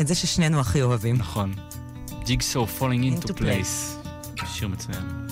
את 0.00 0.06
זה 0.06 0.14
ששנינו 0.14 0.60
הכי 0.60 0.82
אוהבים. 0.82 1.16
נכון. 1.16 1.54
ג'יגסו 2.25 2.67
פולינג 2.67 3.17
Into 3.17 3.27
into 3.27 3.33
place. 3.33 3.97
שיר 4.45 4.67
מצוין. 4.67 5.27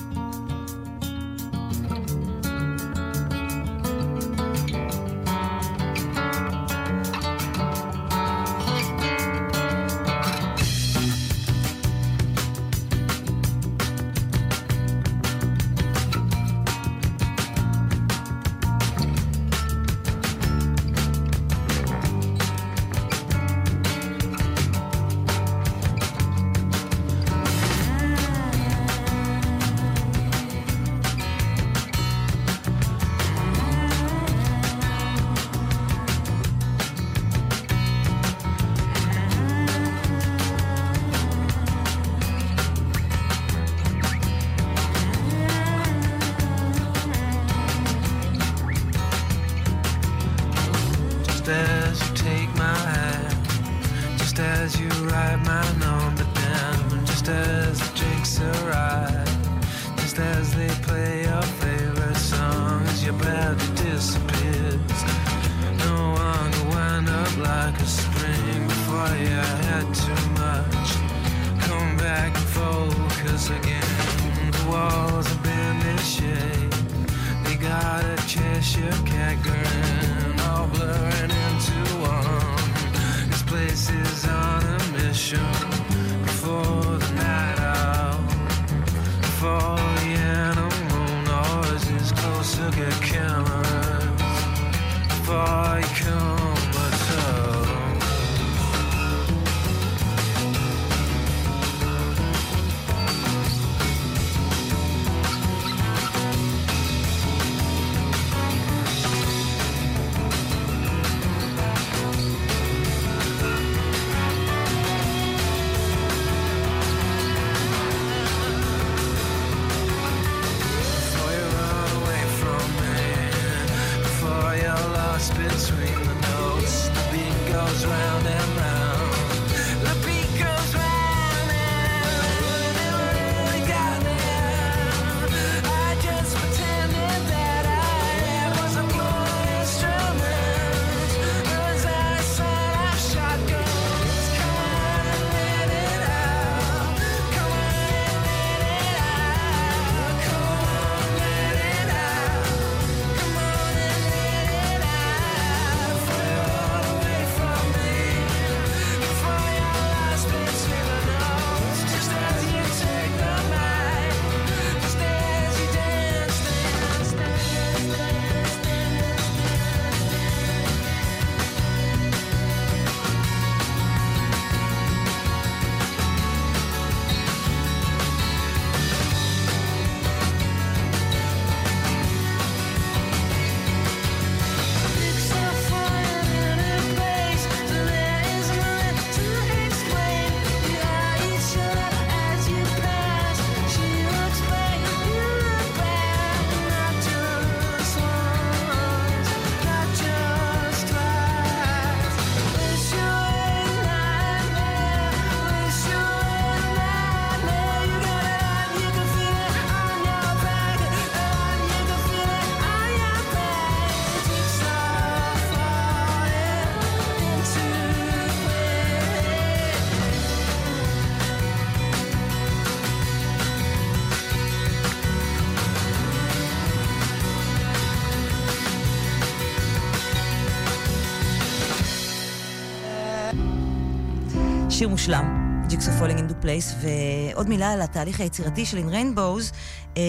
שיר 234.81 234.89
מושלם, 234.89 235.61
Jigsaw 235.67 235.91
Falling 235.91 236.19
Into 236.19 236.33
Place, 236.41 236.75
ועוד 236.81 237.49
מילה 237.49 237.71
על 237.71 237.81
התהליך 237.81 238.19
היצירתי 238.19 238.65
של 238.65 238.77
Rainbows, 238.77 239.53
אה, 239.97 240.01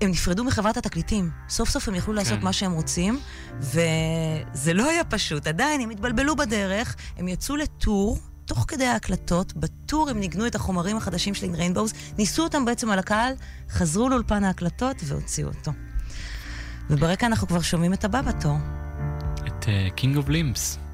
הם 0.00 0.10
נפרדו 0.10 0.44
מחברת 0.44 0.76
התקליטים. 0.76 1.30
סוף 1.48 1.68
סוף 1.68 1.88
הם 1.88 1.94
יכלו 1.94 2.12
לעשות 2.14 2.42
מה 2.42 2.52
שהם 2.52 2.72
רוצים, 2.72 3.20
וזה 3.60 4.72
לא 4.74 4.90
היה 4.90 5.04
פשוט. 5.04 5.46
עדיין 5.46 5.80
הם 5.80 5.90
התבלבלו 5.90 6.36
בדרך, 6.36 6.96
הם 7.16 7.28
יצאו 7.28 7.56
ל 7.56 7.66
tour. 7.66 8.18
תוך 8.44 8.64
כדי 8.68 8.86
ההקלטות, 8.86 9.52
ב 9.52 9.64
tour 9.64 10.10
הם 10.10 10.20
ניגנו 10.20 10.46
את 10.46 10.54
החומרים 10.54 10.96
החדשים 10.96 11.34
של 11.34 11.46
In 11.46 11.56
Rainbows, 11.56 11.94
ניסו 12.18 12.42
אותם 12.42 12.64
בעצם 12.64 12.90
על 12.90 12.98
הקהל, 12.98 13.32
חזרו 13.70 14.08
לאולפן 14.08 14.44
ההקלטות 14.44 14.96
והוציאו 15.04 15.48
אותו. 15.48 15.70
וברקע 16.90 17.26
אנחנו 17.26 17.46
כבר 17.46 17.60
שומעים 17.60 17.92
את 17.92 18.04
הבא 18.04 18.22
בתור. 18.22 18.56
את 19.46 19.66
King 19.96 20.16
of 20.16 20.28
Limbs. 20.28 20.87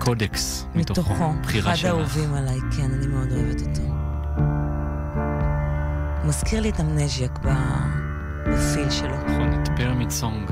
Codex 0.00 0.66
מתוכו, 0.74 1.00
מתוכו. 1.00 1.32
בחירה 1.42 1.72
אחד 1.72 1.80
שלך. 1.80 1.90
האהובים 1.90 2.34
עליי, 2.34 2.58
כן, 2.76 2.90
אני 2.98 3.06
מאוד 3.06 3.32
אוהבת 3.32 3.60
אותו. 3.60 3.82
מזכיר 6.24 6.60
לי 6.60 6.70
את 6.70 6.80
Amnesiac 6.80 7.38
ב 7.38 7.68
feel 7.68 8.90
שלו. 8.90 9.16
נכון, 9.16 9.62
את 9.62 9.68
Pyramid 9.76 10.10
Song. 10.10 10.50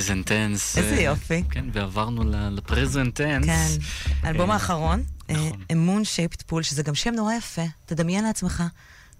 Present 0.00 0.42
Tense. 0.42 0.78
איזה 0.78 1.02
יופי. 1.02 1.42
כן, 1.50 1.64
ועברנו 1.72 2.22
ל 2.50 2.57
Present 2.57 3.05
Tense. 3.05 3.46
כן, 3.46 3.68
האלבום 4.22 4.50
אה, 4.50 4.54
האחרון, 4.54 5.02
נכון. 5.28 5.52
A 5.72 5.78
Moon 5.78 6.04
Shaped 6.04 6.42
Pool, 6.42 6.62
שזה 6.62 6.82
גם 6.82 6.94
שם 6.94 7.10
נורא 7.14 7.34
יפה. 7.34 7.62
תדמיין 7.86 8.24
לעצמך 8.24 8.62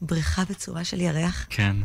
בריכה 0.02 0.42
בצורה 0.50 0.84
של 0.84 1.00
ירח. 1.00 1.46
כן. 1.50 1.76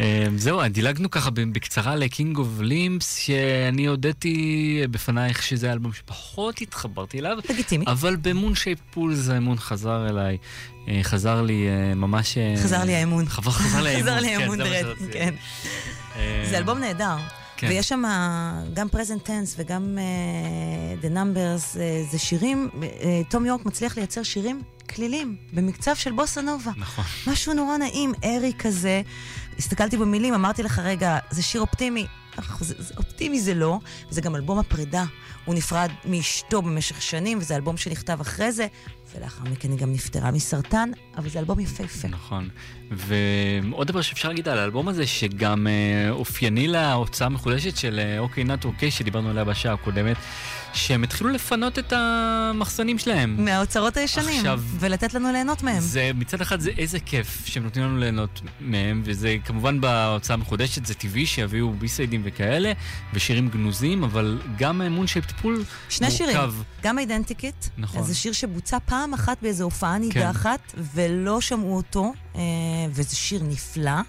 אה, 0.00 0.26
זהו, 0.36 0.68
דילגנו 0.68 1.10
ככה 1.10 1.30
בקצרה 1.30 1.96
ל- 1.96 2.09
King 2.09 2.36
of 2.36 2.62
Limbs, 2.62 3.04
שאני 3.04 3.86
הודיתי 3.86 4.80
בפנייך 4.90 5.42
שזה 5.42 5.70
האלבום 5.70 5.92
שפחות 5.92 6.60
התחברתי 6.60 7.18
אליו. 7.18 7.38
לגיטימי. 7.50 7.84
אבל 7.88 8.16
ב 8.16 8.24
Moon 8.24 8.54
Shaped 8.54 8.78
Pool 8.90 9.28
האמון 9.28 9.58
חזר 9.58 10.08
אליי. 10.08 10.36
אה, 10.88 11.00
חזר 11.02 11.42
לי 11.42 11.68
אה, 11.68 11.94
ממש... 11.94 12.38
אה, 12.38 12.54
חזר 12.62 12.84
לי 12.84 12.94
האמון. 12.94 13.28
חזר 13.36 13.82
לי 13.82 13.90
האמון. 13.90 14.02
חזר 14.02 14.20
לי 14.20 14.28
כן, 14.28 14.40
האמון 14.40 14.58
זה. 14.58 15.12
כן. 15.12 15.34
אה, 16.16 16.46
זה 16.50 16.58
אלבום 16.58 16.78
נהדר. 16.78 17.16
כן. 17.58 17.68
ויש 17.68 17.88
שם 17.88 18.02
גם 18.74 18.88
פרזנט 18.88 19.24
טנס 19.24 19.54
וגם 19.58 19.98
uh, 19.98 21.04
The 21.04 21.08
Numbers, 21.08 21.74
uh, 21.74 22.10
זה 22.10 22.18
שירים, 22.18 22.68
uh, 22.72 22.84
תום 23.30 23.46
יורק 23.46 23.66
מצליח 23.66 23.96
לייצר 23.96 24.22
שירים 24.22 24.62
כלילים, 24.94 25.36
במקצב 25.52 25.94
של 25.94 26.12
בוסה 26.12 26.40
נובה. 26.40 26.70
נכון. 26.76 27.04
משהו 27.26 27.54
נורא 27.54 27.76
נעים, 27.76 28.12
ארי 28.24 28.52
כזה. 28.58 29.02
הסתכלתי 29.58 29.96
במילים, 29.96 30.34
אמרתי 30.34 30.62
לך, 30.62 30.78
רגע, 30.78 31.18
זה 31.30 31.42
שיר 31.42 31.60
אופטימי. 31.60 32.06
אך, 32.38 32.58
זה, 32.60 32.74
זה, 32.78 32.94
אופטימי 32.96 33.40
זה 33.40 33.54
לא, 33.54 33.78
זה 34.10 34.20
גם 34.20 34.36
אלבום 34.36 34.58
הפרידה. 34.58 35.04
הוא 35.44 35.54
נפרד 35.54 35.90
מאשתו 36.04 36.62
במשך 36.62 37.02
שנים, 37.02 37.38
וזה 37.38 37.56
אלבום 37.56 37.76
שנכתב 37.76 38.20
אחרי 38.20 38.52
זה, 38.52 38.66
ולאחר 39.14 39.44
מכן 39.44 39.70
היא 39.70 39.78
גם 39.78 39.92
נפטרה 39.92 40.30
מסרטן, 40.30 40.90
אבל 41.16 41.28
זה 41.28 41.38
אלבום 41.38 41.60
יפהפה. 41.60 42.08
נכון. 42.08 42.48
ועוד 42.90 43.86
דבר 43.86 44.00
שאפשר 44.00 44.28
להגיד 44.28 44.48
על 44.48 44.58
האלבום 44.58 44.88
הזה, 44.88 45.06
שגם 45.06 45.66
אה, 45.66 46.10
אופייני 46.10 46.68
להוצאה 46.68 47.26
המחודשת 47.26 47.76
של 47.76 48.00
אה, 48.02 48.18
אוקיי 48.18 48.44
נאט 48.44 48.64
אוקיי, 48.64 48.90
שדיברנו 48.90 49.30
עליה 49.30 49.44
בשעה 49.44 49.74
הקודמת, 49.74 50.16
שהם 50.78 51.02
התחילו 51.02 51.30
לפנות 51.30 51.78
את 51.78 51.92
המחסנים 51.96 52.98
שלהם. 52.98 53.44
מהאוצרות 53.44 53.96
הישנים, 53.96 54.36
עכשיו- 54.36 54.62
ולתת 54.80 55.14
לנו 55.14 55.32
ליהנות 55.32 55.62
מהם. 55.62 55.80
זה 55.80 56.10
מצד 56.14 56.40
אחד 56.40 56.60
זה 56.60 56.70
איזה 56.78 57.00
כיף 57.00 57.42
שהם 57.46 57.62
נותנים 57.64 57.84
לנו 57.84 57.98
ליהנות 57.98 58.40
מהם, 58.60 59.02
וזה 59.04 59.36
כמובן 59.44 59.80
בהוצאה 59.80 60.34
המחודשת 60.34 60.86
זה 60.86 60.94
טבעי 60.94 61.26
שיביאו 61.26 61.72
ביסיידים 61.72 62.20
וכאלה, 62.24 62.72
ושירים 63.14 63.48
גנוזים, 63.48 64.04
אבל 64.04 64.40
גם 64.58 64.82
מונשייפ 64.82 65.26
טיפול 65.26 65.64
שני 65.88 66.10
שירים, 66.10 66.36
מורכב. 66.36 66.54
גם 66.82 66.98
אידנטיקט, 66.98 67.68
נכון. 67.78 68.02
זה 68.02 68.14
שיר 68.14 68.32
שבוצע 68.32 68.78
פעם 68.84 69.14
אחת 69.14 69.36
באיזו 69.42 69.64
הופעה 69.64 69.94
כן. 69.94 70.00
נידחת, 70.00 70.72
ולא 70.94 71.40
שמעו 71.40 71.76
אותו, 71.76 72.12
אה, 72.36 72.40
וזה 72.90 73.16
שיר 73.16 73.42
נפלא. 73.42 74.00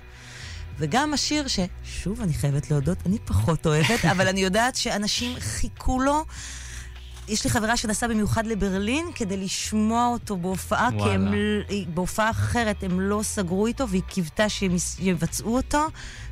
וגם 0.80 1.14
השיר 1.14 1.46
ששוב, 1.48 2.22
אני 2.22 2.34
חייבת 2.34 2.72
להודות, 2.72 2.98
אני 3.06 3.18
פחות 3.26 3.66
אוהבת, 3.66 4.06
אבל 4.12 4.28
אני 4.28 4.40
יודעת 4.40 4.76
שאנשים 4.76 5.40
חיכו 5.40 6.00
לו. 6.00 6.26
יש 7.28 7.44
לי 7.44 7.50
חברה 7.50 7.78
שנסעה 7.78 8.10
במיוחד 8.10 8.48
לברלין 8.48 9.06
כדי 9.16 9.38
לשמוע 9.38 10.08
אותו 10.08 10.38
בהופעה, 10.38 10.90
כי 10.98 11.10
הם, 11.10 11.34
בהופעה 11.94 12.30
אחרת 12.30 12.84
הם 12.84 13.00
לא 13.00 13.20
סגרו 13.24 13.68
איתו, 13.68 13.90
והיא 13.90 14.02
קיוותה 14.08 14.50
שהם 14.50 14.76
יבצעו 15.00 15.56
אותו, 15.56 15.88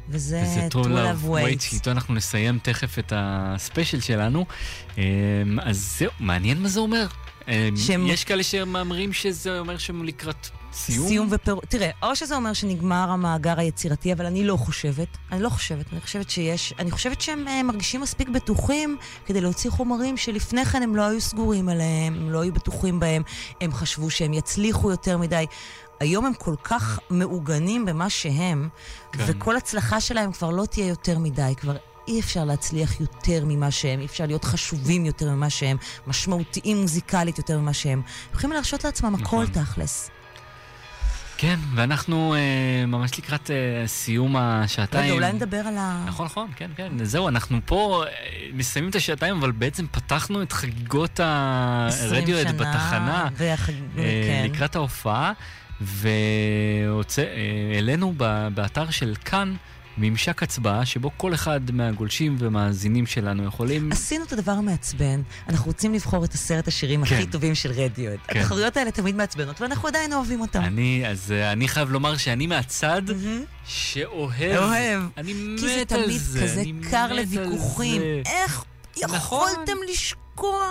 וזה 0.10 0.68
True 0.72 0.76
Love 0.76 0.88
Love 0.88 1.30
Waits. 1.30 1.60
שאיתו 1.60 1.92
אנחנו 1.92 2.14
נסיים 2.14 2.60
תכף 2.64 3.00
את 3.00 3.14
הספיישל 3.16 4.02
שלנו. 4.02 4.46
אמ, 4.98 5.04
אז 5.64 5.96
זהו, 6.00 6.12
מעניין 6.20 6.62
מה 6.62 6.68
זה 6.70 6.80
אומר. 6.80 7.08
שהם- 7.76 8.08
יש 8.08 8.24
כאלה 8.24 8.44
שמאמרים 8.44 9.14
שזה 9.14 9.60
אומר 9.60 9.78
שהם 9.78 10.04
לקראת 10.04 10.48
סיום. 10.74 11.08
סיום 11.08 11.28
ופירוט. 11.32 11.66
תראה, 11.70 11.90
או 12.04 12.16
שזה 12.16 12.36
אומר 12.36 12.54
שנגמר 12.54 13.10
המאגר 13.10 13.60
היצירתי, 13.60 14.14
אבל 14.14 14.26
אני 14.26 14.44
לא 14.44 14.56
חושבת. 14.58 15.08
אני 15.32 15.42
לא 15.42 15.50
חושבת. 15.50 15.86
אני 15.94 16.02
חושבת 16.02 16.30
שיש... 16.30 16.74
אני 16.80 16.92
חושבת 16.92 17.22
שהם 17.22 17.48
אה, 17.48 17.64
מרגישים 17.64 18.02
מספיק 18.02 18.30
בטוחים 18.30 18.98
כדי 19.26 19.42
להוציא 19.42 19.72
חומרים 19.72 20.18
שלפני 20.18 20.66
כן 20.66 20.84
הם 20.84 20.96
לא 20.96 21.02
היו 21.02 21.22
סגורים 21.22 21.70
עליהם, 21.70 22.14
הם 22.14 22.30
לא 22.32 22.42
היו 22.42 22.54
בטוחים 22.54 23.00
בהם, 23.00 23.24
הם 23.62 23.74
חשבו 23.74 24.10
שהם 24.10 24.34
יצליחו 24.34 24.92
יותר 24.92 25.18
מדי. 25.18 25.46
היום 26.00 26.26
הם 26.26 26.34
כל 26.34 26.56
כך 26.64 27.00
מעוגנים 27.10 27.86
במה 27.86 28.10
שהם, 28.10 28.70
כן. 29.12 29.24
וכל 29.28 29.56
הצלחה 29.58 30.02
שלהם 30.02 30.32
כבר 30.32 30.50
לא 30.50 30.66
תהיה 30.66 30.88
יותר 30.88 31.20
מדי, 31.20 31.54
כבר 31.58 31.76
אי 32.08 32.20
אפשר 32.20 32.46
להצליח 32.46 33.00
יותר 33.00 33.44
ממה 33.46 33.72
שהם, 33.72 34.00
אי 34.00 34.06
אפשר 34.06 34.26
להיות 34.26 34.46
חשובים 34.46 35.06
יותר 35.06 35.30
ממה 35.30 35.50
שהם, 35.50 35.78
משמעותיים 36.08 36.78
מוזיקלית 36.78 37.38
יותר 37.38 37.60
ממה 37.60 37.74
שהם. 37.74 38.00
הם 38.00 38.04
יכולים 38.34 38.54
להרשות 38.54 38.84
לעצמם 38.84 39.16
הכל 39.16 39.44
נכון. 39.44 39.64
תכלס. 39.64 40.10
כן, 41.38 41.60
ואנחנו 41.76 42.36
אה, 42.36 42.86
ממש 42.86 43.20
לקראת 43.20 43.52
אה, 43.52 43.88
סיום 43.88 44.36
השעתיים. 44.36 45.04
רגע, 45.04 45.14
אולי 45.14 45.34
נדבר 45.34 45.58
על 45.58 45.78
ה... 45.78 46.04
נכון, 46.08 46.26
נכון, 46.26 46.48
כן, 46.56 46.72
כן. 46.76 47.06
זהו, 47.06 47.28
אנחנו 47.28 47.60
פה 47.66 48.04
אה, 48.08 48.12
מסיימים 48.54 48.90
את 48.90 48.96
השעתיים, 48.96 49.38
אבל 49.38 49.52
בעצם 49.52 49.86
פתחנו 49.92 50.42
את 50.42 50.52
חגיגות 50.52 51.20
20 51.20 52.14
הרדיואד 52.14 52.58
בתחנה. 52.58 53.28
והחג... 53.34 53.74
אה, 53.98 53.98
כן. 53.98 54.48
לקראת 54.52 54.76
ההופעה, 54.76 55.34
והעלינו 55.82 56.94
באתר 58.54 58.90
של 58.90 59.16
כאן 59.26 59.56
ממשק 59.98 60.44
הצבעה, 60.44 60.86
שבו 60.86 61.12
כל 61.18 61.34
אחד 61.34 61.72
מהגולשים 61.74 62.36
ומהאזינים 62.40 63.06
שלנו 63.06 63.46
יכולים... 63.46 63.92
עשינו 63.92 64.26
את 64.26 64.34
הדבר 64.34 64.52
המעצבן, 64.52 65.22
אנחנו 65.50 65.66
רוצים 65.66 65.94
לבחור 65.94 66.26
את 66.26 66.34
עשרת 66.34 66.68
השירים 66.68 67.06
כן. 67.06 67.16
הכי 67.16 67.26
טובים 67.26 67.56
של 67.56 67.72
רדיואד. 67.72 68.18
כן. 68.28 68.40
התחרויות 68.40 68.78
האלה 68.78 68.92
תמיד 68.92 69.16
מעצבנות, 69.16 69.62
ואנחנו 69.62 69.88
עדיין 69.88 70.14
אוהבים 70.14 70.42
אותם. 70.42 70.62
אני, 70.62 71.04
אז 71.08 71.32
אה, 71.32 71.52
אני 71.52 71.68
חייב 71.68 71.90
לומר 71.90 72.18
שאני 72.18 72.48
מהצד 72.48 73.02
מהמם. 73.08 73.44
שאוהב. 73.66 74.58
אוהב. 74.58 75.02
אני 75.18 75.34
מת 75.34 75.60
כי 75.60 75.68
זה 75.68 75.80
על 75.80 75.84
תמיד 75.84 76.22
זה. 76.22 76.42
כזה 76.44 76.62
אני 76.62 76.72
מת 76.72 76.86
קר 76.92 76.98
על 76.98 77.20
לוויכוחים. 77.20 78.02
איך 78.26 78.64
נכון. 79.04 79.18
יכולתם 79.18 79.78
לשכוח 79.90 80.27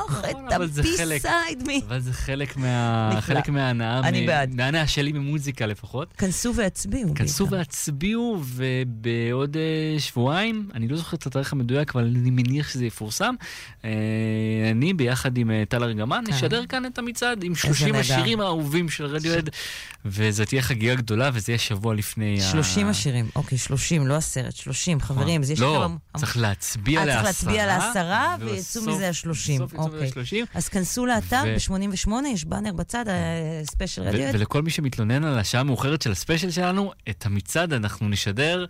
נכון, 0.09 0.65
את 0.65 0.73
זה. 0.73 0.81
הבי-סייד 0.81 1.63
מ... 1.63 1.71
אבל 1.89 2.01
זה 2.01 2.13
חלק 2.13 2.57
מה... 2.57 3.09
נפלא. 3.09 3.21
חלק 3.21 3.49
מההנאה. 3.49 3.99
אני 3.99 4.27
בעד. 4.27 4.55
מההנאה 4.55 4.87
שלי 4.87 5.13
ממוזיקה 5.13 5.67
לפחות. 5.67 6.13
כנסו 6.19 6.55
והצביעו. 6.55 7.15
כנסו. 7.15 7.51
והצביעו, 7.51 8.43
ובעוד 8.45 9.57
אה, 9.57 10.01
שבועיים, 10.01 10.69
אני 10.75 10.89
לא 10.89 10.97
זוכר 10.97 11.17
את 11.17 11.27
התאריך 11.27 11.53
המדויק, 11.53 11.97
אבל 11.97 12.05
אני 12.05 12.31
מניח 12.31 12.69
שזה 12.69 12.85
יפורסם. 12.85 13.35
אה, 13.85 13.91
אני 14.71 14.95
ביחד 14.95 15.39
עם 15.39 15.51
אה, 15.51 15.63
טל 15.69 15.85
ארגמן 15.85 16.25
כן. 16.27 16.33
נשדר 16.33 16.67
כאן 16.67 16.87
את 16.87 16.99
המצעד 16.99 17.45
עם 17.45 17.55
30 17.55 17.87
נהדר. 17.87 18.01
השירים 18.01 18.41
האהובים 18.41 18.89
של 18.89 19.05
רדיואד, 19.07 19.51
וזו 20.05 20.45
תהיה 20.45 20.63
חגיגה 20.63 20.95
גדולה, 20.95 21.31
וזה 21.35 21.53
יהיה 21.53 21.59
שבוע 21.59 21.95
לפני 21.95 22.39
ה... 22.39 22.51
30 22.51 22.89
השירים, 22.89 23.29
אוקיי, 23.37 23.59
30, 23.59 24.07
לא 24.07 24.15
עשרת, 24.15 24.57
30, 24.57 25.01
חברים. 25.01 25.43
אז 25.43 25.51
יש 25.51 25.61
לא, 25.61 25.89
צריך 26.17 26.37
להצביע 26.37 27.05
לעשרה. 27.05 27.23
צריך 27.23 27.47
להצביע 27.47 27.67
לעשרה, 27.67 28.37
ויצאו 28.41 28.83
מזה 28.83 29.13
ה-30. 29.63 29.65
בסוף 29.65 29.73
יצאו 29.73 29.87
מזה 29.89 30.07
אוקיי. 30.07 30.41
ה-30. 30.43 30.47
אז 30.55 30.69
כנסו 30.69 31.07
לאתר, 31.07 31.43
ו- 31.47 31.75
ב-88 31.75 32.11
יש 32.29 32.45
באנר 32.45 32.73
בצד, 32.73 33.05
ספיישל 33.65 34.03
ו- 34.03 34.05
רדיואד. 34.05 34.35
ולכל 34.35 34.63
מי 34.63 34.71
שמתלונן 34.71 35.25
על 35.25 35.39
השעה 35.39 35.61
המאוחרת 35.61 36.03
של 36.03 36.13
הספיישל 36.13 36.51
שלנו, 36.51 36.93
את 37.09 37.27
המצעד 37.27 37.73
אנחנו 37.73 38.09
נשדר 38.09 38.67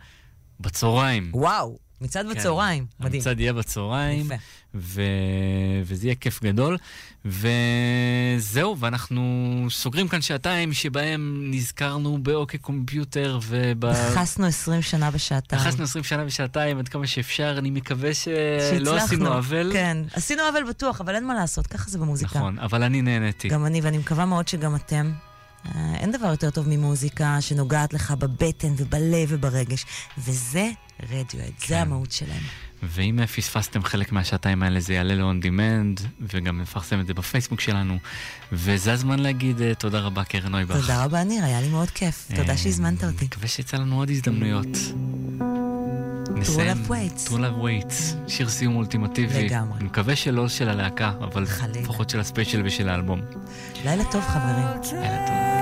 בצהריים. 0.60 1.30
וואו, 1.34 1.78
מצעד 2.00 2.26
כן. 2.26 2.34
בצהריים, 2.34 2.86
מדהים. 3.00 3.14
המצעד 3.14 3.40
יהיה 3.40 3.52
בצהריים, 3.52 4.26
יפה. 4.26 4.34
ו... 4.78 5.02
וזה 5.84 6.06
יהיה 6.06 6.14
כיף 6.14 6.42
גדול. 6.42 6.78
וזהו, 7.24 8.78
ואנחנו 8.78 9.66
סוגרים 9.70 10.08
כאן 10.08 10.20
שעתיים 10.20 10.72
שבהם 10.72 11.50
נזכרנו 11.50 12.18
באוקיי 12.18 12.60
קומפיוטר 12.60 13.38
וב... 13.42 13.84
נכנסנו 13.86 14.46
20 14.46 14.82
שנה 14.82 15.10
בשעתיים. 15.10 15.62
נכנסנו 15.62 15.84
20 15.84 16.04
שנה 16.04 16.24
בשעתיים 16.24 16.78
עד 16.78 16.88
כמה 16.88 17.06
שאפשר, 17.06 17.54
אני 17.58 17.70
מקווה 17.70 18.14
שלא 18.14 18.34
שהצלחנו. 18.70 18.96
עשינו 18.96 19.32
עוול. 19.32 19.72
כן, 19.72 19.98
עשינו 20.12 20.42
עוול 20.42 20.64
בטוח, 20.68 21.00
אבל 21.00 21.14
אין 21.14 21.26
מה 21.26 21.34
לעשות, 21.34 21.66
ככה 21.66 21.90
זה 21.90 21.98
במוזיקה. 21.98 22.38
נכון, 22.38 22.58
אבל 22.58 22.82
אני 22.82 23.02
נהניתי. 23.02 23.48
גם 23.48 23.66
אני, 23.66 23.80
ואני 23.80 23.98
מקווה 23.98 24.24
מאוד 24.24 24.48
שגם 24.48 24.74
אתם. 24.74 25.12
אה, 25.74 25.94
אין 25.94 26.12
דבר 26.12 26.26
יותר 26.26 26.50
טוב 26.50 26.68
ממוזיקה 26.68 27.40
שנוגעת 27.40 27.92
לך 27.92 28.10
בבטן 28.10 28.72
ובלב 28.76 29.28
וברגש, 29.28 29.86
וזה 30.18 30.70
רדיואד, 31.02 31.52
כן. 31.58 31.68
זה 31.68 31.80
המהות 31.80 32.12
שלהם. 32.12 32.42
ואם 32.82 33.26
פספסתם 33.26 33.82
חלק 33.82 34.12
מהשעתיים 34.12 34.62
האלה, 34.62 34.80
זה 34.80 34.94
יעלה 34.94 35.14
ל-on 35.14 35.44
demand, 35.44 36.02
וגם 36.20 36.60
נפרסם 36.60 37.00
את 37.00 37.06
זה 37.06 37.14
בפייסבוק 37.14 37.60
שלנו. 37.60 37.98
וזה 38.52 38.92
הזמן 38.92 39.18
להגיד 39.18 39.62
אה, 39.62 39.74
תודה 39.74 40.00
רבה, 40.00 40.24
קרן 40.24 40.52
נויבך. 40.52 40.76
תודה 40.76 41.04
רבה, 41.04 41.24
ניר, 41.24 41.44
היה 41.44 41.60
לי 41.60 41.68
מאוד 41.68 41.90
כיף. 41.90 42.28
תודה 42.36 42.52
אה, 42.52 42.56
שהזמנת 42.56 43.04
אותי. 43.04 43.24
מקווה 43.24 43.48
שיצא 43.48 43.76
לנו 43.76 43.98
עוד 43.98 44.10
הזדמנויות. 44.10 44.66
נסיים. 46.36 46.76
Love 46.86 46.90
Waits. 46.90 47.28
True 47.28 47.32
Love 47.32 47.62
Waits, 47.64 47.94
שיר 48.28 48.48
סיום 48.48 48.76
אולטימטיבי. 48.76 49.44
לגמרי. 49.44 49.78
אני 49.78 49.84
מקווה 49.84 50.16
שלא 50.16 50.48
של 50.48 50.68
הלהקה, 50.68 51.12
אבל. 51.20 51.46
לפחות 51.74 52.10
של 52.10 52.20
הספיישל 52.20 52.62
ושל 52.64 52.88
האלבום. 52.88 53.20
לילה 53.84 54.04
טוב, 54.04 54.22
חברים. 54.22 54.66
לילה 54.92 55.26
טוב. 55.26 55.55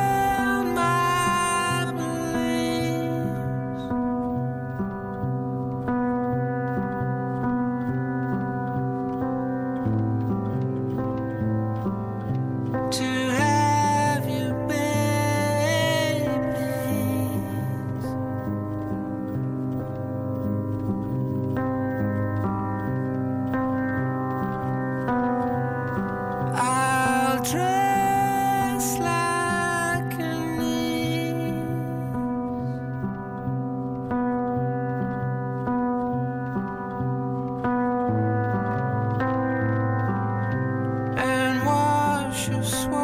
precious 42.46 42.86
one. 42.86 43.03